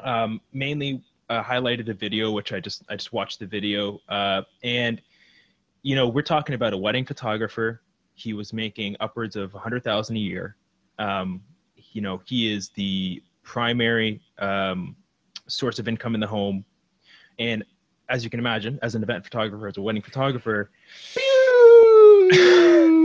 um, 0.00 0.40
mainly 0.52 1.02
uh, 1.28 1.42
highlighted 1.42 1.88
a 1.88 1.94
video, 1.94 2.32
which 2.32 2.52
I 2.52 2.60
just 2.60 2.82
I 2.88 2.96
just 2.96 3.12
watched 3.12 3.38
the 3.38 3.46
video, 3.46 4.00
uh, 4.08 4.42
and 4.64 5.00
you 5.82 5.94
know 5.94 6.08
we're 6.08 6.22
talking 6.22 6.54
about 6.54 6.72
a 6.72 6.76
wedding 6.76 7.04
photographer. 7.04 7.82
He 8.14 8.32
was 8.34 8.52
making 8.52 8.96
upwards 9.00 9.36
of 9.36 9.54
a 9.54 9.58
hundred 9.58 9.84
thousand 9.84 10.16
a 10.16 10.20
year. 10.20 10.56
Um, 10.98 11.40
you 11.76 12.00
know 12.00 12.20
he 12.24 12.52
is 12.52 12.70
the 12.70 13.22
primary 13.42 14.20
um, 14.38 14.96
source 15.46 15.78
of 15.78 15.86
income 15.86 16.14
in 16.14 16.20
the 16.20 16.26
home, 16.26 16.64
and 17.38 17.64
as 18.08 18.24
you 18.24 18.30
can 18.30 18.40
imagine, 18.40 18.80
as 18.82 18.96
an 18.96 19.02
event 19.04 19.22
photographer, 19.22 19.68
as 19.68 19.76
a 19.76 19.82
wedding 19.82 20.02
photographer. 20.02 20.70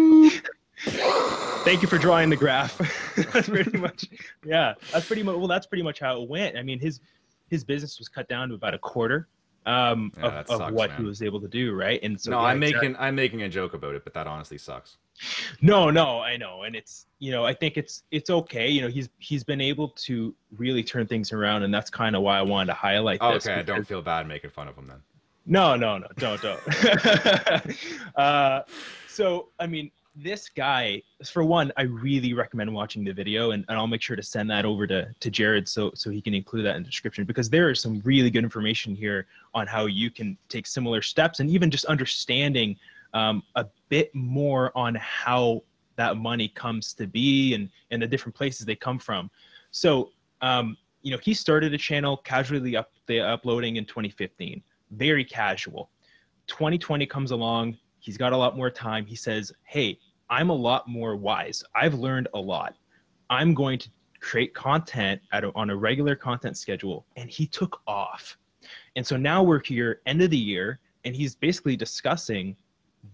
Thank 1.65 1.81
you 1.81 1.87
for 1.87 1.97
drawing 1.97 2.29
the 2.29 2.35
graph. 2.35 2.77
that's 3.33 3.49
pretty 3.49 3.75
much, 3.79 4.05
yeah, 4.45 4.75
that's 4.91 5.07
pretty 5.07 5.23
much. 5.23 5.35
Well, 5.35 5.47
that's 5.47 5.65
pretty 5.65 5.83
much 5.83 5.99
how 5.99 6.21
it 6.21 6.29
went. 6.29 6.55
I 6.55 6.61
mean, 6.61 6.79
his 6.79 6.99
his 7.49 7.63
business 7.63 7.97
was 7.97 8.07
cut 8.07 8.29
down 8.29 8.49
to 8.49 8.55
about 8.55 8.75
a 8.75 8.77
quarter 8.77 9.27
um, 9.65 10.11
yeah, 10.15 10.25
of, 10.25 10.47
sucks, 10.47 10.61
of, 10.61 10.73
what 10.73 10.91
man. 10.91 10.99
he 10.99 11.05
was 11.05 11.23
able 11.23 11.41
to 11.41 11.47
do, 11.47 11.73
right? 11.73 11.99
And 12.03 12.21
so, 12.21 12.29
no, 12.29 12.39
yeah, 12.39 12.45
I'm 12.45 12.61
exactly. 12.61 12.89
making 12.89 13.01
I'm 13.01 13.15
making 13.15 13.41
a 13.41 13.49
joke 13.49 13.73
about 13.73 13.95
it, 13.95 14.03
but 14.03 14.13
that 14.13 14.27
honestly 14.27 14.59
sucks. 14.59 14.97
No, 15.59 15.89
no, 15.89 16.19
I 16.19 16.37
know, 16.37 16.63
and 16.63 16.75
it's 16.75 17.07
you 17.17 17.31
know 17.31 17.45
I 17.45 17.53
think 17.55 17.77
it's 17.77 18.03
it's 18.11 18.29
okay. 18.29 18.69
You 18.69 18.83
know, 18.83 18.87
he's 18.87 19.09
he's 19.17 19.43
been 19.43 19.61
able 19.61 19.89
to 19.89 20.35
really 20.55 20.83
turn 20.83 21.07
things 21.07 21.31
around, 21.31 21.63
and 21.63 21.73
that's 21.73 21.89
kind 21.89 22.15
of 22.15 22.21
why 22.21 22.37
I 22.37 22.43
wanted 22.43 22.67
to 22.67 22.73
highlight 22.75 23.19
oh, 23.21 23.33
this. 23.33 23.47
Okay, 23.47 23.55
because... 23.55 23.75
don't 23.75 23.87
feel 23.87 24.03
bad 24.03 24.27
making 24.27 24.51
fun 24.51 24.67
of 24.67 24.75
him 24.75 24.85
then. 24.85 25.01
No, 25.47 25.75
no, 25.75 25.97
no, 25.97 26.07
don't, 26.17 26.41
don't. 26.41 26.59
uh, 28.15 28.63
so, 29.07 29.49
I 29.59 29.67
mean, 29.67 29.91
this 30.15 30.49
guy, 30.49 31.01
for 31.25 31.43
one, 31.43 31.71
I 31.75 31.83
really 31.83 32.33
recommend 32.33 32.73
watching 32.73 33.03
the 33.03 33.11
video, 33.11 33.51
and, 33.51 33.65
and 33.67 33.77
I'll 33.77 33.87
make 33.87 34.01
sure 34.01 34.15
to 34.15 34.23
send 34.23 34.49
that 34.49 34.63
over 34.63 34.87
to, 34.87 35.07
to 35.19 35.29
Jared 35.29 35.67
so 35.67 35.91
so 35.93 36.09
he 36.09 36.21
can 36.21 36.33
include 36.33 36.65
that 36.65 36.77
in 36.77 36.83
the 36.83 36.89
description 36.89 37.25
because 37.25 37.49
there 37.49 37.69
is 37.69 37.81
some 37.81 38.01
really 38.05 38.29
good 38.29 38.43
information 38.43 38.95
here 38.95 39.27
on 39.53 39.67
how 39.67 39.87
you 39.87 40.09
can 40.09 40.37
take 40.47 40.67
similar 40.67 41.01
steps 41.01 41.41
and 41.41 41.49
even 41.49 41.69
just 41.69 41.85
understanding 41.85 42.77
um, 43.13 43.43
a 43.55 43.65
bit 43.89 44.13
more 44.15 44.71
on 44.75 44.95
how 44.95 45.61
that 45.97 46.17
money 46.17 46.47
comes 46.49 46.93
to 46.93 47.07
be 47.07 47.53
and 47.53 47.69
and 47.91 48.01
the 48.01 48.07
different 48.07 48.35
places 48.35 48.65
they 48.65 48.75
come 48.75 48.99
from. 48.99 49.29
So 49.71 50.11
um, 50.41 50.77
you 51.01 51.11
know, 51.11 51.19
he 51.21 51.33
started 51.33 51.73
a 51.73 51.77
channel 51.77 52.17
casually 52.17 52.77
up 52.77 52.91
the 53.07 53.19
uploading 53.19 53.75
in 53.75 53.85
2015, 53.85 54.63
very 54.91 55.25
casual. 55.25 55.89
2020 56.47 57.05
comes 57.05 57.31
along, 57.31 57.77
he's 57.99 58.17
got 58.17 58.33
a 58.33 58.37
lot 58.37 58.55
more 58.55 58.69
time. 58.69 59.05
He 59.05 59.15
says, 59.15 59.51
"Hey, 59.63 59.99
I'm 60.29 60.49
a 60.49 60.55
lot 60.55 60.87
more 60.87 61.15
wise. 61.15 61.63
I've 61.75 61.93
learned 61.93 62.27
a 62.33 62.39
lot. 62.39 62.75
I'm 63.29 63.53
going 63.53 63.79
to 63.79 63.89
create 64.19 64.53
content 64.53 65.21
a, 65.33 65.51
on 65.55 65.69
a 65.69 65.75
regular 65.75 66.15
content 66.15 66.57
schedule." 66.57 67.05
And 67.15 67.29
he 67.29 67.47
took 67.47 67.81
off. 67.87 68.37
And 68.95 69.05
so 69.05 69.17
now 69.17 69.43
we're 69.43 69.61
here, 69.63 70.01
end 70.05 70.21
of 70.21 70.29
the 70.29 70.37
year, 70.37 70.79
and 71.03 71.15
he's 71.15 71.35
basically 71.35 71.75
discussing 71.75 72.55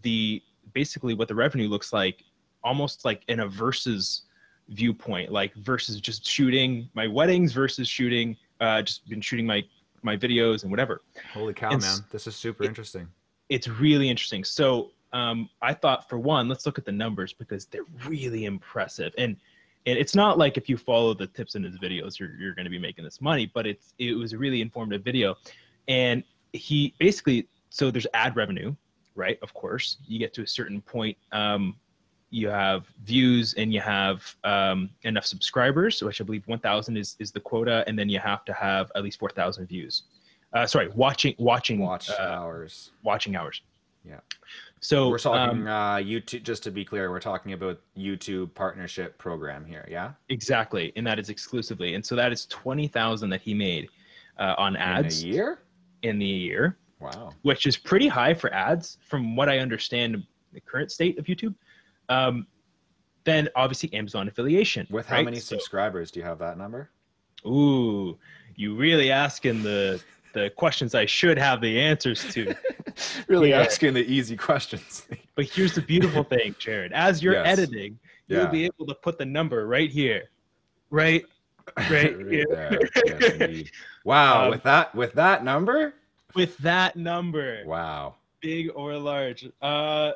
the 0.01 0.41
basically 0.74 1.14
what 1.14 1.28
the 1.28 1.36
revenue 1.36 1.68
looks 1.68 1.91
like, 1.91 2.24
almost 2.64 3.03
like 3.03 3.24
in 3.28 3.41
a 3.41 3.47
versus 3.47 4.24
viewpoint, 4.70 5.32
like 5.32 5.53
versus 5.55 5.99
just 5.99 6.26
shooting 6.26 6.89
my 6.93 7.07
weddings 7.07 7.51
versus 7.51 7.88
shooting, 7.88 8.38
uh, 8.59 8.82
just 8.82 9.07
been 9.09 9.22
shooting 9.22 9.45
my 9.45 9.64
my 10.03 10.18
videos 10.18 10.64
and 10.64 10.72
whatever. 10.72 11.01
Holy 11.34 11.53
cow, 11.53 11.72
and 11.72 11.82
man! 11.82 11.99
This 12.12 12.28
is 12.28 12.36
super 12.36 12.64
it, 12.64 12.68
interesting. 12.68 13.07
It's 13.49 13.68
really 13.68 14.09
interesting. 14.09 14.43
So 14.43 14.91
um, 15.14 15.49
I 15.62 15.74
thought, 15.74 16.07
for 16.07 16.18
one, 16.18 16.47
let's 16.47 16.66
look 16.66 16.78
at 16.78 16.86
the 16.86 16.91
numbers 16.91 17.34
because 17.34 17.66
they're 17.66 17.86
really 18.05 18.45
impressive. 18.45 19.14
And 19.18 19.38
and 19.88 19.97
it's 19.97 20.14
not 20.14 20.38
like 20.38 20.57
if 20.57 20.70
you 20.70 20.78
follow 20.78 21.16
the 21.16 21.26
tips 21.26 21.55
in 21.55 21.64
his 21.64 21.78
videos, 21.78 22.20
you're 22.20 22.36
you're 22.36 22.53
going 22.53 22.66
to 22.66 22.70
be 22.72 22.80
making 22.80 23.03
this 23.03 23.22
money. 23.22 23.49
But 23.53 23.66
it's 23.66 23.93
it 23.97 24.14
was 24.14 24.34
a 24.34 24.38
really 24.38 24.62
informative 24.62 25.03
video, 25.03 25.36
and 25.88 26.24
he 26.53 26.93
basically 26.99 27.47
so 27.70 27.89
there's 27.89 28.07
ad 28.14 28.36
revenue, 28.36 28.76
right? 29.16 29.39
Of 29.41 29.53
course, 29.53 29.97
you 30.05 30.20
get 30.20 30.34
to 30.36 30.43
a 30.43 30.47
certain 30.47 30.82
point. 30.82 31.18
Um, 31.32 31.76
you 32.34 32.47
have 32.47 32.86
views 33.03 33.53
and 33.55 33.74
you 33.74 33.82
have 33.82 34.36
um, 34.45 34.89
enough 35.03 35.26
subscribers, 35.26 36.01
which 36.01 36.22
I 36.22 36.24
believe 36.24 36.47
1,000 36.47 36.95
is, 36.95 37.18
is 37.20 37.32
the 37.32 37.41
quota, 37.41 37.84
and 37.88 37.99
then 37.99 38.07
you 38.07 38.20
have 38.20 38.45
to 38.45 38.53
have 38.53 38.89
at 38.95 39.03
least 39.03 39.20
4,000 39.20 39.68
views. 39.68 40.03
Uh, 40.53 40.66
sorry, 40.66 40.89
watching 40.95 41.36
watching 41.38 41.80
watch 41.80 42.09
uh, 42.09 42.22
hours. 42.22 42.91
Watching 43.03 43.36
hours. 43.36 43.62
Yeah. 44.06 44.20
So 44.80 45.10
we're 45.10 45.20
talking 45.20 45.62
um, 45.62 45.68
uh, 45.68 45.97
YouTube. 45.97 46.43
Just 46.43 46.64
to 46.64 46.72
be 46.72 46.84
clear, 46.84 47.12
we're 47.12 47.20
talking 47.20 47.54
about 47.54 47.80
YouTube 47.97 48.54
partnership 48.56 49.18
program 49.18 49.66
here. 49.66 49.88
Yeah. 49.89 50.14
Exactly, 50.30 50.91
and 50.95 51.06
that 51.06 51.20
is 51.20 51.30
exclusively, 51.30 51.93
and 51.95 52.06
so 52.06 52.16
that 52.16 52.32
is 52.32 52.45
20,000 52.47 53.30
that 53.30 53.41
he 53.41 53.54
made 53.54 53.89
uh, 54.39 54.56
on 54.58 54.76
ads 54.76 55.22
in 55.22 55.30
a 55.30 55.34
year. 55.34 55.60
In 56.02 56.20
the 56.20 56.26
year. 56.26 56.78
Wow. 56.99 57.32
Which 57.41 57.66
is 57.66 57.78
pretty 57.78 58.08
high 58.08 58.34
for 58.34 58.54
ads, 58.54 58.97
from 59.08 59.36
what 59.36 59.49
I 59.49 59.60
understand, 59.60 60.24
the 60.54 60.62
current 60.62 60.91
state 60.91 61.18
of 61.18 61.26
YouTube. 61.26 61.56
Um, 62.10 62.45
then 63.24 63.49
obviously 63.56 63.93
Amazon 63.93 64.28
affiliation. 64.28 64.88
With 64.89 65.08
how 65.08 65.18
right? 65.18 65.26
many 65.26 65.39
so, 65.39 65.56
subscribers? 65.56 66.12
Do 66.12 66.20
you 66.20 66.26
have 66.26 66.39
that 66.39 66.58
number? 66.58 66.89
Ooh, 67.45 68.18
you 68.56 68.76
really 68.76 69.12
asking 69.12 69.64
the 69.64 70.02
the 70.34 70.50
questions 70.52 70.96
I 70.96 71.06
should 71.06 71.38
have 71.38 71.62
the 71.62 71.80
answers 71.80 72.24
to. 72.34 72.54
really 73.28 73.50
yeah. 73.50 73.62
asking 73.62 73.94
the 73.94 74.06
easy 74.06 74.38
questions. 74.38 75.08
but 75.36 75.46
here's 75.46 75.74
the 75.74 75.82
beautiful 75.82 76.24
thing, 76.24 76.56
Jared. 76.60 76.92
As 76.94 77.22
you're 77.24 77.34
yes. 77.34 77.48
editing, 77.48 78.00
you'll 78.28 78.48
be 78.48 78.66
able 78.66 78.86
to 78.88 78.96
put 78.96 79.18
the 79.18 79.26
number 79.26 79.68
right 79.68 79.90
here, 79.90 80.30
right, 80.90 81.24
right, 81.78 81.90
right 81.90 82.32
here. 82.32 82.80
Yes, 83.06 83.70
wow, 84.04 84.46
um, 84.46 84.50
with 84.52 84.64
that 84.64 84.96
with 84.96 85.14
that 85.14 85.44
number. 85.44 85.94
With 86.34 86.58
that 86.60 86.96
number. 86.96 87.64
Wow. 87.66 88.16
Big 88.40 88.70
or 88.74 88.96
large. 88.98 89.48
Uh, 89.62 90.14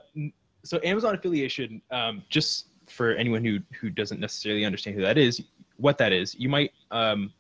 so 0.64 0.80
Amazon 0.84 1.14
affiliation, 1.14 1.82
um, 1.92 2.24
just 2.30 2.68
for 2.88 3.12
anyone 3.16 3.44
who 3.44 3.60
who 3.80 3.90
doesn't 3.90 4.20
necessarily 4.20 4.66
understand 4.66 4.96
who 4.96 5.02
that 5.02 5.18
is, 5.18 5.44
what 5.78 5.98
that 5.98 6.14
is, 6.14 6.36
you 6.36 6.50
might 6.50 6.72
um, 6.92 7.34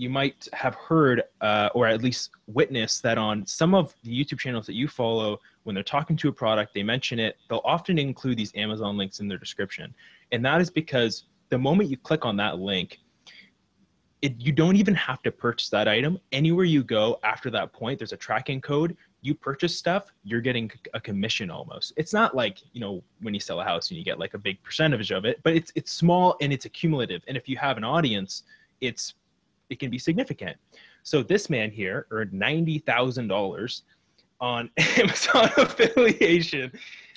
you 0.00 0.10
might 0.10 0.48
have 0.52 0.74
heard 0.74 1.22
uh, 1.40 1.68
or 1.74 1.86
at 1.86 2.02
least 2.02 2.30
witnessed 2.46 3.02
that 3.02 3.18
on 3.18 3.46
some 3.46 3.74
of 3.74 3.94
the 4.02 4.12
YouTube 4.12 4.38
channels 4.38 4.66
that 4.66 4.74
you 4.74 4.88
follow, 4.88 5.38
when 5.64 5.74
they're 5.74 5.84
talking 5.84 6.16
to 6.16 6.28
a 6.28 6.32
product, 6.32 6.72
they 6.74 6.82
mention 6.82 7.18
it. 7.18 7.36
They'll 7.48 7.62
often 7.64 7.98
include 7.98 8.38
these 8.38 8.52
Amazon 8.54 8.96
links 8.96 9.20
in 9.20 9.28
their 9.28 9.38
description, 9.38 9.94
and 10.32 10.44
that 10.44 10.60
is 10.60 10.70
because 10.70 11.24
the 11.50 11.58
moment 11.58 11.90
you 11.90 11.96
click 11.96 12.24
on 12.24 12.36
that 12.36 12.58
link, 12.58 12.98
it, 14.22 14.34
you 14.38 14.52
don't 14.52 14.76
even 14.76 14.94
have 14.94 15.22
to 15.22 15.30
purchase 15.30 15.68
that 15.70 15.88
item. 15.88 16.18
Anywhere 16.32 16.64
you 16.64 16.84
go 16.84 17.18
after 17.22 17.50
that 17.50 17.72
point, 17.72 17.98
there's 17.98 18.12
a 18.12 18.18
tracking 18.18 18.60
code 18.60 18.96
you 19.22 19.34
purchase 19.34 19.76
stuff, 19.76 20.12
you're 20.24 20.40
getting 20.40 20.70
a 20.94 21.00
commission 21.00 21.50
almost. 21.50 21.92
It's 21.96 22.12
not 22.12 22.34
like, 22.34 22.58
you 22.72 22.80
know, 22.80 23.02
when 23.20 23.34
you 23.34 23.40
sell 23.40 23.60
a 23.60 23.64
house 23.64 23.90
and 23.90 23.98
you 23.98 24.04
get 24.04 24.18
like 24.18 24.34
a 24.34 24.38
big 24.38 24.62
percentage 24.62 25.10
of 25.10 25.24
it, 25.24 25.40
but 25.42 25.54
it's 25.54 25.72
it's 25.74 25.92
small 25.92 26.36
and 26.40 26.52
it's 26.52 26.64
accumulative. 26.64 27.22
And 27.28 27.36
if 27.36 27.48
you 27.48 27.56
have 27.58 27.76
an 27.76 27.84
audience, 27.84 28.44
it's 28.80 29.14
it 29.70 29.78
can 29.78 29.90
be 29.90 29.98
significant. 29.98 30.56
So 31.02 31.22
this 31.22 31.48
man 31.48 31.70
here 31.70 32.06
earned 32.10 32.32
$90,000 32.32 33.82
on 34.40 34.70
Amazon 34.98 35.50
affiliation. 35.56 36.72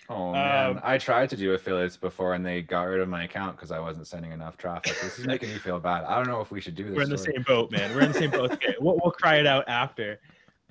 Oh 0.09 0.33
man, 0.33 0.71
um, 0.71 0.79
I 0.83 0.97
tried 0.97 1.29
to 1.29 1.37
do 1.37 1.53
affiliates 1.53 1.95
before 1.95 2.33
and 2.33 2.45
they 2.45 2.61
got 2.61 2.83
rid 2.83 2.99
of 2.99 3.07
my 3.07 3.23
account 3.23 3.55
because 3.55 3.71
I 3.71 3.79
wasn't 3.79 4.05
sending 4.05 4.31
enough 4.31 4.57
traffic. 4.57 4.95
This 5.01 5.17
is 5.17 5.25
making 5.25 5.49
me 5.49 5.57
feel 5.57 5.79
bad. 5.79 6.03
I 6.03 6.15
don't 6.15 6.27
know 6.27 6.41
if 6.41 6.51
we 6.51 6.59
should 6.59 6.75
do 6.75 6.83
this. 6.85 6.95
We're 6.95 7.03
in 7.03 7.09
the 7.09 7.17
same 7.17 7.43
boat, 7.47 7.71
man. 7.71 7.95
We're 7.95 8.01
in 8.01 8.11
the 8.11 8.19
same 8.19 8.31
boat. 8.31 8.51
Okay, 8.51 8.75
we'll, 8.79 8.99
we'll 9.01 9.13
cry 9.13 9.37
it 9.37 9.47
out 9.47 9.63
after. 9.67 10.19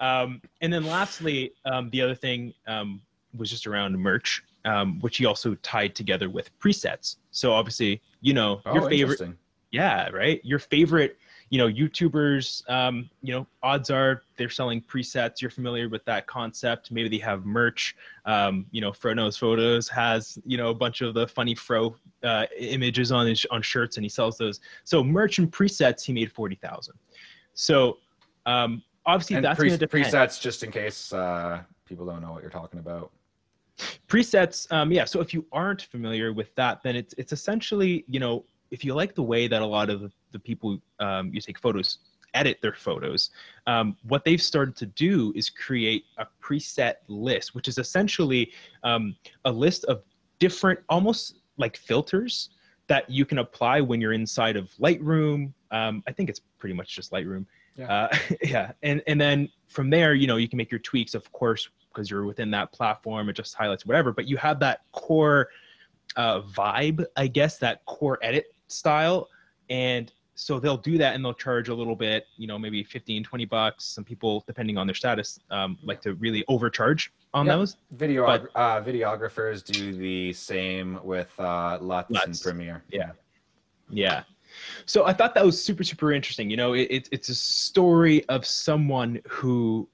Um, 0.01 0.43
and 0.61 0.72
then 0.72 0.85
lastly, 0.85 1.53
um, 1.64 1.89
the 1.91 2.03
other 2.03 2.14
thing 2.14 2.53
um, 2.66 3.01
was 3.37 3.49
just 3.49 3.66
around 3.66 3.99
merch, 3.99 4.43
um, 4.66 5.01
which 5.01 5.16
he 5.16 5.24
also 5.24 5.55
tied 5.57 5.95
together 5.95 6.28
with 6.28 6.57
presets. 6.59 7.16
So 7.30 7.53
obviously, 7.53 8.03
you 8.20 8.35
know, 8.35 8.61
oh, 8.66 8.74
your 8.74 8.91
favorite. 8.91 9.37
Yeah, 9.70 10.11
right. 10.11 10.45
Your 10.45 10.59
favorite, 10.59 11.16
you 11.53 11.59
know, 11.59 11.68
YouTubers, 11.68 12.66
um, 12.70 13.11
you 13.20 13.34
know, 13.34 13.46
odds 13.62 13.90
are 13.90 14.22
they're 14.38 14.48
selling 14.48 14.80
presets. 14.80 15.42
You're 15.42 15.50
familiar 15.50 15.86
with 15.90 16.03
that 16.07 16.26
concept. 16.26 16.90
Maybe 16.90 17.11
they 17.11 17.18
have 17.18 17.44
merch. 17.44 17.94
Um, 18.24 18.64
you 18.70 18.80
know, 18.80 18.90
Fro 18.90 19.12
Knows 19.12 19.36
Photos 19.36 19.86
has, 19.90 20.38
you 20.46 20.57
know, 20.57 20.70
a 20.70 20.74
bunch 20.74 21.03
of 21.03 21.12
the 21.12 21.28
funny 21.28 21.55
Fro 21.55 21.94
uh, 22.22 22.46
images 22.59 23.12
on 23.12 23.26
his 23.26 23.44
on 23.50 23.61
shirts 23.61 23.98
and 23.98 24.05
he 24.05 24.09
sells 24.09 24.38
those. 24.38 24.61
So 24.84 25.05
merch 25.05 25.38
and 25.40 25.53
presets, 25.53 26.03
he 26.03 26.14
made 26.14 26.32
40,000. 26.32 26.94
So 27.53 27.98
um, 28.46 28.82
obviously 29.05 29.36
and 29.36 29.44
that's 29.44 29.59
pre- 29.59 29.70
presets 29.70 30.40
just 30.40 30.62
in 30.62 30.70
case 30.70 31.12
uh, 31.12 31.62
people 31.84 32.07
don't 32.07 32.22
know 32.22 32.32
what 32.32 32.40
you're 32.40 32.50
talking 32.50 32.78
about 32.80 33.11
presets 34.07 34.70
um, 34.70 34.92
yeah 34.92 35.05
so 35.05 35.20
if 35.20 35.32
you 35.32 35.44
aren't 35.50 35.82
familiar 35.82 36.32
with 36.32 36.55
that 36.55 36.82
then 36.82 36.94
it's 36.94 37.14
it's 37.16 37.32
essentially 37.32 38.05
you 38.07 38.20
know 38.20 38.44
if 38.73 38.85
you 38.85 38.95
like 38.95 39.14
the 39.14 39.23
way 39.23 39.47
that 39.47 39.62
a 39.62 39.66
lot 39.66 39.89
of 39.91 40.12
the 40.33 40.39
people 40.39 40.79
um, 40.99 41.31
you 41.33 41.41
take 41.41 41.59
photos 41.59 41.99
edit 42.35 42.59
their 42.62 42.73
photos 42.73 43.31
um, 43.66 43.97
what 44.09 44.25
they've 44.25 44.43
started 44.43 44.75
to 44.75 44.87
do 44.87 45.33
is 45.37 45.51
create 45.51 46.05
a 46.18 46.27
preset 46.43 46.95
list 47.09 47.55
which 47.55 47.68
is 47.68 47.79
essentially 47.79 48.51
um, 48.83 49.14
a 49.45 49.53
list 49.53 49.85
of 49.85 50.03
different 50.39 50.81
almost 50.89 51.37
like 51.59 51.77
filters 51.77 52.51
that 52.89 53.09
you 53.09 53.25
can 53.25 53.39
apply 53.39 53.81
when 53.81 54.01
you're 54.01 54.14
inside 54.14 54.57
of 54.57 54.70
lightroom 54.81 55.53
um, 55.70 56.03
i 56.09 56.12
think 56.12 56.29
it's 56.29 56.41
pretty 56.59 56.75
much 56.75 56.97
just 56.97 57.12
lightroom 57.12 57.47
yeah. 57.77 57.93
Uh, 57.93 58.16
yeah. 58.43 58.73
And, 58.83 59.03
and 59.07 59.20
then 59.20 59.49
from 59.68 59.91
there, 59.91 60.14
you 60.14 60.27
know, 60.27 60.37
you 60.37 60.49
can 60.49 60.57
make 60.57 60.70
your 60.70 60.81
tweaks, 60.81 61.14
of 61.14 61.31
course, 61.33 61.68
because 61.89 62.11
you're 62.11 62.25
within 62.25 62.51
that 62.53 62.73
platform. 62.73 63.29
It 63.29 63.35
just 63.35 63.55
highlights 63.55 63.87
whatever, 63.87 64.12
but 64.12 64.27
you 64.27 64.37
have 64.39 64.61
that 64.61 64.83
core 64.93 65.49
uh, 66.16 66.43
vibe, 66.43 67.05
I 67.16 67.27
guess, 67.27 67.59
that 67.59 67.85
core 67.87 68.18
edit 68.23 68.51
style. 68.73 69.29
And 69.70 70.12
so 70.35 70.59
they'll 70.59 70.77
do 70.77 70.99
that 70.99 71.14
and 71.14 71.25
they'll 71.25 71.35
charge 71.35 71.68
a 71.68 71.75
little 71.75 71.95
bit, 71.95 72.27
you 72.37 72.47
know, 72.47 72.59
maybe 72.59 72.83
15, 72.83 73.23
20 73.25 73.45
bucks. 73.45 73.85
Some 73.85 74.05
people, 74.05 74.45
depending 74.47 74.79
on 74.79 74.87
their 74.87 74.95
status, 74.95 75.39
um, 75.51 75.79
like 75.83 76.01
to 76.03 76.14
really 76.14 76.45
overcharge 76.49 77.12
on 77.35 77.47
yeah. 77.47 77.57
those. 77.57 77.77
Video 77.93 78.27
but, 78.27 78.49
uh, 78.55 78.83
videographers 78.83 79.64
do 79.64 79.93
the 79.93 80.33
same 80.33 80.99
with 81.05 81.31
uh, 81.39 81.79
LUTs 81.81 82.25
and 82.25 82.41
Premiere. 82.41 82.83
Yeah. 82.91 83.12
Yeah. 83.91 84.25
So 84.87 85.07
I 85.07 85.12
thought 85.12 85.35
that 85.35 85.45
was 85.45 85.62
super, 85.62 85.85
super 85.85 86.12
interesting. 86.12 86.51
You 86.51 86.57
know, 86.57 86.75
it, 86.75 86.89
it, 86.91 87.09
it's 87.12 87.29
a 87.29 87.35
story 87.35 88.25
of 88.29 88.45
someone 88.45 89.20
who 89.29 89.89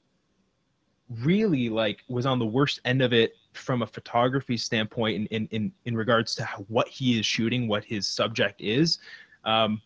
really 1.20 1.68
like 1.68 2.00
was 2.08 2.26
on 2.26 2.38
the 2.38 2.46
worst 2.46 2.80
end 2.84 3.02
of 3.02 3.12
it 3.12 3.34
from 3.58 3.82
a 3.82 3.86
photography 3.86 4.56
standpoint 4.56 5.16
in, 5.16 5.26
in, 5.26 5.48
in, 5.50 5.72
in 5.84 5.96
regards 5.96 6.34
to 6.36 6.44
how, 6.44 6.58
what 6.68 6.88
he 6.88 7.18
is 7.18 7.26
shooting, 7.26 7.68
what 7.68 7.84
his 7.84 8.06
subject 8.06 8.60
is. 8.60 8.98
Um, 9.44 9.82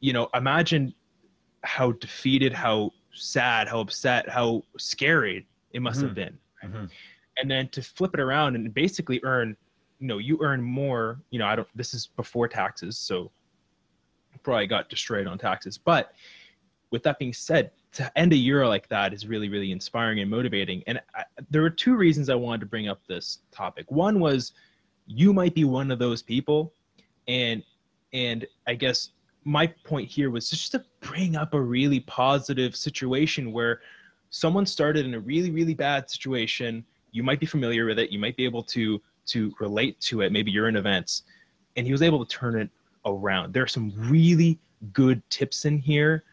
you 0.00 0.12
know, 0.12 0.28
imagine 0.34 0.94
how 1.64 1.92
defeated, 1.92 2.52
how 2.52 2.92
sad, 3.12 3.68
how 3.68 3.80
upset, 3.80 4.28
how 4.28 4.62
scary 4.78 5.46
it 5.72 5.82
must 5.82 5.98
mm-hmm. 5.98 6.06
have 6.06 6.14
been. 6.14 6.38
Mm-hmm. 6.64 6.84
And 7.38 7.50
then 7.50 7.68
to 7.68 7.82
flip 7.82 8.14
it 8.14 8.20
around 8.20 8.54
and 8.54 8.72
basically 8.72 9.20
earn, 9.24 9.56
you 9.98 10.06
know, 10.06 10.18
you 10.18 10.38
earn 10.42 10.62
more, 10.62 11.20
you 11.30 11.38
know, 11.38 11.46
I 11.46 11.56
don't, 11.56 11.68
this 11.74 11.94
is 11.94 12.06
before 12.06 12.48
taxes. 12.48 12.96
So 12.98 13.30
probably 14.42 14.66
got 14.66 14.88
destroyed 14.88 15.26
on 15.26 15.38
taxes. 15.38 15.78
But 15.78 16.12
with 16.90 17.02
that 17.02 17.18
being 17.18 17.32
said, 17.32 17.70
to 17.92 18.18
end 18.18 18.32
a 18.32 18.36
year 18.36 18.66
like 18.66 18.88
that 18.88 19.12
is 19.12 19.26
really 19.26 19.48
really 19.48 19.72
inspiring 19.72 20.20
and 20.20 20.30
motivating. 20.30 20.82
And 20.86 21.00
I, 21.14 21.24
there 21.50 21.62
were 21.62 21.70
two 21.70 21.96
reasons 21.96 22.28
i 22.28 22.34
wanted 22.34 22.60
to 22.60 22.66
bring 22.66 22.88
up 22.88 23.00
this 23.06 23.38
topic. 23.50 23.90
One 23.90 24.20
was 24.20 24.52
you 25.06 25.32
might 25.32 25.54
be 25.54 25.64
one 25.64 25.90
of 25.90 25.98
those 25.98 26.22
people 26.22 26.72
and 27.26 27.62
and 28.12 28.46
i 28.66 28.74
guess 28.74 29.10
my 29.44 29.66
point 29.84 30.08
here 30.08 30.30
was 30.30 30.50
just 30.50 30.72
to 30.72 30.84
bring 31.00 31.36
up 31.36 31.54
a 31.54 31.60
really 31.60 32.00
positive 32.00 32.76
situation 32.76 33.52
where 33.52 33.80
someone 34.30 34.66
started 34.66 35.06
in 35.06 35.14
a 35.14 35.20
really 35.20 35.50
really 35.50 35.74
bad 35.74 36.10
situation. 36.10 36.84
You 37.12 37.22
might 37.22 37.40
be 37.40 37.46
familiar 37.46 37.86
with 37.86 37.98
it. 37.98 38.10
You 38.10 38.18
might 38.18 38.36
be 38.36 38.44
able 38.44 38.62
to 38.64 39.00
to 39.26 39.54
relate 39.60 39.98
to 40.00 40.22
it. 40.22 40.32
Maybe 40.32 40.50
you're 40.50 40.68
in 40.68 40.76
events 40.76 41.22
and 41.76 41.86
he 41.86 41.92
was 41.92 42.02
able 42.02 42.24
to 42.24 42.36
turn 42.36 42.58
it 42.58 42.68
around. 43.06 43.54
There 43.54 43.62
are 43.62 43.68
some 43.68 43.92
really 43.96 44.58
good 44.92 45.22
tips 45.30 45.64
in 45.64 45.78
here 45.78 46.24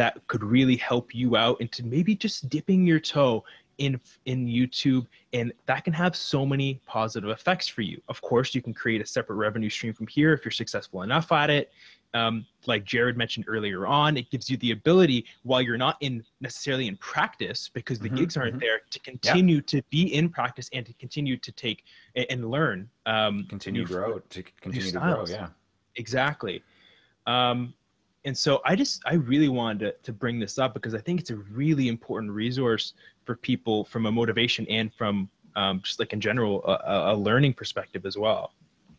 that 0.00 0.26
could 0.28 0.42
really 0.42 0.76
help 0.76 1.14
you 1.14 1.36
out 1.36 1.60
into 1.60 1.84
maybe 1.84 2.14
just 2.14 2.48
dipping 2.48 2.86
your 2.86 2.98
toe 2.98 3.44
in 3.76 4.00
in 4.24 4.46
YouTube 4.46 5.06
and 5.34 5.52
that 5.66 5.84
can 5.84 5.92
have 5.92 6.16
so 6.16 6.46
many 6.46 6.80
positive 6.86 7.28
effects 7.28 7.68
for 7.68 7.82
you. 7.82 8.00
Of 8.08 8.22
course, 8.22 8.54
you 8.54 8.62
can 8.62 8.72
create 8.72 9.02
a 9.02 9.06
separate 9.06 9.36
revenue 9.36 9.68
stream 9.68 9.92
from 9.92 10.06
here 10.06 10.32
if 10.32 10.42
you're 10.42 10.52
successful 10.52 11.02
enough 11.02 11.32
at 11.32 11.50
it. 11.50 11.70
Um, 12.14 12.46
like 12.64 12.84
Jared 12.86 13.18
mentioned 13.18 13.44
earlier 13.46 13.86
on, 13.86 14.16
it 14.16 14.30
gives 14.30 14.48
you 14.48 14.56
the 14.56 14.70
ability 14.70 15.26
while 15.42 15.60
you're 15.60 15.76
not 15.76 15.98
in 16.00 16.24
necessarily 16.40 16.88
in 16.88 16.96
practice 16.96 17.68
because 17.68 17.98
the 17.98 18.08
mm-hmm, 18.08 18.16
gigs 18.16 18.38
aren't 18.38 18.52
mm-hmm. 18.52 18.60
there 18.60 18.80
to 18.88 19.00
continue 19.00 19.56
yeah. 19.56 19.62
to 19.66 19.82
be 19.90 20.14
in 20.14 20.30
practice 20.30 20.70
and 20.72 20.86
to 20.86 20.94
continue 20.94 21.36
to 21.36 21.52
take 21.52 21.84
and 22.16 22.50
learn. 22.50 22.88
Um, 23.04 23.44
continue 23.50 23.84
grow 23.84 24.18
to 24.18 24.42
continue 24.62 24.92
to 24.92 24.98
grow. 24.98 25.26
Yeah, 25.28 25.48
exactly. 25.96 26.62
Um, 27.26 27.74
and 28.24 28.36
so 28.36 28.60
I 28.64 28.76
just 28.76 29.02
I 29.06 29.14
really 29.14 29.48
wanted 29.48 29.78
to, 29.80 29.92
to 30.02 30.12
bring 30.12 30.38
this 30.38 30.58
up 30.58 30.74
because 30.74 30.94
I 30.94 30.98
think 30.98 31.20
it's 31.20 31.30
a 31.30 31.36
really 31.36 31.88
important 31.88 32.32
resource 32.32 32.94
for 33.24 33.36
people 33.36 33.84
from 33.84 34.06
a 34.06 34.12
motivation 34.12 34.66
and 34.68 34.92
from 34.92 35.28
um, 35.56 35.80
just 35.82 35.98
like 35.98 36.12
in 36.12 36.20
general 36.20 36.64
a, 36.64 37.12
a, 37.12 37.16
learning 37.16 37.54
perspective 37.54 38.06
as 38.06 38.16
well. 38.16 38.52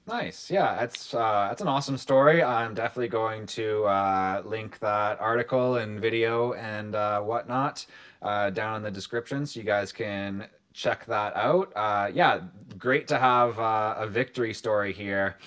Nice, 0.07 0.51
yeah, 0.51 0.75
that's 0.79 1.13
uh, 1.13 1.49
it's 1.51 1.61
an 1.61 1.67
awesome 1.67 1.97
story. 1.97 2.43
I'm 2.43 2.73
definitely 2.73 3.07
going 3.07 3.45
to 3.47 3.85
uh, 3.85 4.41
link 4.43 4.79
that 4.79 5.19
article 5.21 5.77
and 5.77 6.01
video 6.01 6.53
and 6.53 6.95
uh, 6.95 7.21
whatnot 7.21 7.85
uh, 8.21 8.49
down 8.49 8.77
in 8.77 8.83
the 8.83 8.91
description 8.91 9.45
so 9.45 9.59
you 9.59 9.65
guys 9.65 9.91
can 9.91 10.47
check 10.73 11.05
that 11.05 11.35
out. 11.35 11.71
Uh, 11.75 12.09
yeah, 12.13 12.41
great 12.77 13.07
to 13.09 13.19
have 13.19 13.59
uh, 13.59 13.95
a 13.97 14.07
victory 14.07 14.53
story 14.53 14.91
here 14.91 15.37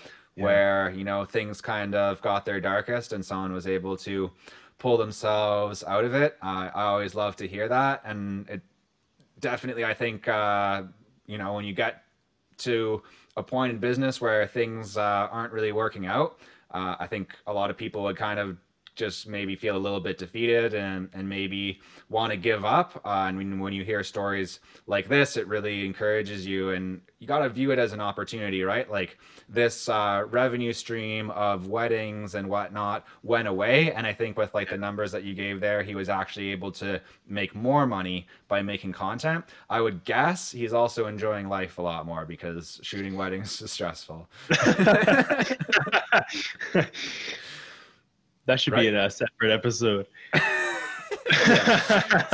where 0.42 0.90
you 0.90 1.04
know 1.04 1.24
things 1.24 1.60
kind 1.60 1.94
of 1.94 2.20
got 2.22 2.44
their 2.44 2.60
darkest 2.60 3.12
and 3.12 3.24
someone 3.24 3.52
was 3.52 3.66
able 3.66 3.96
to 3.96 4.30
pull 4.78 4.96
themselves 4.96 5.84
out 5.84 6.04
of 6.04 6.14
it. 6.14 6.36
Uh, 6.42 6.70
I 6.74 6.82
always 6.82 7.14
love 7.14 7.36
to 7.36 7.46
hear 7.46 7.68
that, 7.68 8.02
and 8.04 8.48
it 8.48 8.62
definitely 9.40 9.84
I 9.84 9.94
think 9.94 10.26
uh, 10.28 10.82
you 11.26 11.38
know 11.38 11.54
when 11.54 11.64
you 11.64 11.72
get 11.72 12.04
to 12.58 13.02
a 13.36 13.42
point 13.42 13.72
in 13.72 13.78
business 13.78 14.20
where 14.20 14.46
things 14.46 14.96
uh, 14.96 15.28
aren't 15.30 15.52
really 15.52 15.72
working 15.72 16.06
out. 16.06 16.38
Uh, 16.70 16.96
I 16.98 17.06
think 17.06 17.34
a 17.46 17.52
lot 17.52 17.70
of 17.70 17.76
people 17.76 18.02
would 18.04 18.16
kind 18.16 18.38
of 18.38 18.56
just 18.94 19.26
maybe 19.26 19.56
feel 19.56 19.76
a 19.76 19.78
little 19.78 20.00
bit 20.00 20.18
defeated 20.18 20.74
and, 20.74 21.08
and 21.12 21.28
maybe 21.28 21.80
want 22.08 22.30
to 22.30 22.36
give 22.36 22.64
up. 22.64 23.00
Uh, 23.04 23.26
and 23.28 23.36
when, 23.36 23.58
when 23.58 23.72
you 23.72 23.84
hear 23.84 24.02
stories 24.02 24.60
like 24.86 25.08
this, 25.08 25.36
it 25.36 25.46
really 25.48 25.84
encourages 25.84 26.46
you 26.46 26.70
and 26.70 27.00
you 27.18 27.26
got 27.26 27.38
to 27.40 27.48
view 27.48 27.70
it 27.70 27.78
as 27.78 27.92
an 27.92 28.00
opportunity, 28.00 28.62
right? 28.62 28.90
Like 28.90 29.18
this 29.48 29.88
uh, 29.88 30.24
revenue 30.30 30.72
stream 30.72 31.30
of 31.30 31.68
weddings 31.68 32.34
and 32.34 32.48
whatnot 32.48 33.06
went 33.22 33.48
away. 33.48 33.92
And 33.92 34.06
I 34.06 34.12
think 34.12 34.36
with 34.36 34.52
like 34.54 34.70
the 34.70 34.76
numbers 34.76 35.10
that 35.12 35.24
you 35.24 35.34
gave 35.34 35.60
there, 35.60 35.82
he 35.82 35.94
was 35.94 36.08
actually 36.08 36.50
able 36.50 36.70
to 36.72 37.00
make 37.26 37.54
more 37.54 37.86
money 37.86 38.26
by 38.46 38.62
making 38.62 38.92
content. 38.92 39.44
I 39.70 39.80
would 39.80 40.04
guess 40.04 40.52
he's 40.52 40.72
also 40.72 41.06
enjoying 41.06 41.48
life 41.48 41.78
a 41.78 41.82
lot 41.82 42.06
more 42.06 42.26
because 42.26 42.78
shooting 42.82 43.16
weddings 43.16 43.60
is 43.62 43.72
stressful. 43.72 44.28
That 48.46 48.60
should 48.60 48.74
right? 48.74 48.82
be 48.82 48.88
in 48.88 48.96
a 48.96 49.10
separate 49.10 49.52
episode. 49.52 50.06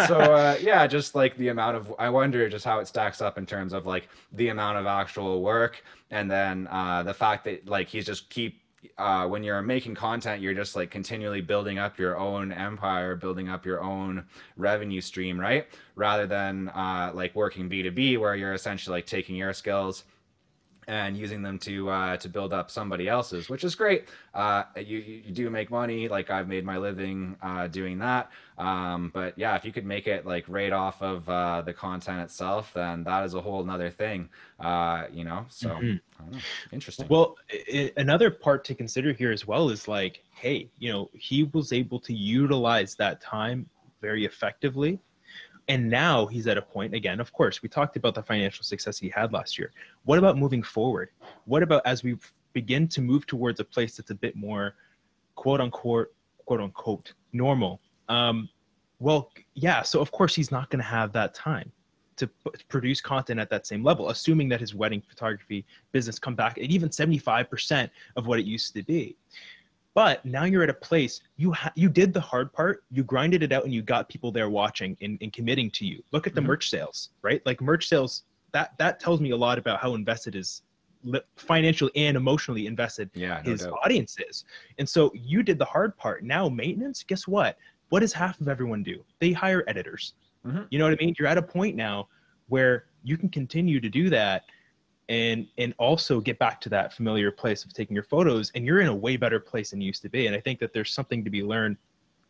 so 0.06 0.18
uh, 0.18 0.56
yeah, 0.60 0.86
just 0.86 1.14
like 1.14 1.36
the 1.36 1.48
amount 1.48 1.76
of 1.76 1.94
I 1.98 2.08
wonder 2.08 2.48
just 2.48 2.64
how 2.64 2.78
it 2.80 2.88
stacks 2.88 3.20
up 3.20 3.38
in 3.38 3.46
terms 3.46 3.72
of 3.72 3.86
like 3.86 4.08
the 4.32 4.48
amount 4.48 4.78
of 4.78 4.86
actual 4.86 5.42
work, 5.42 5.82
and 6.10 6.30
then 6.30 6.66
uh, 6.70 7.02
the 7.02 7.14
fact 7.14 7.44
that 7.44 7.68
like 7.68 7.88
he's 7.88 8.06
just 8.06 8.30
keep 8.30 8.60
uh, 8.98 9.26
when 9.26 9.44
you're 9.44 9.62
making 9.62 9.94
content, 9.94 10.40
you're 10.42 10.54
just 10.54 10.74
like 10.74 10.90
continually 10.90 11.40
building 11.40 11.78
up 11.78 11.98
your 11.98 12.16
own 12.18 12.52
empire, 12.52 13.14
building 13.14 13.48
up 13.48 13.66
your 13.66 13.82
own 13.82 14.24
revenue 14.56 15.00
stream, 15.00 15.38
right? 15.38 15.66
Rather 15.96 16.26
than 16.26 16.68
uh, 16.70 17.10
like 17.14 17.34
working 17.34 17.68
B2B, 17.68 18.18
where 18.18 18.34
you're 18.34 18.54
essentially 18.54 18.96
like 18.96 19.06
taking 19.06 19.36
your 19.36 19.52
skills 19.52 20.04
and 20.88 21.16
using 21.16 21.42
them 21.42 21.58
to 21.58 21.88
uh, 21.90 22.16
to 22.16 22.28
build 22.28 22.52
up 22.52 22.70
somebody 22.70 23.08
else's, 23.08 23.48
which 23.48 23.64
is 23.64 23.74
great. 23.74 24.08
Uh, 24.34 24.64
you 24.76 24.98
you 24.98 25.32
do 25.32 25.50
make 25.50 25.70
money, 25.70 26.08
like 26.08 26.30
I've 26.30 26.48
made 26.48 26.64
my 26.64 26.78
living 26.78 27.36
uh, 27.42 27.66
doing 27.66 27.98
that. 27.98 28.30
Um, 28.58 29.10
but 29.14 29.38
yeah, 29.38 29.56
if 29.56 29.64
you 29.64 29.72
could 29.72 29.86
make 29.86 30.06
it 30.06 30.26
like 30.26 30.44
right 30.48 30.72
off 30.72 31.00
of 31.02 31.28
uh, 31.28 31.62
the 31.62 31.72
content 31.72 32.20
itself, 32.20 32.72
then 32.74 33.04
that 33.04 33.24
is 33.24 33.34
a 33.34 33.40
whole 33.40 33.62
nother 33.64 33.90
thing. 33.90 34.28
Uh, 34.58 35.04
you 35.12 35.24
know, 35.24 35.46
so 35.48 35.70
mm-hmm. 35.70 36.32
know. 36.32 36.38
interesting. 36.72 37.06
Well, 37.08 37.36
it, 37.48 37.94
another 37.96 38.30
part 38.30 38.64
to 38.64 38.74
consider 38.74 39.12
here 39.12 39.32
as 39.32 39.46
well 39.46 39.70
is 39.70 39.88
like, 39.88 40.22
hey, 40.32 40.68
you 40.78 40.92
know, 40.92 41.10
he 41.14 41.44
was 41.44 41.72
able 41.72 42.00
to 42.00 42.14
utilize 42.14 42.94
that 42.96 43.20
time 43.20 43.68
very 44.00 44.24
effectively 44.24 44.98
and 45.68 45.88
now 45.88 46.26
he's 46.26 46.46
at 46.46 46.58
a 46.58 46.62
point 46.62 46.94
again, 46.94 47.20
of 47.20 47.32
course, 47.32 47.62
we 47.62 47.68
talked 47.68 47.96
about 47.96 48.14
the 48.14 48.22
financial 48.22 48.64
success 48.64 48.98
he 48.98 49.08
had 49.08 49.32
last 49.32 49.58
year. 49.58 49.72
What 50.04 50.18
about 50.18 50.36
moving 50.36 50.62
forward? 50.62 51.10
What 51.44 51.62
about 51.62 51.82
as 51.86 52.02
we 52.02 52.16
begin 52.52 52.88
to 52.88 53.00
move 53.00 53.26
towards 53.26 53.60
a 53.60 53.64
place 53.64 53.96
that's 53.96 54.10
a 54.10 54.14
bit 54.14 54.36
more 54.36 54.74
quote 55.34 55.60
unquote, 55.60 56.12
quote 56.44 56.60
unquote, 56.60 57.12
normal? 57.32 57.80
Um, 58.08 58.48
well, 58.98 59.30
yeah, 59.54 59.82
so 59.82 60.00
of 60.00 60.10
course 60.10 60.34
he's 60.34 60.50
not 60.50 60.70
going 60.70 60.82
to 60.82 60.88
have 60.88 61.12
that 61.12 61.34
time 61.34 61.72
to 62.16 62.26
p- 62.26 62.50
produce 62.68 63.00
content 63.00 63.40
at 63.40 63.48
that 63.48 63.66
same 63.66 63.82
level, 63.82 64.10
assuming 64.10 64.48
that 64.50 64.60
his 64.60 64.74
wedding 64.74 65.00
photography 65.00 65.64
business 65.92 66.18
come 66.18 66.34
back 66.34 66.58
at 66.58 66.64
even 66.64 66.90
75% 66.90 67.88
of 68.16 68.26
what 68.26 68.38
it 68.38 68.44
used 68.44 68.74
to 68.74 68.82
be. 68.82 69.16
But 69.94 70.24
now 70.24 70.44
you're 70.44 70.62
at 70.62 70.70
a 70.70 70.74
place 70.74 71.20
you 71.36 71.52
ha- 71.52 71.72
you 71.74 71.88
did 71.88 72.12
the 72.12 72.20
hard 72.20 72.52
part, 72.52 72.84
you 72.90 73.02
grinded 73.02 73.42
it 73.42 73.52
out, 73.52 73.64
and 73.64 73.74
you 73.74 73.82
got 73.82 74.08
people 74.08 74.30
there 74.30 74.48
watching 74.48 74.96
and, 75.00 75.18
and 75.20 75.32
committing 75.32 75.70
to 75.72 75.86
you. 75.86 76.02
Look 76.12 76.26
at 76.26 76.34
the 76.34 76.40
mm-hmm. 76.40 76.48
merch 76.48 76.70
sales, 76.70 77.10
right? 77.22 77.44
Like 77.44 77.60
merch 77.60 77.88
sales, 77.88 78.22
that 78.52 78.76
that 78.78 79.00
tells 79.00 79.20
me 79.20 79.30
a 79.30 79.36
lot 79.36 79.58
about 79.58 79.80
how 79.80 79.94
invested 79.94 80.36
is 80.36 80.62
financially 81.36 81.92
and 81.96 82.16
emotionally 82.16 82.66
invested 82.66 83.10
yeah, 83.14 83.40
no 83.44 83.50
his 83.50 83.62
doubt. 83.62 83.78
audience 83.82 84.16
is. 84.28 84.44
And 84.78 84.88
so 84.88 85.10
you 85.14 85.42
did 85.42 85.58
the 85.58 85.64
hard 85.64 85.96
part. 85.96 86.22
Now 86.24 86.48
maintenance, 86.48 87.02
guess 87.02 87.26
what? 87.26 87.56
What 87.88 88.00
does 88.00 88.12
half 88.12 88.40
of 88.40 88.48
everyone 88.48 88.82
do? 88.82 89.02
They 89.18 89.32
hire 89.32 89.64
editors. 89.66 90.14
Mm-hmm. 90.46 90.62
You 90.70 90.78
know 90.78 90.84
what 90.84 90.92
I 90.92 91.04
mean? 91.04 91.14
You're 91.18 91.28
at 91.28 91.38
a 91.38 91.42
point 91.42 91.74
now 91.74 92.08
where 92.48 92.84
you 93.02 93.16
can 93.16 93.28
continue 93.28 93.80
to 93.80 93.88
do 93.88 94.10
that 94.10 94.44
and 95.10 95.48
and 95.58 95.74
also 95.76 96.20
get 96.20 96.38
back 96.38 96.60
to 96.62 96.68
that 96.70 96.94
familiar 96.94 97.30
place 97.32 97.64
of 97.64 97.74
taking 97.74 97.94
your 97.94 98.04
photos 98.04 98.50
and 98.54 98.64
you're 98.64 98.80
in 98.80 98.86
a 98.86 98.94
way 98.94 99.16
better 99.16 99.40
place 99.40 99.70
than 99.70 99.80
you 99.80 99.88
used 99.88 100.02
to 100.02 100.08
be. 100.08 100.26
And 100.26 100.34
i 100.34 100.40
think 100.40 100.58
that 100.60 100.72
there's 100.72 100.92
something 100.92 101.22
to 101.24 101.30
be 101.30 101.42
learned 101.42 101.76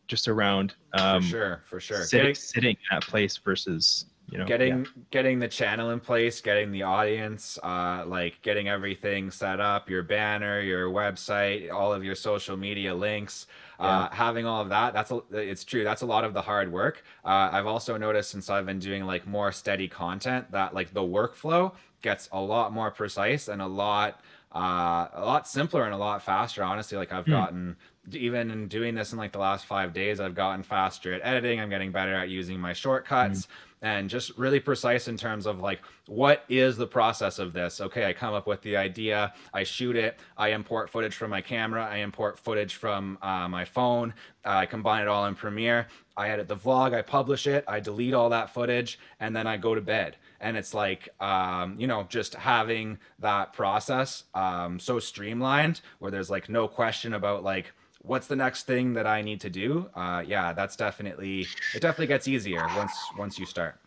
just 0.08 0.26
around 0.26 0.74
um, 0.94 1.22
for 1.22 1.28
sure 1.28 1.62
for 1.66 1.78
sure. 1.78 2.02
sitting, 2.02 2.34
sitting 2.34 2.70
in 2.70 2.76
that 2.90 3.02
place 3.06 3.36
versus 3.36 4.06
you 4.30 4.38
know 4.38 4.44
getting 4.44 4.78
yeah. 4.78 5.02
getting 5.10 5.38
the 5.38 5.48
channel 5.48 5.90
in 5.90 6.00
place 6.00 6.40
getting 6.40 6.70
the 6.70 6.82
audience 6.82 7.58
uh 7.62 8.04
like 8.06 8.40
getting 8.42 8.68
everything 8.68 9.30
set 9.30 9.60
up 9.60 9.90
your 9.90 10.02
banner 10.02 10.60
your 10.60 10.88
website 10.88 11.70
all 11.72 11.92
of 11.92 12.04
your 12.04 12.14
social 12.14 12.56
media 12.56 12.94
links 12.94 13.46
uh, 13.78 13.84
yeah. 13.84 13.98
uh, 13.98 14.10
having 14.10 14.46
all 14.46 14.62
of 14.62 14.68
that 14.68 14.92
that's 14.92 15.10
a, 15.10 15.20
it's 15.32 15.64
true 15.64 15.84
that's 15.84 16.02
a 16.02 16.06
lot 16.06 16.24
of 16.24 16.32
the 16.32 16.42
hard 16.42 16.70
work 16.70 17.02
uh, 17.24 17.50
i've 17.52 17.66
also 17.66 17.96
noticed 17.96 18.30
since 18.30 18.48
i've 18.48 18.66
been 18.66 18.78
doing 18.78 19.04
like 19.04 19.26
more 19.26 19.50
steady 19.52 19.88
content 19.88 20.50
that 20.50 20.74
like 20.74 20.92
the 20.94 21.02
workflow 21.02 21.72
gets 22.02 22.28
a 22.32 22.40
lot 22.40 22.72
more 22.72 22.90
precise 22.90 23.48
and 23.48 23.60
a 23.60 23.66
lot 23.66 24.20
uh, 24.52 25.06
a 25.14 25.24
lot 25.24 25.46
simpler 25.46 25.84
and 25.84 25.94
a 25.94 25.96
lot 25.96 26.22
faster 26.22 26.62
honestly 26.62 26.96
like 26.96 27.12
i've 27.12 27.24
hmm. 27.24 27.32
gotten 27.32 27.76
even 28.12 28.50
in 28.50 28.66
doing 28.66 28.94
this 28.94 29.12
in 29.12 29.18
like 29.18 29.30
the 29.30 29.38
last 29.38 29.66
five 29.66 29.92
days 29.92 30.18
i've 30.18 30.34
gotten 30.34 30.62
faster 30.62 31.12
at 31.12 31.20
editing 31.22 31.60
i'm 31.60 31.70
getting 31.70 31.92
better 31.92 32.14
at 32.14 32.28
using 32.28 32.58
my 32.58 32.72
shortcuts 32.72 33.44
hmm. 33.44 33.52
And 33.82 34.10
just 34.10 34.36
really 34.36 34.60
precise 34.60 35.08
in 35.08 35.16
terms 35.16 35.46
of 35.46 35.60
like 35.60 35.80
what 36.06 36.44
is 36.48 36.76
the 36.76 36.86
process 36.86 37.38
of 37.38 37.52
this? 37.52 37.80
Okay 37.80 38.04
i 38.04 38.12
come 38.12 38.34
up 38.34 38.46
with 38.46 38.60
the 38.62 38.76
idea 38.76 39.32
i 39.54 39.62
shoot 39.62 39.96
it 39.96 40.18
i 40.36 40.48
import 40.48 40.90
footage 40.90 41.14
from 41.14 41.30
my 41.30 41.40
camera 41.40 41.86
i 41.90 41.96
import 41.96 42.38
footage 42.38 42.76
from 42.76 43.18
uh, 43.22 43.48
my 43.48 43.64
phone 43.64 44.12
uh, 44.44 44.50
i 44.50 44.66
combine 44.66 45.02
it 45.02 45.08
all 45.08 45.26
in 45.26 45.34
premiere 45.34 45.86
i 46.16 46.28
edit 46.28 46.48
the 46.48 46.56
vlog 46.56 46.94
i 46.94 47.02
publish 47.02 47.46
it 47.46 47.64
i 47.68 47.80
delete 47.80 48.14
all 48.14 48.28
that 48.30 48.52
footage 48.52 48.98
and 49.20 49.34
then 49.34 49.46
i 49.46 49.56
go 49.56 49.74
to 49.74 49.80
bed. 49.80 50.16
And 50.42 50.56
it's 50.56 50.72
like 50.72 51.08
um, 51.20 51.76
you 51.78 51.86
know 51.86 52.06
just 52.08 52.34
having 52.34 52.98
that 53.18 53.52
process 53.52 54.24
um, 54.34 54.78
so 54.78 54.98
streamlined 54.98 55.80
where 55.98 56.10
there's 56.10 56.30
like 56.30 56.48
no 56.48 56.66
question 56.66 57.14
about 57.14 57.44
like 57.44 57.72
what's 58.03 58.26
the 58.26 58.36
next 58.36 58.66
thing 58.66 58.92
that 58.94 59.07
I 59.07 59.22
need 59.22 59.40
to 59.42 59.51
do? 59.51 59.88
Uh, 59.94 60.22
yeah, 60.26 60.53
that's 60.53 60.76
definitely 60.76 61.46
it. 61.74 61.80
Definitely 61.80 62.09
gets 62.09 62.28
easier 62.28 62.66
once 62.76 62.92
once 63.18 63.38
you 63.38 63.46
start. 63.46 63.80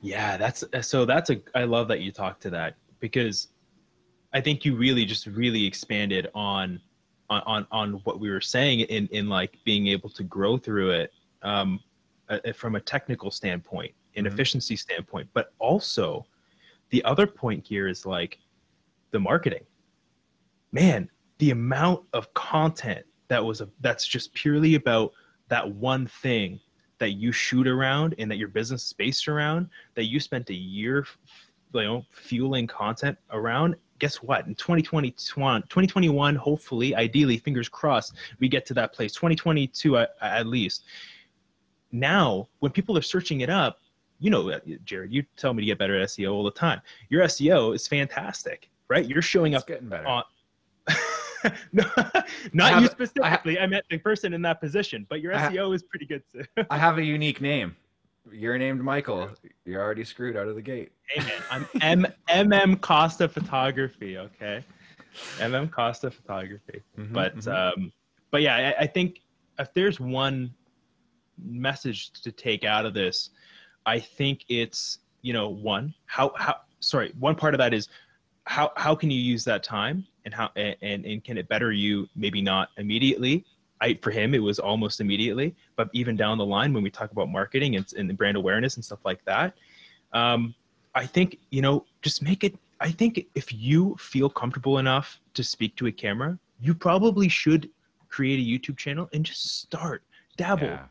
Yeah, 0.00 0.36
that's 0.36 0.64
so. 0.82 1.04
That's 1.04 1.30
a. 1.30 1.40
I 1.54 1.64
love 1.64 1.88
that 1.88 2.00
you 2.00 2.12
talked 2.12 2.42
to 2.42 2.50
that 2.50 2.76
because 3.00 3.48
I 4.32 4.40
think 4.40 4.64
you 4.64 4.76
really 4.76 5.04
just 5.04 5.26
really 5.26 5.64
expanded 5.64 6.28
on 6.34 6.80
on 7.30 7.66
on 7.70 7.92
what 8.04 8.20
we 8.20 8.30
were 8.30 8.40
saying 8.40 8.80
in 8.80 9.06
in 9.08 9.28
like 9.28 9.58
being 9.64 9.86
able 9.88 10.10
to 10.10 10.22
grow 10.22 10.56
through 10.56 10.90
it 10.90 11.12
um, 11.42 11.80
uh, 12.28 12.38
from 12.54 12.76
a 12.76 12.80
technical 12.80 13.30
standpoint, 13.30 13.92
an 14.16 14.24
mm-hmm. 14.24 14.32
efficiency 14.32 14.76
standpoint, 14.76 15.28
but 15.32 15.52
also 15.58 16.26
the 16.90 17.02
other 17.04 17.26
point 17.26 17.66
here 17.66 17.88
is 17.88 18.06
like 18.06 18.38
the 19.10 19.18
marketing. 19.18 19.64
Man, 20.72 21.08
the 21.38 21.50
amount 21.50 22.04
of 22.12 22.32
content 22.34 23.06
that 23.34 23.44
was 23.44 23.60
a, 23.60 23.68
that's 23.80 24.06
just 24.06 24.32
purely 24.32 24.76
about 24.76 25.12
that 25.48 25.68
one 25.68 26.06
thing 26.06 26.60
that 26.98 27.10
you 27.14 27.32
shoot 27.32 27.66
around 27.66 28.14
and 28.18 28.30
that 28.30 28.36
your 28.36 28.46
business 28.46 28.86
is 28.86 28.92
based 28.92 29.26
around 29.26 29.68
that 29.94 30.04
you 30.04 30.20
spent 30.20 30.50
a 30.50 30.54
year 30.54 31.04
you 31.74 31.82
know 31.82 32.04
fueling 32.12 32.68
content 32.68 33.18
around. 33.32 33.74
Guess 33.98 34.22
what? 34.22 34.46
In 34.46 34.54
2021 34.54 35.62
2021 35.62 36.36
hopefully 36.36 36.94
ideally 36.94 37.36
fingers 37.36 37.68
crossed 37.68 38.14
we 38.38 38.48
get 38.48 38.64
to 38.66 38.74
that 38.74 38.92
place. 38.92 39.12
2022 39.12 39.98
at, 39.98 40.10
at 40.20 40.46
least. 40.46 40.84
Now 41.90 42.48
when 42.60 42.70
people 42.70 42.96
are 42.96 43.02
searching 43.02 43.40
it 43.40 43.50
up 43.50 43.78
you 44.20 44.30
know 44.30 44.48
uh, 44.48 44.60
jared 44.84 45.12
you 45.12 45.24
tell 45.36 45.52
me 45.52 45.62
to 45.62 45.66
get 45.66 45.76
better 45.76 46.00
at 46.00 46.08
seo 46.08 46.32
all 46.32 46.44
the 46.44 46.52
time. 46.52 46.80
Your 47.08 47.24
seo 47.24 47.74
is 47.74 47.88
fantastic 47.88 48.70
right? 48.88 49.06
You're 49.06 49.22
showing 49.22 49.54
it's 49.54 49.62
up 49.62 49.68
getting 49.68 49.88
better. 49.88 50.06
on 50.06 50.22
no, 51.72 51.84
not 52.52 52.80
you 52.82 52.88
specifically. 52.88 53.58
I, 53.58 53.60
ha- 53.60 53.64
I, 53.64 53.66
meant 53.66 53.84
the 53.90 53.98
person 53.98 54.32
in 54.32 54.42
that 54.42 54.60
position, 54.60 55.06
but 55.08 55.20
your 55.20 55.32
SEO 55.32 55.66
ha- 55.66 55.72
is 55.72 55.82
pretty 55.82 56.06
good 56.06 56.22
too. 56.32 56.44
I 56.70 56.78
have 56.78 56.98
a 56.98 57.04
unique 57.04 57.40
name. 57.40 57.76
You're 58.30 58.56
named 58.56 58.80
Michael. 58.80 59.30
You're 59.64 59.82
already 59.82 60.04
screwed 60.04 60.36
out 60.36 60.48
of 60.48 60.54
the 60.54 60.62
gate. 60.62 60.92
Hey 61.08 61.22
man, 61.22 61.66
I'm 61.82 62.06
M 62.06 62.06
MM 62.28 62.80
Costa 62.80 63.28
Photography. 63.28 64.18
Okay, 64.18 64.64
MM 65.38 65.70
Costa 65.70 66.10
Photography. 66.10 66.82
Mm-hmm, 66.98 67.12
but 67.12 67.36
mm-hmm. 67.36 67.82
um, 67.82 67.92
but 68.30 68.42
yeah, 68.42 68.74
I, 68.78 68.84
I 68.84 68.86
think 68.86 69.20
if 69.58 69.72
there's 69.74 70.00
one 70.00 70.54
message 71.42 72.12
to 72.22 72.32
take 72.32 72.64
out 72.64 72.86
of 72.86 72.94
this, 72.94 73.30
I 73.86 73.98
think 73.98 74.44
it's 74.48 74.98
you 75.22 75.32
know 75.32 75.48
one 75.48 75.94
how 76.06 76.32
how 76.36 76.56
sorry 76.80 77.12
one 77.18 77.34
part 77.34 77.54
of 77.54 77.58
that 77.58 77.74
is 77.74 77.88
how 78.44 78.72
how 78.76 78.94
can 78.94 79.10
you 79.10 79.20
use 79.20 79.44
that 79.44 79.62
time 79.62 80.06
and 80.24 80.34
how 80.34 80.50
and 80.56 81.04
and 81.04 81.24
can 81.24 81.38
it 81.38 81.48
better 81.48 81.72
you 81.72 82.08
maybe 82.14 82.42
not 82.42 82.68
immediately? 82.76 83.44
I, 83.80 83.98
for 84.00 84.12
him 84.12 84.34
it 84.34 84.38
was 84.38 84.60
almost 84.60 85.00
immediately 85.00 85.54
but 85.74 85.90
even 85.92 86.16
down 86.16 86.38
the 86.38 86.46
line 86.46 86.72
when 86.72 86.84
we 86.84 86.90
talk 86.90 87.10
about 87.10 87.28
marketing 87.28 87.74
and, 87.74 87.92
and 87.98 88.16
brand 88.16 88.36
awareness 88.36 88.76
and 88.76 88.84
stuff 88.84 89.00
like 89.04 89.22
that 89.24 89.52
um, 90.12 90.54
i 90.94 91.04
think 91.04 91.38
you 91.50 91.60
know 91.60 91.84
just 92.00 92.22
make 92.22 92.44
it 92.44 92.56
i 92.80 92.90
think 92.90 93.26
if 93.34 93.52
you 93.52 93.94
feel 93.98 94.30
comfortable 94.30 94.78
enough 94.78 95.20
to 95.34 95.42
speak 95.42 95.74
to 95.74 95.88
a 95.88 95.92
camera 95.92 96.38
you 96.60 96.72
probably 96.72 97.28
should 97.28 97.68
create 98.08 98.38
a 98.38 98.42
youtube 98.42 98.78
channel 98.78 99.08
and 99.12 99.26
just 99.26 99.60
start 99.62 100.04
dabble 100.36 100.68
yeah, 100.68 100.86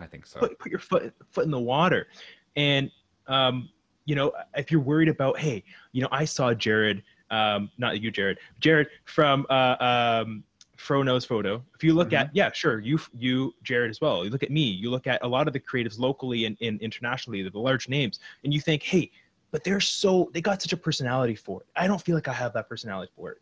i 0.00 0.06
think 0.06 0.26
so. 0.26 0.38
put, 0.38 0.58
put 0.58 0.70
your 0.70 0.80
foot 0.80 1.12
foot 1.30 1.44
in 1.44 1.50
the 1.50 1.58
water. 1.58 2.08
And 2.56 2.90
um, 3.26 3.68
you 4.06 4.14
know 4.14 4.32
if 4.56 4.70
you're 4.70 4.80
worried 4.80 5.08
about 5.08 5.38
hey 5.38 5.62
you 5.92 6.00
know 6.00 6.08
i 6.10 6.24
saw 6.24 6.54
jared 6.54 7.02
um, 7.30 7.70
not 7.78 8.00
you, 8.00 8.10
Jared. 8.10 8.38
Jared 8.60 8.88
from 9.04 9.46
uh, 9.50 9.76
um, 9.80 10.44
Fro 10.76 11.02
Knows 11.02 11.24
Photo. 11.24 11.62
If 11.74 11.82
you 11.82 11.94
look 11.94 12.08
mm-hmm. 12.08 12.16
at, 12.16 12.30
yeah, 12.34 12.52
sure, 12.52 12.80
you, 12.80 12.98
you, 13.16 13.54
Jared 13.62 13.90
as 13.90 14.00
well. 14.00 14.24
You 14.24 14.30
look 14.30 14.42
at 14.42 14.50
me. 14.50 14.62
You 14.62 14.90
look 14.90 15.06
at 15.06 15.22
a 15.22 15.28
lot 15.28 15.46
of 15.46 15.52
the 15.52 15.60
creatives 15.60 15.98
locally 15.98 16.44
and, 16.44 16.56
and 16.60 16.80
internationally, 16.80 17.42
the 17.42 17.58
large 17.58 17.88
names, 17.88 18.20
and 18.44 18.52
you 18.52 18.60
think, 18.60 18.82
hey, 18.82 19.10
but 19.50 19.64
they're 19.64 19.80
so 19.80 20.30
they 20.34 20.40
got 20.40 20.60
such 20.60 20.72
a 20.72 20.76
personality 20.76 21.34
for 21.34 21.62
it. 21.62 21.66
I 21.76 21.86
don't 21.86 22.00
feel 22.00 22.14
like 22.14 22.28
I 22.28 22.32
have 22.32 22.52
that 22.54 22.68
personality 22.68 23.10
for 23.16 23.30
it. 23.30 23.38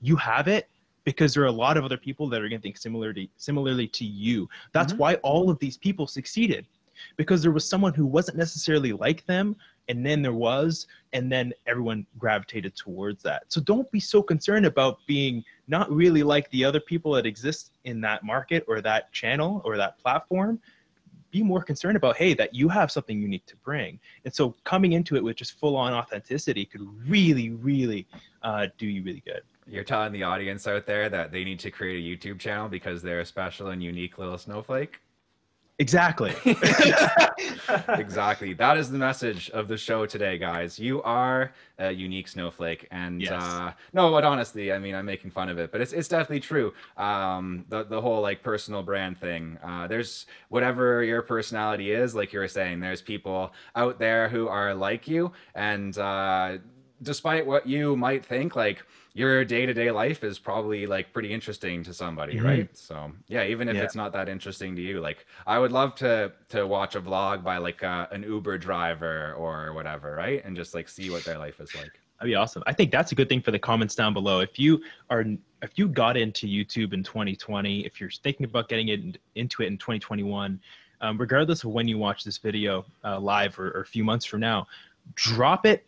You 0.00 0.16
have 0.16 0.48
it 0.48 0.68
because 1.04 1.32
there 1.32 1.42
are 1.42 1.46
a 1.46 1.52
lot 1.52 1.76
of 1.76 1.84
other 1.84 1.96
people 1.96 2.28
that 2.28 2.42
are 2.42 2.48
going 2.48 2.60
to 2.60 2.62
think 2.62 2.76
similarly 2.76 3.30
similarly 3.36 3.86
to 3.88 4.04
you. 4.04 4.48
That's 4.72 4.92
mm-hmm. 4.92 5.00
why 5.00 5.14
all 5.16 5.50
of 5.50 5.58
these 5.60 5.76
people 5.76 6.06
succeeded 6.06 6.66
because 7.16 7.42
there 7.42 7.52
was 7.52 7.68
someone 7.68 7.94
who 7.94 8.06
wasn't 8.06 8.36
necessarily 8.36 8.92
like 8.92 9.24
them 9.26 9.56
and 9.88 10.04
then 10.04 10.22
there 10.22 10.32
was 10.32 10.86
and 11.12 11.30
then 11.30 11.52
everyone 11.66 12.06
gravitated 12.18 12.74
towards 12.76 13.22
that. 13.22 13.44
So 13.48 13.60
don't 13.60 13.90
be 13.90 14.00
so 14.00 14.22
concerned 14.22 14.66
about 14.66 14.98
being 15.06 15.44
not 15.68 15.90
really 15.90 16.22
like 16.22 16.50
the 16.50 16.64
other 16.64 16.80
people 16.80 17.12
that 17.12 17.26
exist 17.26 17.72
in 17.84 18.00
that 18.02 18.24
market 18.24 18.64
or 18.66 18.80
that 18.80 19.12
channel 19.12 19.62
or 19.64 19.76
that 19.76 19.98
platform. 19.98 20.60
Be 21.30 21.42
more 21.42 21.62
concerned 21.62 21.96
about 21.96 22.16
hey 22.16 22.34
that 22.34 22.54
you 22.54 22.68
have 22.68 22.90
something 22.90 23.20
unique 23.20 23.46
to 23.46 23.56
bring. 23.56 23.98
And 24.24 24.32
so 24.32 24.54
coming 24.64 24.92
into 24.92 25.16
it 25.16 25.24
with 25.24 25.36
just 25.36 25.58
full 25.58 25.76
on 25.76 25.92
authenticity 25.92 26.64
could 26.64 26.86
really 27.08 27.50
really 27.50 28.06
uh, 28.42 28.68
do 28.78 28.86
you 28.86 29.02
really 29.02 29.22
good. 29.24 29.42
You're 29.66 29.84
telling 29.84 30.12
the 30.12 30.22
audience 30.22 30.66
out 30.66 30.86
there 30.86 31.08
that 31.08 31.32
they 31.32 31.42
need 31.42 31.58
to 31.60 31.70
create 31.70 31.98
a 31.98 32.28
youtube 32.28 32.38
channel 32.38 32.68
because 32.68 33.00
they're 33.00 33.20
a 33.20 33.26
special 33.26 33.68
and 33.68 33.82
unique 33.82 34.18
little 34.18 34.36
snowflake 34.36 35.00
Exactly. 35.80 36.32
exactly. 37.88 38.52
That 38.54 38.76
is 38.76 38.92
the 38.92 38.98
message 38.98 39.50
of 39.50 39.66
the 39.66 39.76
show 39.76 40.06
today, 40.06 40.38
guys. 40.38 40.78
You 40.78 41.02
are 41.02 41.52
a 41.80 41.90
unique 41.90 42.28
snowflake, 42.28 42.86
and 42.92 43.20
yes. 43.20 43.32
uh, 43.32 43.72
no, 43.92 44.12
but 44.12 44.22
honestly, 44.22 44.72
I 44.72 44.78
mean, 44.78 44.94
I'm 44.94 45.04
making 45.04 45.32
fun 45.32 45.48
of 45.48 45.58
it, 45.58 45.72
but 45.72 45.80
it's 45.80 45.92
it's 45.92 46.06
definitely 46.06 46.40
true. 46.40 46.72
Um, 46.96 47.64
the 47.70 47.82
the 47.82 48.00
whole 48.00 48.22
like 48.22 48.40
personal 48.40 48.84
brand 48.84 49.18
thing. 49.18 49.58
Uh, 49.64 49.88
there's 49.88 50.26
whatever 50.48 51.02
your 51.02 51.22
personality 51.22 51.90
is, 51.90 52.14
like 52.14 52.32
you 52.32 52.38
were 52.38 52.46
saying. 52.46 52.78
There's 52.78 53.02
people 53.02 53.52
out 53.74 53.98
there 53.98 54.28
who 54.28 54.46
are 54.46 54.74
like 54.74 55.08
you, 55.08 55.32
and 55.56 55.98
uh, 55.98 56.58
despite 57.02 57.44
what 57.44 57.66
you 57.66 57.96
might 57.96 58.24
think, 58.24 58.54
like 58.54 58.84
your 59.14 59.44
day-to-day 59.44 59.92
life 59.92 60.24
is 60.24 60.40
probably 60.40 60.86
like 60.86 61.12
pretty 61.12 61.32
interesting 61.32 61.84
to 61.84 61.94
somebody 61.94 62.34
mm-hmm. 62.34 62.46
right? 62.46 62.76
So 62.76 63.12
yeah 63.28 63.44
even 63.44 63.68
if 63.68 63.76
yeah. 63.76 63.82
it's 63.82 63.94
not 63.94 64.12
that 64.12 64.28
interesting 64.28 64.74
to 64.76 64.82
you 64.82 65.00
like 65.00 65.24
i 65.46 65.58
would 65.58 65.72
love 65.72 65.94
to 65.96 66.32
to 66.48 66.66
watch 66.66 66.96
a 66.96 67.00
vlog 67.00 67.42
by 67.42 67.58
like 67.58 67.82
uh, 67.82 68.06
an 68.10 68.24
uber 68.24 68.58
driver 68.58 69.32
or 69.34 69.72
whatever 69.72 70.14
right? 70.14 70.44
And 70.44 70.56
just 70.56 70.74
like 70.74 70.88
see 70.88 71.10
what 71.10 71.24
their 71.24 71.38
life 71.38 71.60
is 71.60 71.74
like. 71.74 71.90
That'd 72.18 72.30
be 72.30 72.34
awesome. 72.36 72.62
I 72.66 72.72
think 72.72 72.90
that's 72.92 73.12
a 73.12 73.14
good 73.14 73.28
thing 73.28 73.40
for 73.40 73.50
the 73.50 73.58
comments 73.58 73.94
down 73.94 74.14
below. 74.14 74.40
If 74.40 74.58
you 74.58 74.82
are 75.10 75.24
if 75.64 75.72
you 75.76 75.88
got 75.88 76.16
into 76.16 76.46
youtube 76.46 76.92
in 76.92 77.02
2020 77.02 77.86
if 77.86 78.00
you're 78.00 78.10
thinking 78.10 78.44
about 78.44 78.68
getting 78.68 78.88
it 78.88 79.18
into 79.34 79.62
it 79.62 79.66
in 79.66 79.78
2021 79.78 80.60
um, 81.00 81.18
regardless 81.18 81.64
of 81.64 81.70
when 81.70 81.88
you 81.88 81.98
watch 81.98 82.22
this 82.22 82.38
video 82.38 82.84
uh, 83.02 83.18
live 83.18 83.58
or, 83.58 83.70
or 83.70 83.80
a 83.80 83.86
few 83.86 84.04
months 84.04 84.24
from 84.24 84.40
now 84.40 84.66
drop 85.14 85.66
it 85.66 85.86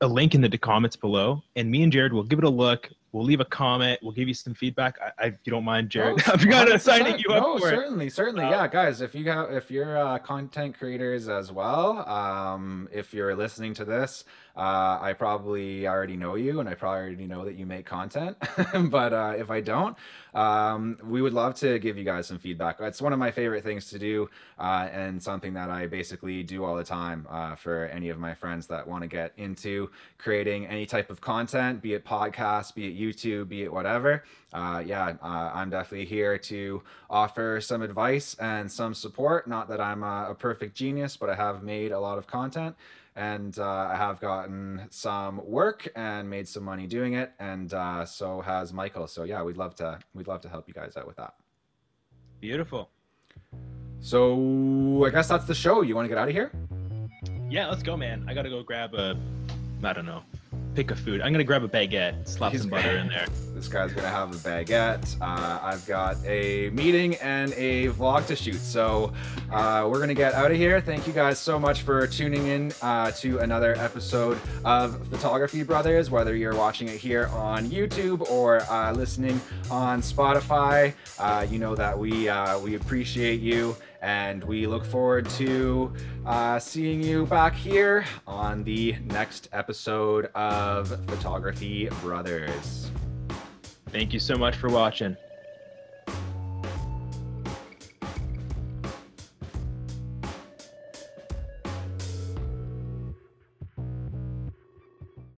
a 0.00 0.06
link 0.06 0.34
in 0.34 0.40
the 0.40 0.58
comments 0.58 0.96
below, 0.96 1.42
and 1.56 1.70
me 1.70 1.82
and 1.82 1.92
Jared 1.92 2.12
will 2.12 2.22
give 2.22 2.38
it 2.38 2.44
a 2.44 2.50
look. 2.50 2.88
We'll 3.12 3.24
leave 3.24 3.40
a 3.40 3.44
comment. 3.44 3.98
We'll 4.02 4.12
give 4.12 4.28
you 4.28 4.34
some 4.34 4.54
feedback. 4.54 4.98
I, 5.00 5.24
I 5.24 5.26
if 5.28 5.38
you 5.44 5.50
don't 5.50 5.64
mind, 5.64 5.90
Jared, 5.90 6.18
no, 6.18 6.22
I've 6.32 6.48
got 6.48 6.80
signing 6.80 7.18
you 7.18 7.34
up 7.34 7.42
no, 7.42 7.58
for 7.58 7.68
certainly, 7.68 8.06
it. 8.06 8.12
certainly, 8.12 8.44
uh, 8.44 8.50
yeah, 8.50 8.68
guys. 8.68 9.00
If 9.00 9.14
you 9.14 9.28
have, 9.30 9.50
if 9.50 9.70
you're 9.70 9.98
uh, 9.98 10.18
content 10.18 10.78
creators 10.78 11.28
as 11.28 11.50
well, 11.50 12.08
um, 12.08 12.88
if 12.92 13.12
you're 13.12 13.34
listening 13.34 13.74
to 13.74 13.84
this, 13.84 14.24
uh, 14.56 14.98
I 15.00 15.14
probably 15.14 15.86
already 15.86 16.16
know 16.16 16.34
you, 16.34 16.60
and 16.60 16.68
I 16.68 16.74
probably 16.74 17.00
already 17.00 17.26
know 17.26 17.44
that 17.44 17.54
you 17.54 17.66
make 17.66 17.86
content. 17.86 18.36
but 18.90 19.12
uh, 19.12 19.34
if 19.36 19.50
I 19.50 19.60
don't, 19.60 19.96
um, 20.34 20.98
we 21.04 21.22
would 21.22 21.32
love 21.32 21.54
to 21.56 21.78
give 21.78 21.96
you 21.96 22.04
guys 22.04 22.26
some 22.26 22.38
feedback. 22.38 22.76
It's 22.80 23.00
one 23.00 23.12
of 23.12 23.18
my 23.18 23.30
favorite 23.30 23.64
things 23.64 23.86
to 23.90 23.98
do, 23.98 24.28
uh, 24.58 24.88
and 24.92 25.22
something 25.22 25.54
that 25.54 25.70
I 25.70 25.86
basically 25.86 26.42
do 26.42 26.64
all 26.64 26.76
the 26.76 26.84
time 26.84 27.26
uh, 27.30 27.54
for 27.54 27.86
any 27.86 28.08
of 28.08 28.18
my 28.18 28.34
friends 28.34 28.66
that 28.68 28.86
want 28.86 29.02
to 29.02 29.08
get 29.08 29.32
into 29.36 29.90
creating 30.18 30.66
any 30.66 30.84
type 30.84 31.10
of 31.10 31.20
content, 31.20 31.80
be 31.80 31.94
it 31.94 32.04
podcast, 32.04 32.74
be 32.74 32.86
it 32.86 32.92
YouTube, 33.00 33.48
be 33.48 33.62
it 33.62 33.72
whatever. 33.72 34.24
Uh, 34.52 34.82
yeah, 34.84 35.14
uh, 35.22 35.50
I'm 35.54 35.70
definitely 35.70 36.06
here 36.06 36.36
to 36.38 36.82
offer 37.08 37.60
some 37.60 37.82
advice 37.82 38.36
and 38.40 38.70
some 38.70 38.94
support. 38.94 39.48
Not 39.48 39.68
that 39.68 39.80
I'm 39.80 40.02
a, 40.02 40.28
a 40.30 40.34
perfect 40.34 40.76
genius, 40.76 41.16
but 41.16 41.30
I 41.30 41.34
have 41.34 41.62
made 41.62 41.92
a 41.92 41.98
lot 41.98 42.18
of 42.18 42.26
content 42.26 42.76
and 43.16 43.58
uh, 43.58 43.88
I 43.92 43.96
have 43.96 44.20
gotten 44.20 44.86
some 44.90 45.40
work 45.44 45.88
and 45.96 46.28
made 46.28 46.46
some 46.48 46.62
money 46.62 46.86
doing 46.86 47.14
it, 47.14 47.32
and 47.38 47.72
uh, 47.74 48.04
so 48.04 48.40
has 48.40 48.72
Michael. 48.72 49.06
So 49.06 49.24
yeah, 49.24 49.42
we'd 49.42 49.56
love 49.56 49.74
to 49.76 49.98
we'd 50.14 50.28
love 50.28 50.40
to 50.42 50.48
help 50.48 50.68
you 50.68 50.74
guys 50.74 50.96
out 50.96 51.06
with 51.06 51.16
that. 51.16 51.34
Beautiful. 52.40 52.88
So 54.00 55.04
I 55.04 55.10
guess 55.10 55.28
that's 55.28 55.44
the 55.44 55.54
show. 55.54 55.82
You 55.82 55.94
want 55.94 56.06
to 56.06 56.08
get 56.08 56.18
out 56.18 56.28
of 56.28 56.34
here? 56.34 56.52
Yeah, 57.50 57.68
let's 57.68 57.82
go, 57.82 57.96
man. 57.96 58.24
I 58.28 58.34
gotta 58.34 58.48
go 58.48 58.62
grab 58.62 58.94
a, 58.94 59.16
I 59.82 59.92
don't 59.92 60.06
know, 60.06 60.22
pick 60.74 60.90
a 60.90 60.96
food. 60.96 61.20
I'm 61.20 61.32
gonna 61.32 61.44
grab 61.44 61.62
a 61.62 61.68
baguette, 61.68 62.28
slap 62.28 62.52
He's 62.52 62.62
some 62.62 62.70
butter 62.70 62.96
in 62.96 63.08
there. 63.08 63.26
This 63.60 63.68
guy's 63.68 63.92
gonna 63.92 64.08
have 64.08 64.32
a 64.32 64.36
baguette. 64.36 65.20
Uh, 65.20 65.58
I've 65.62 65.84
got 65.84 66.16
a 66.24 66.70
meeting 66.70 67.16
and 67.16 67.52
a 67.58 67.88
vlog 67.88 68.26
to 68.28 68.36
shoot, 68.36 68.54
so 68.54 69.12
uh, 69.52 69.86
we're 69.90 70.00
gonna 70.00 70.14
get 70.14 70.32
out 70.32 70.50
of 70.50 70.56
here. 70.56 70.80
Thank 70.80 71.06
you 71.06 71.12
guys 71.12 71.38
so 71.38 71.58
much 71.58 71.82
for 71.82 72.06
tuning 72.06 72.46
in 72.46 72.72
uh, 72.80 73.10
to 73.10 73.40
another 73.40 73.74
episode 73.76 74.38
of 74.64 75.06
Photography 75.08 75.62
Brothers. 75.62 76.10
Whether 76.10 76.34
you're 76.34 76.56
watching 76.56 76.88
it 76.88 76.96
here 76.96 77.26
on 77.34 77.66
YouTube 77.66 78.22
or 78.30 78.62
uh, 78.72 78.92
listening 78.92 79.38
on 79.70 80.00
Spotify, 80.00 80.94
uh, 81.18 81.46
you 81.50 81.58
know 81.58 81.74
that 81.74 81.98
we 81.98 82.30
uh, 82.30 82.58
we 82.60 82.76
appreciate 82.76 83.40
you 83.40 83.76
and 84.02 84.42
we 84.44 84.66
look 84.66 84.84
forward 84.84 85.28
to 85.30 85.92
uh, 86.26 86.58
seeing 86.58 87.02
you 87.02 87.26
back 87.26 87.54
here 87.54 88.04
on 88.26 88.64
the 88.64 88.96
next 89.04 89.48
episode 89.52 90.26
of 90.34 90.88
Photography 91.06 91.88
Brothers. 92.00 92.90
Thank 93.88 94.12
you 94.12 94.20
so 94.20 94.36
much 94.36 94.56
for 94.56 94.68
watching. 94.68 95.16